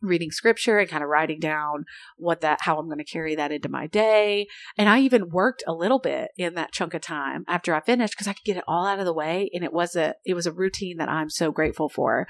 reading 0.01 0.31
scripture 0.31 0.77
and 0.77 0.89
kind 0.89 1.03
of 1.03 1.09
writing 1.09 1.39
down 1.39 1.85
what 2.17 2.41
that 2.41 2.59
how 2.61 2.77
I'm 2.77 2.85
going 2.85 2.99
to 2.99 3.03
carry 3.03 3.35
that 3.35 3.51
into 3.51 3.69
my 3.69 3.87
day. 3.87 4.47
And 4.77 4.87
I 4.87 4.99
even 4.99 5.29
worked 5.29 5.63
a 5.67 5.73
little 5.73 5.99
bit 5.99 6.31
in 6.37 6.55
that 6.55 6.71
chunk 6.71 6.93
of 6.93 7.01
time 7.01 7.43
after 7.47 7.73
I 7.73 7.81
finished 7.81 8.13
because 8.13 8.27
I 8.27 8.33
could 8.33 8.43
get 8.45 8.57
it 8.57 8.63
all 8.67 8.85
out 8.85 8.99
of 8.99 9.05
the 9.05 9.13
way 9.13 9.49
and 9.53 9.63
it 9.63 9.73
was 9.73 9.95
a 9.95 10.15
it 10.25 10.33
was 10.33 10.45
a 10.45 10.51
routine 10.51 10.97
that 10.97 11.09
I'm 11.09 11.29
so 11.29 11.51
grateful 11.51 11.89
for. 11.89 12.27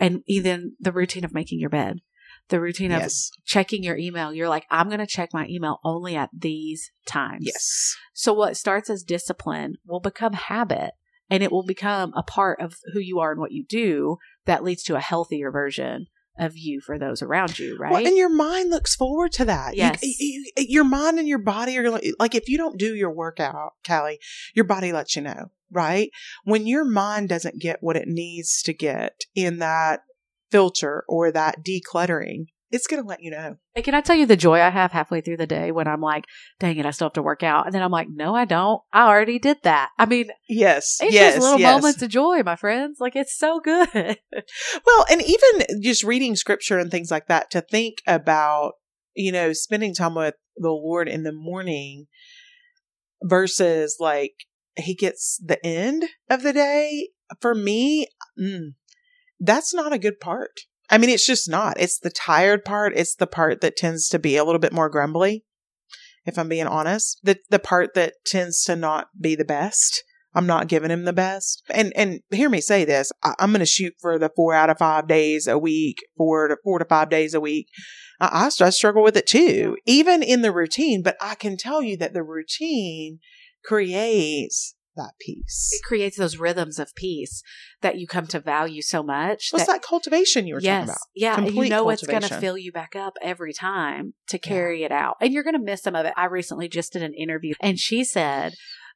And 0.00 0.22
even 0.26 0.74
the 0.80 0.92
routine 0.92 1.24
of 1.24 1.34
making 1.34 1.60
your 1.60 1.70
bed 1.70 2.00
The 2.48 2.60
routine 2.60 2.92
of 2.92 3.00
Yes. 3.00 3.30
checking 3.44 3.82
your 3.82 3.96
email. 3.96 4.32
You're 4.32 4.48
like, 4.48 4.66
I'm 4.70 4.86
going 4.88 5.00
to 5.00 5.06
check 5.06 5.30
my 5.32 5.46
email 5.48 5.80
only 5.84 6.14
at 6.14 6.30
these 6.32 6.90
times. 7.06 7.42
Yes. 7.46 7.96
So 8.14 8.32
what 8.32 8.56
starts 8.56 8.88
as 8.88 9.02
discipline 9.02 9.74
will 9.86 10.00
become 10.00 10.32
habit 10.34 10.92
and 11.28 11.42
it 11.42 11.50
will 11.50 11.64
become 11.66 12.12
a 12.16 12.22
part 12.22 12.60
of 12.60 12.74
who 12.92 13.00
you 13.00 13.18
are 13.18 13.32
and 13.32 13.40
what 13.40 13.50
you 13.52 13.64
do 13.68 14.18
that 14.44 14.62
leads 14.62 14.84
to 14.84 14.94
a 14.96 15.00
healthier 15.00 15.50
version 15.50 16.06
of 16.38 16.52
you 16.54 16.80
for 16.84 16.98
those 16.98 17.22
around 17.22 17.58
you, 17.58 17.76
right? 17.78 17.92
Well, 17.92 18.06
and 18.06 18.16
your 18.16 18.28
mind 18.28 18.70
looks 18.70 18.94
forward 18.94 19.32
to 19.32 19.44
that. 19.46 19.74
Yes. 19.74 20.00
you- 20.02 20.14
you- 20.56 20.66
your 20.68 20.84
mind 20.84 21.18
and 21.18 21.26
your 21.26 21.38
body 21.38 21.76
are 21.78 21.90
like, 21.90 22.04
like 22.18 22.34
if 22.34 22.48
you 22.48 22.58
don't 22.58 22.78
do 22.78 22.94
your 22.94 23.10
workout, 23.12 23.72
Callie, 23.86 24.18
your 24.54 24.66
body 24.66 24.92
lets 24.92 25.16
you 25.16 25.22
know, 25.22 25.46
right? 25.70 26.10
When 26.44 26.66
your 26.66 26.84
mind 26.84 27.28
doesn't 27.30 27.60
get 27.60 27.78
what 27.80 27.96
it 27.96 28.06
needs 28.06 28.62
to 28.64 28.72
get 28.74 29.14
in 29.34 29.58
that 29.60 30.00
filter 30.56 31.04
or 31.06 31.30
that 31.30 31.62
decluttering, 31.62 32.46
it's 32.70 32.86
going 32.86 33.02
to 33.02 33.08
let 33.08 33.22
you 33.22 33.30
know. 33.30 33.56
And 33.74 33.84
can 33.84 33.94
I 33.94 34.00
tell 34.00 34.16
you 34.16 34.26
the 34.26 34.36
joy 34.36 34.60
I 34.60 34.70
have 34.70 34.90
halfway 34.90 35.20
through 35.20 35.36
the 35.36 35.46
day 35.46 35.70
when 35.70 35.86
I'm 35.86 36.00
like, 36.00 36.24
dang 36.58 36.76
it, 36.78 36.86
I 36.86 36.90
still 36.90 37.06
have 37.06 37.12
to 37.12 37.22
work 37.22 37.42
out. 37.42 37.66
And 37.66 37.74
then 37.74 37.82
I'm 37.82 37.92
like, 37.92 38.08
no, 38.10 38.34
I 38.34 38.44
don't. 38.44 38.80
I 38.92 39.06
already 39.06 39.38
did 39.38 39.58
that. 39.62 39.90
I 39.98 40.06
mean, 40.06 40.30
Yes. 40.48 40.96
it's 41.00 41.14
yes. 41.14 41.34
just 41.34 41.44
little 41.44 41.60
yes. 41.60 41.74
moments 41.74 42.02
of 42.02 42.08
joy, 42.08 42.42
my 42.42 42.56
friends. 42.56 42.98
Like, 43.00 43.14
it's 43.14 43.36
so 43.38 43.60
good. 43.60 43.88
Well, 43.92 45.06
and 45.10 45.22
even 45.22 45.82
just 45.82 46.02
reading 46.04 46.34
scripture 46.36 46.78
and 46.78 46.90
things 46.90 47.10
like 47.10 47.26
that 47.28 47.50
to 47.50 47.60
think 47.60 47.98
about, 48.06 48.72
you 49.14 49.30
know, 49.30 49.52
spending 49.52 49.94
time 49.94 50.14
with 50.14 50.34
the 50.56 50.70
Lord 50.70 51.08
in 51.08 51.22
the 51.22 51.32
morning 51.32 52.06
versus 53.22 53.96
like 54.00 54.32
he 54.76 54.94
gets 54.94 55.40
the 55.44 55.64
end 55.64 56.04
of 56.30 56.42
the 56.42 56.52
day. 56.52 57.10
For 57.40 57.54
me, 57.54 58.08
mm, 58.40 58.74
that's 59.40 59.74
not 59.74 59.92
a 59.92 59.98
good 59.98 60.20
part. 60.20 60.60
I 60.88 60.98
mean, 60.98 61.10
it's 61.10 61.26
just 61.26 61.50
not. 61.50 61.78
It's 61.80 61.98
the 61.98 62.10
tired 62.10 62.64
part. 62.64 62.92
It's 62.96 63.14
the 63.14 63.26
part 63.26 63.60
that 63.60 63.76
tends 63.76 64.08
to 64.08 64.18
be 64.18 64.36
a 64.36 64.44
little 64.44 64.60
bit 64.60 64.72
more 64.72 64.88
grumbly. 64.88 65.44
If 66.24 66.38
I'm 66.38 66.48
being 66.48 66.66
honest, 66.66 67.20
the 67.22 67.38
the 67.50 67.58
part 67.58 67.94
that 67.94 68.14
tends 68.24 68.64
to 68.64 68.76
not 68.76 69.08
be 69.20 69.34
the 69.34 69.44
best. 69.44 70.02
I'm 70.34 70.46
not 70.46 70.68
giving 70.68 70.90
him 70.90 71.04
the 71.04 71.12
best. 71.12 71.62
And 71.70 71.92
and 71.96 72.20
hear 72.30 72.50
me 72.50 72.60
say 72.60 72.84
this: 72.84 73.10
I, 73.22 73.34
I'm 73.38 73.50
going 73.50 73.60
to 73.60 73.66
shoot 73.66 73.94
for 74.00 74.18
the 74.18 74.30
four 74.34 74.52
out 74.52 74.70
of 74.70 74.78
five 74.78 75.08
days 75.08 75.46
a 75.46 75.58
week, 75.58 75.98
four 76.16 76.48
to 76.48 76.56
four 76.62 76.78
to 76.78 76.84
five 76.84 77.10
days 77.10 77.32
a 77.32 77.40
week. 77.40 77.68
I, 78.20 78.50
I, 78.60 78.64
I 78.66 78.70
struggle 78.70 79.02
with 79.02 79.16
it 79.16 79.26
too, 79.26 79.76
even 79.86 80.22
in 80.22 80.42
the 80.42 80.52
routine. 80.52 81.02
But 81.02 81.16
I 81.20 81.36
can 81.36 81.56
tell 81.56 81.82
you 81.82 81.96
that 81.98 82.12
the 82.12 82.22
routine 82.22 83.20
creates 83.64 84.74
that 84.96 85.12
peace. 85.20 85.70
it 85.72 85.84
creates 85.86 86.16
those 86.16 86.36
rhythms 86.38 86.78
of 86.78 86.94
peace 86.94 87.42
that 87.82 87.98
you 87.98 88.06
come 88.06 88.26
to 88.28 88.40
value 88.40 88.82
so 88.82 89.02
much. 89.02 89.48
What's 89.50 89.66
that 89.66 89.82
cultivation 89.82 90.46
you 90.46 90.54
were 90.54 90.60
yes, 90.60 90.80
talking 90.80 90.88
about? 90.90 90.98
yeah, 91.14 91.36
and 91.36 91.46
you 91.46 91.52
Complete 91.52 91.68
know 91.70 91.88
it's 91.90 92.06
going 92.06 92.22
to 92.22 92.34
fill 92.40 92.58
you 92.58 92.72
back 92.72 92.96
up 92.96 93.14
every 93.22 93.52
time 93.52 94.14
to 94.28 94.38
carry 94.38 94.82
it 94.82 94.92
out, 94.92 95.16
and 95.20 95.32
you're 95.32 95.42
going 95.44 95.56
to 95.56 95.62
miss 95.62 95.82
some 95.82 95.94
of 95.94 96.06
it. 96.06 96.14
I 96.16 96.24
recently 96.26 96.68
just 96.68 96.92
did 96.92 97.02
an 97.02 97.14
interview, 97.14 97.54
and 97.60 97.78
she 97.78 98.04
said, 98.04 98.54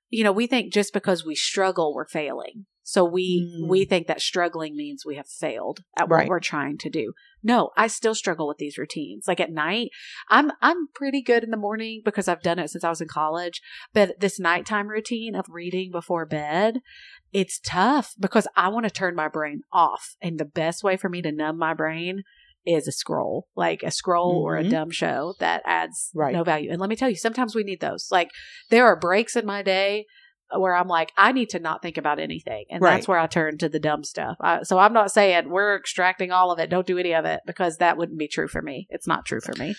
you 0.09 0.25
know, 0.25 0.33
we 0.33 0.47
think 0.47 0.73
just 0.73 0.93
because 0.93 1.25
we 1.25 1.35
struggle, 1.35 1.95
we're 1.95 2.09
failing. 2.09 2.67
So 2.83 3.05
we 3.05 3.47
Mm. 3.61 3.69
we 3.69 3.85
think 3.85 4.09
that 4.09 4.21
struggling 4.21 4.75
means 4.77 5.05
we 5.07 5.15
have 5.17 5.29
failed 5.29 5.81
at 5.97 6.09
Right. 6.09 6.23
what 6.23 6.29
we're 6.29 6.41
trying 6.41 6.77
to 6.79 6.91
do. 6.91 7.13
No, 7.43 7.71
I 7.77 7.87
still 7.87 8.15
struggle 8.15 8.47
with 8.49 8.59
these 8.59 8.79
routines. 8.79 9.27
Like 9.27 9.41
at 9.41 9.51
night, 9.53 9.91
I'm 10.29 10.53
I'm 10.61 10.89
pretty 10.95 11.23
good 11.23 11.43
in 11.45 11.51
the 11.51 11.57
morning 11.57 12.03
because 12.05 12.29
I've 12.29 12.43
done 12.43 12.59
it 12.59 12.71
since 12.71 12.85
I 12.85 12.91
was 12.91 13.01
in 13.01 13.09
college. 13.09 13.61
But 13.95 14.21
this 14.21 14.39
nighttime 14.39 14.89
routine 14.89 15.35
of 15.35 15.47
reading 15.49 15.91
before 15.91 16.27
bed, 16.27 16.81
it's 17.33 17.59
tough 17.59 18.15
because 18.19 18.47
I 18.57 18.69
want 18.69 18.85
to 18.85 18.91
turn 18.91 19.15
my 19.15 19.29
brain 19.29 19.63
off. 19.73 20.17
And 20.21 20.39
the 20.39 20.45
best 20.45 20.83
way 20.83 20.97
for 20.97 21.09
me 21.09 21.23
to 21.23 21.33
numb 21.33 21.59
my 21.59 21.75
brain 21.75 22.23
is 22.67 22.87
a 22.87 22.93
scroll, 22.93 23.47
like 23.57 23.83
a 23.83 23.91
scroll 23.91 24.43
or 24.45 24.57
a 24.59 24.63
Mhm. 24.65 24.71
dumb 24.71 24.91
show 24.91 25.35
that 25.39 25.63
adds 25.65 26.11
Right. 26.15 26.35
no 26.35 26.45
value. 26.45 26.71
And 26.71 26.79
let 26.79 26.91
me 26.91 26.97
tell 26.97 27.09
you, 27.09 27.17
sometimes 27.17 27.55
we 27.55 27.65
need 27.65 27.81
those. 27.81 28.09
Like 28.11 28.31
there 28.69 28.87
are 28.87 28.97
breaks 28.97 29.35
in 29.35 29.47
my 29.47 29.63
day 29.63 30.05
where 30.57 30.75
I'm 30.75 30.89
like, 30.89 31.13
I 31.17 31.33
need 31.33 31.51
to 31.51 31.59
not 31.61 31.83
think 31.83 31.97
about 31.97 32.19
anything. 32.19 32.65
And 32.71 32.83
Right. 32.83 32.97
that's 32.97 33.09
where 33.09 33.19
I 33.19 33.27
turn 33.27 33.59
to 33.59 33.69
the 33.69 33.81
dumb 33.81 34.05
stuff. 34.05 34.37
I, 34.41 34.63
so 34.63 34.79
I'm 34.79 34.93
not 34.93 35.13
saying 35.13 35.49
we're 35.49 35.77
extracting 35.77 36.33
all 36.33 36.51
of 36.51 36.59
it. 36.59 36.71
Don't 36.71 36.87
do 36.87 36.99
any 36.99 37.15
of 37.15 37.25
it 37.25 37.41
because 37.47 37.77
that 37.79 37.97
wouldn't 37.97 38.19
be 38.19 38.29
true 38.29 38.49
for 38.49 38.63
me. 38.63 38.87
It's 38.91 39.07
not 39.07 39.25
true 39.25 39.41
for 39.41 39.55
me. 39.59 39.75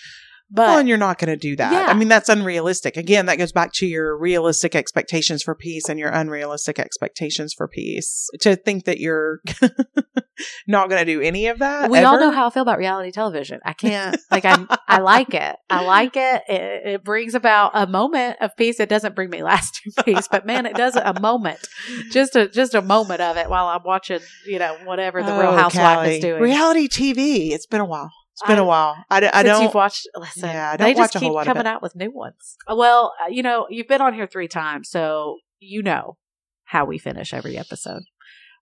But 0.54 0.68
well, 0.68 0.78
and 0.80 0.88
you're 0.88 0.98
not 0.98 1.18
going 1.18 1.30
to 1.30 1.36
do 1.36 1.56
that. 1.56 1.72
Yeah. 1.72 1.86
I 1.86 1.94
mean, 1.94 2.08
that's 2.08 2.28
unrealistic. 2.28 2.98
Again, 2.98 3.24
that 3.26 3.38
goes 3.38 3.52
back 3.52 3.72
to 3.76 3.86
your 3.86 4.18
realistic 4.18 4.74
expectations 4.74 5.42
for 5.42 5.54
peace 5.54 5.88
and 5.88 5.98
your 5.98 6.10
unrealistic 6.10 6.78
expectations 6.78 7.54
for 7.56 7.66
peace. 7.66 8.28
To 8.40 8.54
think 8.56 8.84
that 8.84 8.98
you're 8.98 9.40
not 10.66 10.88
going 10.88 10.98
to 11.04 11.10
do 11.10 11.20
any 11.22 11.46
of 11.46 11.58
that. 11.60 11.90
we 11.90 11.98
all 12.00 12.18
know 12.20 12.30
how 12.30 12.48
I 12.48 12.50
feel 12.50 12.62
about 12.62 12.78
reality 12.78 13.10
television. 13.12 13.60
I 13.64 13.72
can't 13.72 14.18
like 14.30 14.44
I 14.44 14.66
I 14.86 14.98
like 14.98 15.32
it. 15.34 15.56
I 15.70 15.84
like 15.84 16.16
it. 16.16 16.42
it. 16.48 16.86
It 16.86 17.04
brings 17.04 17.34
about 17.34 17.70
a 17.74 17.86
moment 17.86 18.36
of 18.40 18.56
peace. 18.56 18.78
It 18.80 18.88
doesn't 18.88 19.14
bring 19.14 19.30
me 19.30 19.42
lasting 19.42 19.92
peace, 20.04 20.28
but 20.30 20.44
man, 20.46 20.66
it 20.66 20.74
does 20.74 20.96
a 20.96 21.18
moment. 21.20 21.66
Just 22.10 22.36
a 22.36 22.48
just 22.48 22.74
a 22.74 22.82
moment 22.82 23.20
of 23.20 23.36
it 23.36 23.48
while 23.48 23.68
I'm 23.68 23.82
watching, 23.84 24.20
you 24.46 24.58
know, 24.58 24.76
whatever 24.84 25.22
the 25.22 25.32
Real 25.32 25.50
Oh, 25.50 25.56
Housewife 25.56 25.96
Callie. 25.98 26.16
is 26.16 26.20
doing. 26.22 26.42
Reality 26.42 26.88
TV. 26.88 27.52
It's 27.52 27.66
been 27.66 27.80
a 27.80 27.84
while. 27.86 28.10
It's 28.32 28.42
been 28.46 28.58
I- 28.58 28.62
a 28.62 28.64
while. 28.64 28.96
I, 29.10 29.20
d- 29.20 29.26
I 29.26 29.42
Since 29.42 29.46
don't. 29.48 29.62
you've 29.64 29.74
watched, 29.74 30.08
listen, 30.16 30.48
Yeah, 30.48 30.70
I 30.72 30.76
they 30.76 30.84
don't 30.94 30.96
just 30.96 30.98
watch 31.00 31.16
a 31.16 31.18
keep 31.20 31.26
whole 31.26 31.34
lot 31.36 31.46
coming 31.46 31.66
out 31.66 31.82
with 31.82 31.94
new 31.94 32.10
ones. 32.10 32.56
Well, 32.68 33.12
uh, 33.22 33.28
you 33.28 33.42
know, 33.42 33.66
you've 33.70 33.88
been 33.88 34.00
on 34.00 34.14
here 34.14 34.26
three 34.26 34.48
times, 34.48 34.88
so 34.90 35.38
you 35.60 35.82
know 35.82 36.16
how 36.64 36.84
we 36.86 36.98
finish 36.98 37.34
every 37.34 37.58
episode. 37.58 38.02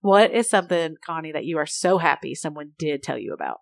What 0.01 0.31
is 0.31 0.49
something, 0.49 0.95
Connie, 1.05 1.31
that 1.31 1.45
you 1.45 1.57
are 1.57 1.65
so 1.65 1.99
happy 1.99 2.35
someone 2.35 2.71
did 2.77 3.01
tell 3.03 3.17
you 3.17 3.33
about? 3.33 3.57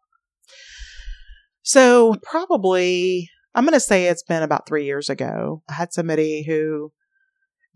So 1.62 2.16
probably, 2.24 3.30
I'm 3.54 3.66
going 3.66 3.74
to 3.74 3.80
say 3.80 4.06
it's 4.06 4.24
been 4.24 4.44
about 4.44 4.68
three 4.68 4.86
years 4.86 5.10
ago. 5.10 5.62
I 5.70 5.74
had 5.74 5.94
somebody 5.94 6.44
who 6.48 6.92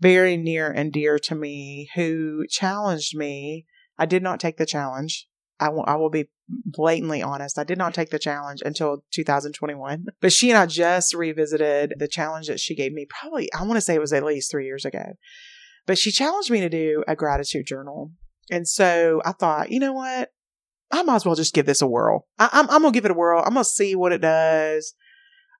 very 0.00 0.36
near 0.36 0.70
and 0.70 0.92
dear 0.92 1.18
to 1.20 1.34
me 1.34 1.88
who 1.94 2.46
challenged 2.48 3.16
me. 3.16 3.66
I 3.98 4.06
did 4.06 4.22
not 4.22 4.40
take 4.40 4.56
the 4.56 4.66
challenge. 4.66 5.28
I 5.60 5.68
will, 5.68 5.84
I 5.86 5.96
will 5.96 6.10
be 6.10 6.28
blatantly 6.48 7.22
honest. 7.22 7.58
I 7.58 7.64
did 7.64 7.78
not 7.78 7.94
take 7.94 8.10
the 8.10 8.18
challenge 8.18 8.62
until 8.64 9.04
2021. 9.12 10.06
But 10.20 10.32
she 10.32 10.50
and 10.50 10.58
I 10.58 10.66
just 10.66 11.14
revisited 11.14 11.94
the 11.98 12.08
challenge 12.08 12.48
that 12.48 12.60
she 12.60 12.74
gave 12.74 12.92
me 12.92 13.06
probably, 13.08 13.52
I 13.52 13.62
want 13.62 13.76
to 13.76 13.80
say 13.80 13.94
it 13.94 14.00
was 14.00 14.12
at 14.12 14.24
least 14.24 14.50
three 14.50 14.66
years 14.66 14.84
ago. 14.84 15.14
But 15.86 15.98
she 15.98 16.10
challenged 16.10 16.50
me 16.50 16.60
to 16.60 16.68
do 16.68 17.04
a 17.06 17.16
gratitude 17.16 17.66
journal. 17.66 18.10
And 18.50 18.66
so 18.66 19.22
I 19.24 19.32
thought, 19.32 19.70
you 19.70 19.80
know 19.80 19.92
what? 19.92 20.30
I 20.90 21.02
might 21.02 21.16
as 21.16 21.26
well 21.26 21.34
just 21.34 21.54
give 21.54 21.66
this 21.66 21.82
a 21.82 21.86
whirl. 21.86 22.26
I, 22.38 22.48
I'm, 22.52 22.70
I'm 22.70 22.82
gonna 22.82 22.92
give 22.92 23.04
it 23.04 23.10
a 23.10 23.14
whirl. 23.14 23.42
I'm 23.44 23.54
gonna 23.54 23.64
see 23.64 23.94
what 23.94 24.12
it 24.12 24.20
does. 24.20 24.94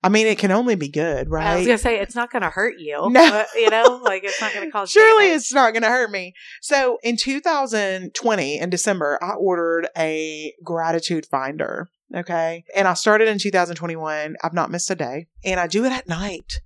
I 0.04 0.10
mean, 0.10 0.26
it 0.26 0.36
can 0.38 0.50
only 0.50 0.74
be 0.74 0.88
good, 0.88 1.30
right? 1.30 1.46
I 1.46 1.56
was 1.56 1.66
gonna 1.66 1.78
say 1.78 1.98
it's 1.98 2.14
not 2.14 2.30
gonna 2.30 2.50
hurt 2.50 2.74
you. 2.78 3.08
No. 3.10 3.44
you 3.54 3.70
know, 3.70 4.00
like 4.02 4.22
it's 4.22 4.38
not 4.40 4.52
gonna 4.52 4.70
cause. 4.70 4.90
Surely 4.92 5.24
damage. 5.28 5.36
it's 5.36 5.52
not 5.54 5.72
gonna 5.72 5.88
hurt 5.88 6.10
me. 6.10 6.34
So 6.60 6.98
in 7.02 7.16
2020, 7.16 8.58
in 8.58 8.70
December, 8.70 9.18
I 9.22 9.30
ordered 9.30 9.88
a 9.96 10.52
gratitude 10.62 11.24
finder. 11.24 11.88
Okay. 12.14 12.64
And 12.76 12.86
I 12.86 12.92
started 12.94 13.28
in 13.28 13.38
2021. 13.38 14.36
I've 14.44 14.52
not 14.52 14.70
missed 14.70 14.90
a 14.90 14.94
day. 14.94 15.26
And 15.42 15.58
I 15.58 15.66
do 15.66 15.84
it 15.86 15.92
at 15.92 16.06
night. 16.06 16.60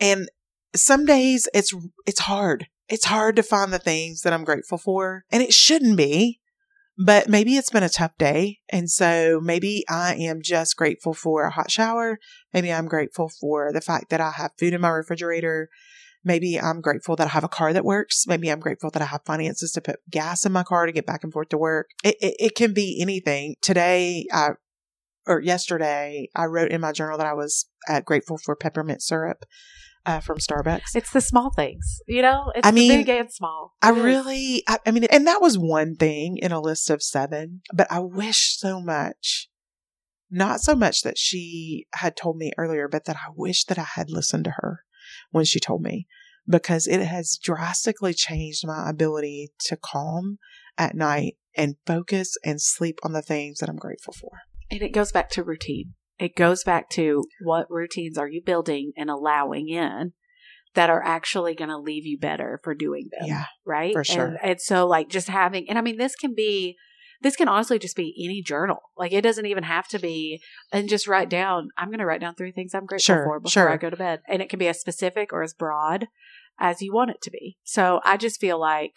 And 0.00 0.28
some 0.74 1.04
days 1.04 1.48
it's 1.52 1.74
it's 2.06 2.20
hard. 2.20 2.66
It's 2.88 3.04
hard 3.04 3.36
to 3.36 3.42
find 3.42 3.72
the 3.72 3.78
things 3.78 4.22
that 4.22 4.32
I'm 4.32 4.44
grateful 4.44 4.78
for. 4.78 5.24
And 5.30 5.42
it 5.42 5.52
shouldn't 5.52 5.96
be. 5.98 6.40
But 6.96 7.28
maybe 7.28 7.56
it's 7.56 7.70
been 7.70 7.82
a 7.82 7.88
tough 7.88 8.16
day. 8.18 8.58
And 8.68 8.88
so 8.88 9.40
maybe 9.42 9.84
I 9.88 10.14
am 10.14 10.42
just 10.42 10.76
grateful 10.76 11.12
for 11.12 11.44
a 11.44 11.50
hot 11.50 11.70
shower. 11.70 12.18
Maybe 12.52 12.72
I'm 12.72 12.86
grateful 12.86 13.28
for 13.40 13.72
the 13.72 13.80
fact 13.80 14.10
that 14.10 14.20
I 14.20 14.30
have 14.32 14.52
food 14.58 14.74
in 14.74 14.80
my 14.80 14.90
refrigerator. 14.90 15.70
Maybe 16.24 16.58
I'm 16.58 16.80
grateful 16.80 17.16
that 17.16 17.26
I 17.26 17.30
have 17.30 17.44
a 17.44 17.48
car 17.48 17.72
that 17.72 17.84
works. 17.84 18.26
Maybe 18.26 18.48
I'm 18.48 18.60
grateful 18.60 18.90
that 18.90 19.02
I 19.02 19.06
have 19.06 19.22
finances 19.26 19.72
to 19.72 19.80
put 19.80 20.00
gas 20.08 20.46
in 20.46 20.52
my 20.52 20.62
car 20.62 20.86
to 20.86 20.92
get 20.92 21.06
back 21.06 21.24
and 21.24 21.32
forth 21.32 21.48
to 21.50 21.58
work. 21.58 21.90
It, 22.02 22.16
it, 22.20 22.36
it 22.38 22.54
can 22.54 22.72
be 22.72 22.98
anything. 23.02 23.56
Today, 23.60 24.26
I, 24.32 24.50
or 25.26 25.40
yesterday, 25.40 26.28
I 26.34 26.46
wrote 26.46 26.70
in 26.70 26.80
my 26.80 26.92
journal 26.92 27.18
that 27.18 27.26
I 27.26 27.34
was 27.34 27.66
uh, 27.88 28.00
grateful 28.00 28.38
for 28.38 28.54
peppermint 28.54 29.02
syrup 29.02 29.44
uh, 30.06 30.20
from 30.20 30.38
Starbucks. 30.38 30.94
It's 30.94 31.12
the 31.12 31.20
small 31.20 31.50
things, 31.50 32.00
you 32.06 32.22
know. 32.22 32.52
It's 32.54 32.66
I 32.66 32.70
mean, 32.70 32.90
big 32.90 33.08
and 33.08 33.32
small. 33.32 33.74
I 33.82 33.92
is. 33.92 33.98
really, 33.98 34.62
I, 34.68 34.78
I 34.86 34.90
mean, 34.90 35.04
and 35.04 35.26
that 35.26 35.40
was 35.40 35.58
one 35.58 35.96
thing 35.96 36.38
in 36.38 36.52
a 36.52 36.60
list 36.60 36.90
of 36.90 37.02
seven, 37.02 37.62
but 37.72 37.86
I 37.90 38.00
wish 38.00 38.56
so 38.58 38.80
much, 38.80 39.48
not 40.30 40.60
so 40.60 40.74
much 40.74 41.02
that 41.02 41.18
she 41.18 41.86
had 41.94 42.16
told 42.16 42.36
me 42.36 42.52
earlier, 42.58 42.88
but 42.88 43.04
that 43.06 43.16
I 43.16 43.30
wish 43.34 43.64
that 43.64 43.78
I 43.78 43.86
had 43.94 44.10
listened 44.10 44.44
to 44.44 44.54
her 44.56 44.80
when 45.30 45.44
she 45.44 45.60
told 45.60 45.82
me 45.82 46.06
because 46.46 46.86
it 46.86 47.00
has 47.00 47.38
drastically 47.42 48.12
changed 48.12 48.66
my 48.66 48.88
ability 48.88 49.52
to 49.58 49.76
calm 49.76 50.38
at 50.76 50.94
night 50.94 51.36
and 51.56 51.76
focus 51.86 52.36
and 52.44 52.60
sleep 52.60 52.98
on 53.02 53.12
the 53.12 53.22
things 53.22 53.58
that 53.58 53.68
I'm 53.68 53.76
grateful 53.76 54.12
for. 54.12 54.30
And 54.70 54.82
it 54.82 54.92
goes 54.92 55.12
back 55.12 55.30
to 55.30 55.42
routine. 55.42 55.94
It 56.18 56.36
goes 56.36 56.62
back 56.64 56.88
to 56.90 57.24
what 57.42 57.70
routines 57.70 58.16
are 58.18 58.28
you 58.28 58.42
building 58.42 58.92
and 58.96 59.10
allowing 59.10 59.68
in 59.68 60.12
that 60.74 60.90
are 60.90 61.02
actually 61.04 61.54
going 61.54 61.70
to 61.70 61.78
leave 61.78 62.04
you 62.06 62.18
better 62.18 62.60
for 62.64 62.74
doing 62.74 63.08
them. 63.12 63.28
Yeah, 63.28 63.44
Right. 63.64 63.92
for 63.92 64.04
sure. 64.04 64.26
And, 64.26 64.38
and 64.42 64.60
so, 64.60 64.86
like, 64.86 65.08
just 65.08 65.28
having, 65.28 65.68
and 65.68 65.78
I 65.78 65.82
mean, 65.82 65.98
this 65.98 66.16
can 66.16 66.34
be. 66.34 66.76
this 67.22 67.36
can 67.36 67.48
honestly 67.48 67.78
just 67.78 67.96
be 67.96 68.12
any 68.24 68.42
journal. 68.42 68.78
Like 68.98 69.12
it 69.12 69.22
doesn't 69.22 69.46
even 69.46 69.62
have 69.64 69.88
to 69.88 69.98
be, 69.98 70.40
and 70.72 70.88
just 70.88 71.06
write 71.08 71.30
down, 71.30 71.68
I'm 71.78 71.88
going 71.88 72.00
to 72.00 72.04
write 72.06 72.20
down 72.20 72.34
three 72.34 72.52
things 72.52 72.74
I'm 72.74 72.86
grateful 72.86 73.14
Sure, 73.14 73.24
for 73.24 73.40
before 73.40 73.50
sure. 73.50 73.70
I 73.70 73.76
go 73.76 73.88
to 73.88 73.96
bed. 73.96 74.20
And 74.28 74.42
it 74.42 74.48
can 74.50 74.58
be 74.58 74.68
as 74.68 74.80
specific 74.80 75.32
or 75.32 75.42
as 75.42 75.54
broad 75.54 76.08
as 76.58 76.82
you 76.82 76.92
want 76.92 77.10
it 77.12 77.22
to 77.22 77.30
be. 77.30 77.56
So 77.64 78.00
I 78.04 78.16
just 78.18 78.40
feel 78.40 78.60
like 78.60 78.94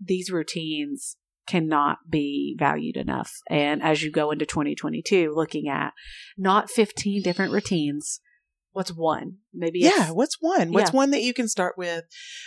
these 0.00 0.30
routines 0.30 1.16
cannot 1.46 1.98
be 2.08 2.56
valued 2.58 2.96
enough. 2.96 3.32
And 3.48 3.82
as 3.82 4.02
you 4.02 4.10
go 4.10 4.30
into 4.30 4.46
2022, 4.46 5.32
looking 5.34 5.68
at 5.68 5.92
not 6.36 6.70
15 6.70 7.22
different 7.22 7.52
routines, 7.52 8.20
what's 8.72 8.90
one? 8.90 9.38
Maybe 9.54 9.78
Yeah, 9.80 10.10
what's 10.10 10.36
one? 10.40 10.70
What's 10.72 10.90
Yeah. 10.92 10.96
one 10.96 11.10
that 11.12 11.22
you 11.22 11.32
can 11.32 11.48
start 11.48 11.78
with 11.78 12.04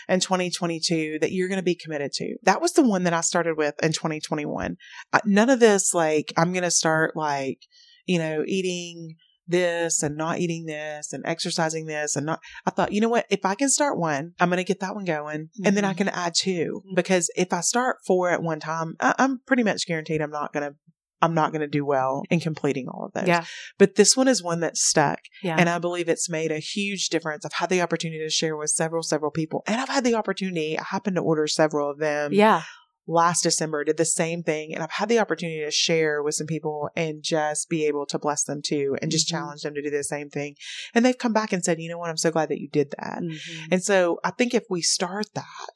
in 0.08 0.20
2022 0.20 1.18
that 1.22 1.32
you're 1.32 1.48
going 1.48 1.60
to 1.60 1.64
be 1.64 1.76
committed 1.76 2.12
to? 2.14 2.36
That 2.44 2.62
was 2.62 2.74
the 2.74 2.84
one 2.88 3.04
that 3.06 3.14
I 3.14 3.22
started 3.22 3.58
with 3.58 3.74
in 3.82 3.94
2021. 3.94 4.78
Uh, 5.12 5.20
none 5.26 5.50
of 5.50 5.60
this, 5.60 5.94
like, 5.94 6.32
I'm 6.38 6.54
going 6.54 6.64
to 6.64 6.72
start, 6.72 7.16
like, 7.16 7.60
you 8.06 8.20
know, 8.20 8.44
eating 8.46 9.16
this 9.50 10.02
and 10.04 10.16
not 10.16 10.40
eating 10.40 10.66
this 10.66 11.12
and 11.14 11.24
exercising 11.26 11.86
this 11.86 12.16
and 12.16 12.26
not. 12.26 12.40
I 12.66 12.72
thought, 12.72 12.92
you 12.94 13.02
know 13.02 13.10
what? 13.10 13.26
If 13.30 13.46
I 13.46 13.56
can 13.56 13.70
start 13.70 13.98
one, 13.98 14.34
I'm 14.40 14.50
going 14.50 14.58
to 14.58 14.64
get 14.64 14.80
that 14.80 14.96
one 14.96 15.06
going 15.06 15.50
and 15.66 15.76
then 15.76 15.84
I 15.86 15.94
Mhm. 15.94 15.98
can 15.98 16.10
add 16.10 16.34
2 16.36 16.84
Mhm. 16.92 16.96
because 16.96 17.30
if 17.36 17.52
I 17.52 17.62
start 17.62 17.98
four 18.08 18.30
at 18.30 18.42
one 18.42 18.60
time, 18.60 18.96
I- 19.00 19.16
I'm 19.18 19.42
pretty 19.46 19.64
much 19.64 19.86
guaranteed 19.88 20.22
I'm 20.22 20.32
not 20.32 20.54
going 20.54 20.70
to. 20.72 20.76
I'm 21.22 21.34
not 21.34 21.52
going 21.52 21.60
to 21.60 21.68
do 21.68 21.84
well 21.86 22.24
in 22.30 22.40
completing 22.40 22.88
all 22.88 23.04
of 23.04 23.12
those. 23.12 23.28
yeah, 23.28 23.44
But 23.78 23.96
this 23.96 24.16
one 24.16 24.30
is 24.30 24.42
one 24.42 24.62
that's 24.62 24.82
stuck. 24.82 25.20
yeah. 25.44 25.58
And 25.60 25.68
I 25.68 25.78
believe 25.78 26.08
it's 26.08 26.30
made 26.30 26.50
a 26.50 26.60
huge 26.60 27.10
difference. 27.10 27.44
I've 27.44 27.52
had 27.52 27.68
the 27.70 27.82
opportunity 27.82 28.24
to 28.24 28.30
share 28.30 28.56
with 28.56 28.70
several, 28.70 29.04
several 29.04 29.30
people. 29.30 29.62
And 29.68 29.82
I've 29.82 29.90
had 29.90 30.06
the 30.06 30.16
opportunity, 30.16 30.80
I 30.80 30.84
happened 30.84 31.18
to 31.18 31.22
order 31.22 31.46
several 31.46 31.92
of 31.92 31.98
them 32.00 32.32
yeah. 32.32 32.62
Last 33.10 33.42
December, 33.42 33.84
did 33.84 33.98
the 33.98 34.06
same 34.06 34.44
thing. 34.44 34.74
And 34.74 34.84
I've 34.84 34.92
had 34.92 35.10
the 35.10 35.20
opportunity 35.20 35.66
to 35.66 35.72
share 35.72 36.22
with 36.22 36.36
some 36.36 36.46
people 36.46 36.90
and 36.96 37.24
just 37.24 37.68
be 37.68 37.86
able 37.88 38.06
to 38.06 38.20
bless 38.20 38.44
them 38.44 38.62
too 38.64 38.96
and 39.02 39.10
just 39.12 39.28
Mhm. 39.28 39.32
challenge 39.32 39.62
them 39.64 39.74
to 39.74 39.82
do 39.82 39.90
the 39.90 40.04
same 40.04 40.30
thing. 40.30 40.56
And 40.94 41.04
they've 41.04 41.18
come 41.18 41.34
back 41.34 41.52
and 41.52 41.66
said, 41.66 41.82
you 41.82 41.90
know 41.90 41.98
what? 41.98 42.10
I'm 42.10 42.18
so 42.18 42.30
glad 42.32 42.50
that 42.50 42.62
you 42.62 42.70
did 42.70 42.92
that. 43.00 43.20
Mhm. 43.22 43.68
And 43.72 43.84
so 43.84 44.20
I 44.24 44.30
think 44.32 44.54
if 44.54 44.66
we 44.70 44.82
start 44.84 45.34
that, 45.34 45.76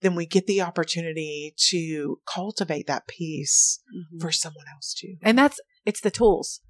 then 0.00 0.16
we 0.16 0.26
get 0.26 0.48
the 0.48 0.60
opportunity 0.60 1.54
to 1.70 2.20
cultivate 2.26 2.88
that 2.88 3.06
peace 3.06 3.80
Mhm. 3.96 4.20
for 4.20 4.32
someone 4.32 4.66
else 4.74 4.92
too. 4.92 5.16
And 5.22 5.38
that's 5.38 5.60
it's 5.86 6.00
the 6.00 6.10
tools. 6.10 6.60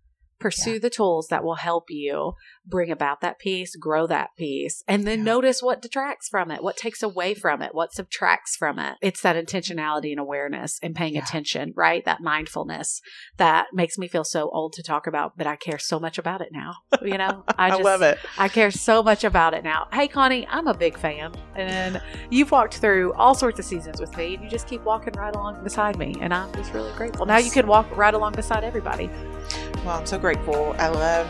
Pursue 0.42 0.72
Yeah. 0.74 0.78
the 0.80 0.90
tools 0.90 1.28
that 1.28 1.42
will 1.44 1.54
help 1.56 1.84
you 1.88 2.34
bring 2.66 2.90
about 2.90 3.20
that 3.20 3.38
peace, 3.38 3.74
grow 3.76 4.06
that 4.06 4.30
peace, 4.36 4.82
and 4.86 5.04
then 5.06 5.18
Yeah. 5.20 5.24
notice 5.24 5.62
what 5.62 5.80
detracts 5.82 6.28
from 6.28 6.50
it, 6.50 6.62
what 6.62 6.76
takes 6.76 7.02
away 7.02 7.34
from 7.34 7.62
it, 7.62 7.74
what 7.74 7.92
subtracts 7.92 8.56
from 8.56 8.78
it. 8.78 8.96
It's 9.00 9.20
that 9.22 9.36
intentionality 9.36 10.10
and 10.10 10.20
awareness 10.20 10.78
and 10.82 10.94
paying 10.94 11.14
Yeah. 11.14 11.22
attention, 11.22 11.72
right? 11.76 12.04
That 12.04 12.20
mindfulness 12.20 13.00
that 13.38 13.66
makes 13.72 13.98
me 13.98 14.08
feel 14.08 14.24
so 14.24 14.50
old 14.50 14.72
to 14.74 14.82
talk 14.82 15.06
about, 15.06 15.36
but 15.36 15.46
I 15.46 15.56
care 15.56 15.78
so 15.78 15.98
much 15.98 16.18
about 16.18 16.40
it 16.40 16.50
now. 16.52 16.74
You 17.02 17.18
know, 17.18 17.44
I, 17.58 17.66
I, 17.66 17.70
just, 17.70 17.82
love 17.82 18.02
it. 18.02 18.18
I 18.38 18.48
care 18.48 18.70
so 18.70 19.02
much 19.02 19.24
about 19.24 19.54
it 19.54 19.64
now. 19.64 19.88
Hey, 19.92 20.08
Connie, 20.08 20.46
I'm 20.48 20.66
a 20.66 20.74
big 20.74 20.96
fan. 20.98 21.32
And 21.56 22.00
you've 22.30 22.50
walked 22.50 22.76
through 22.78 23.12
all 23.14 23.34
sorts 23.34 23.58
of 23.58 23.64
seasons 23.64 24.00
with 24.00 24.16
me, 24.16 24.34
and 24.34 24.44
you 24.44 24.50
just 24.50 24.66
keep 24.68 24.82
walking 24.84 25.14
right 25.14 25.34
along 25.34 25.62
beside 25.64 25.98
me. 25.98 26.14
And 26.20 26.32
I'm 26.32 26.52
just 26.54 26.72
really 26.72 26.92
grateful. 26.92 27.26
Now 27.26 27.38
you 27.38 27.50
can 27.50 27.66
walk 27.66 27.86
right 27.96 28.14
along 28.14 28.32
beside 28.32 28.64
everybody. 28.64 29.10
Well, 29.84 29.98
I'm 29.98 30.06
so 30.06 30.18
grateful. 30.18 30.74
I 30.78 30.88
love 30.88 31.26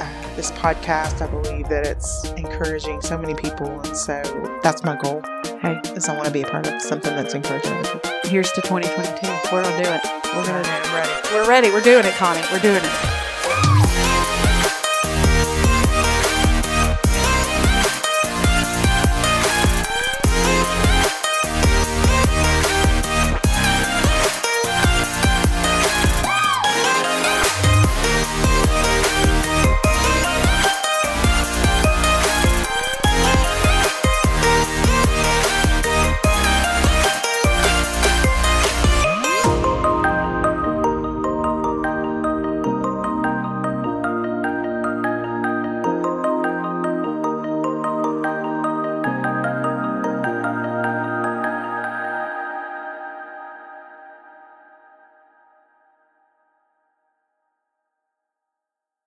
uh, 0.00 0.34
this 0.36 0.50
podcast. 0.52 1.20
I 1.20 1.26
believe 1.30 1.68
that 1.68 1.86
it's 1.86 2.24
encouraging 2.32 3.02
so 3.02 3.18
many 3.18 3.34
people, 3.34 3.68
and 3.80 3.96
so 3.96 4.22
that's 4.62 4.82
my 4.82 4.96
goal. 4.96 5.22
Hey, 5.60 5.78
Is 5.94 6.08
I 6.08 6.14
want 6.14 6.26
to 6.26 6.32
be 6.32 6.42
a 6.42 6.46
part 6.46 6.66
of 6.66 6.80
something 6.80 7.14
that's 7.14 7.34
encouraging 7.34 7.72
other 7.72 7.88
people. 8.00 8.10
here's 8.24 8.50
to 8.52 8.62
2022. 8.62 9.54
We're 9.54 9.62
going 9.62 9.76
to 9.76 9.84
do 9.84 9.90
it. 9.90 10.02
We're 10.34 10.46
going 10.46 10.62
to 10.62 10.68
do 10.70 10.74
it. 10.74 10.86
I'm 10.88 10.94
ready. 10.94 11.28
We're 11.34 11.48
ready. 11.48 11.70
We're 11.70 11.80
doing 11.82 12.04
it, 12.06 12.14
Connie. 12.14 12.40
We're 12.50 12.60
doing 12.60 12.80
it. 12.82 13.21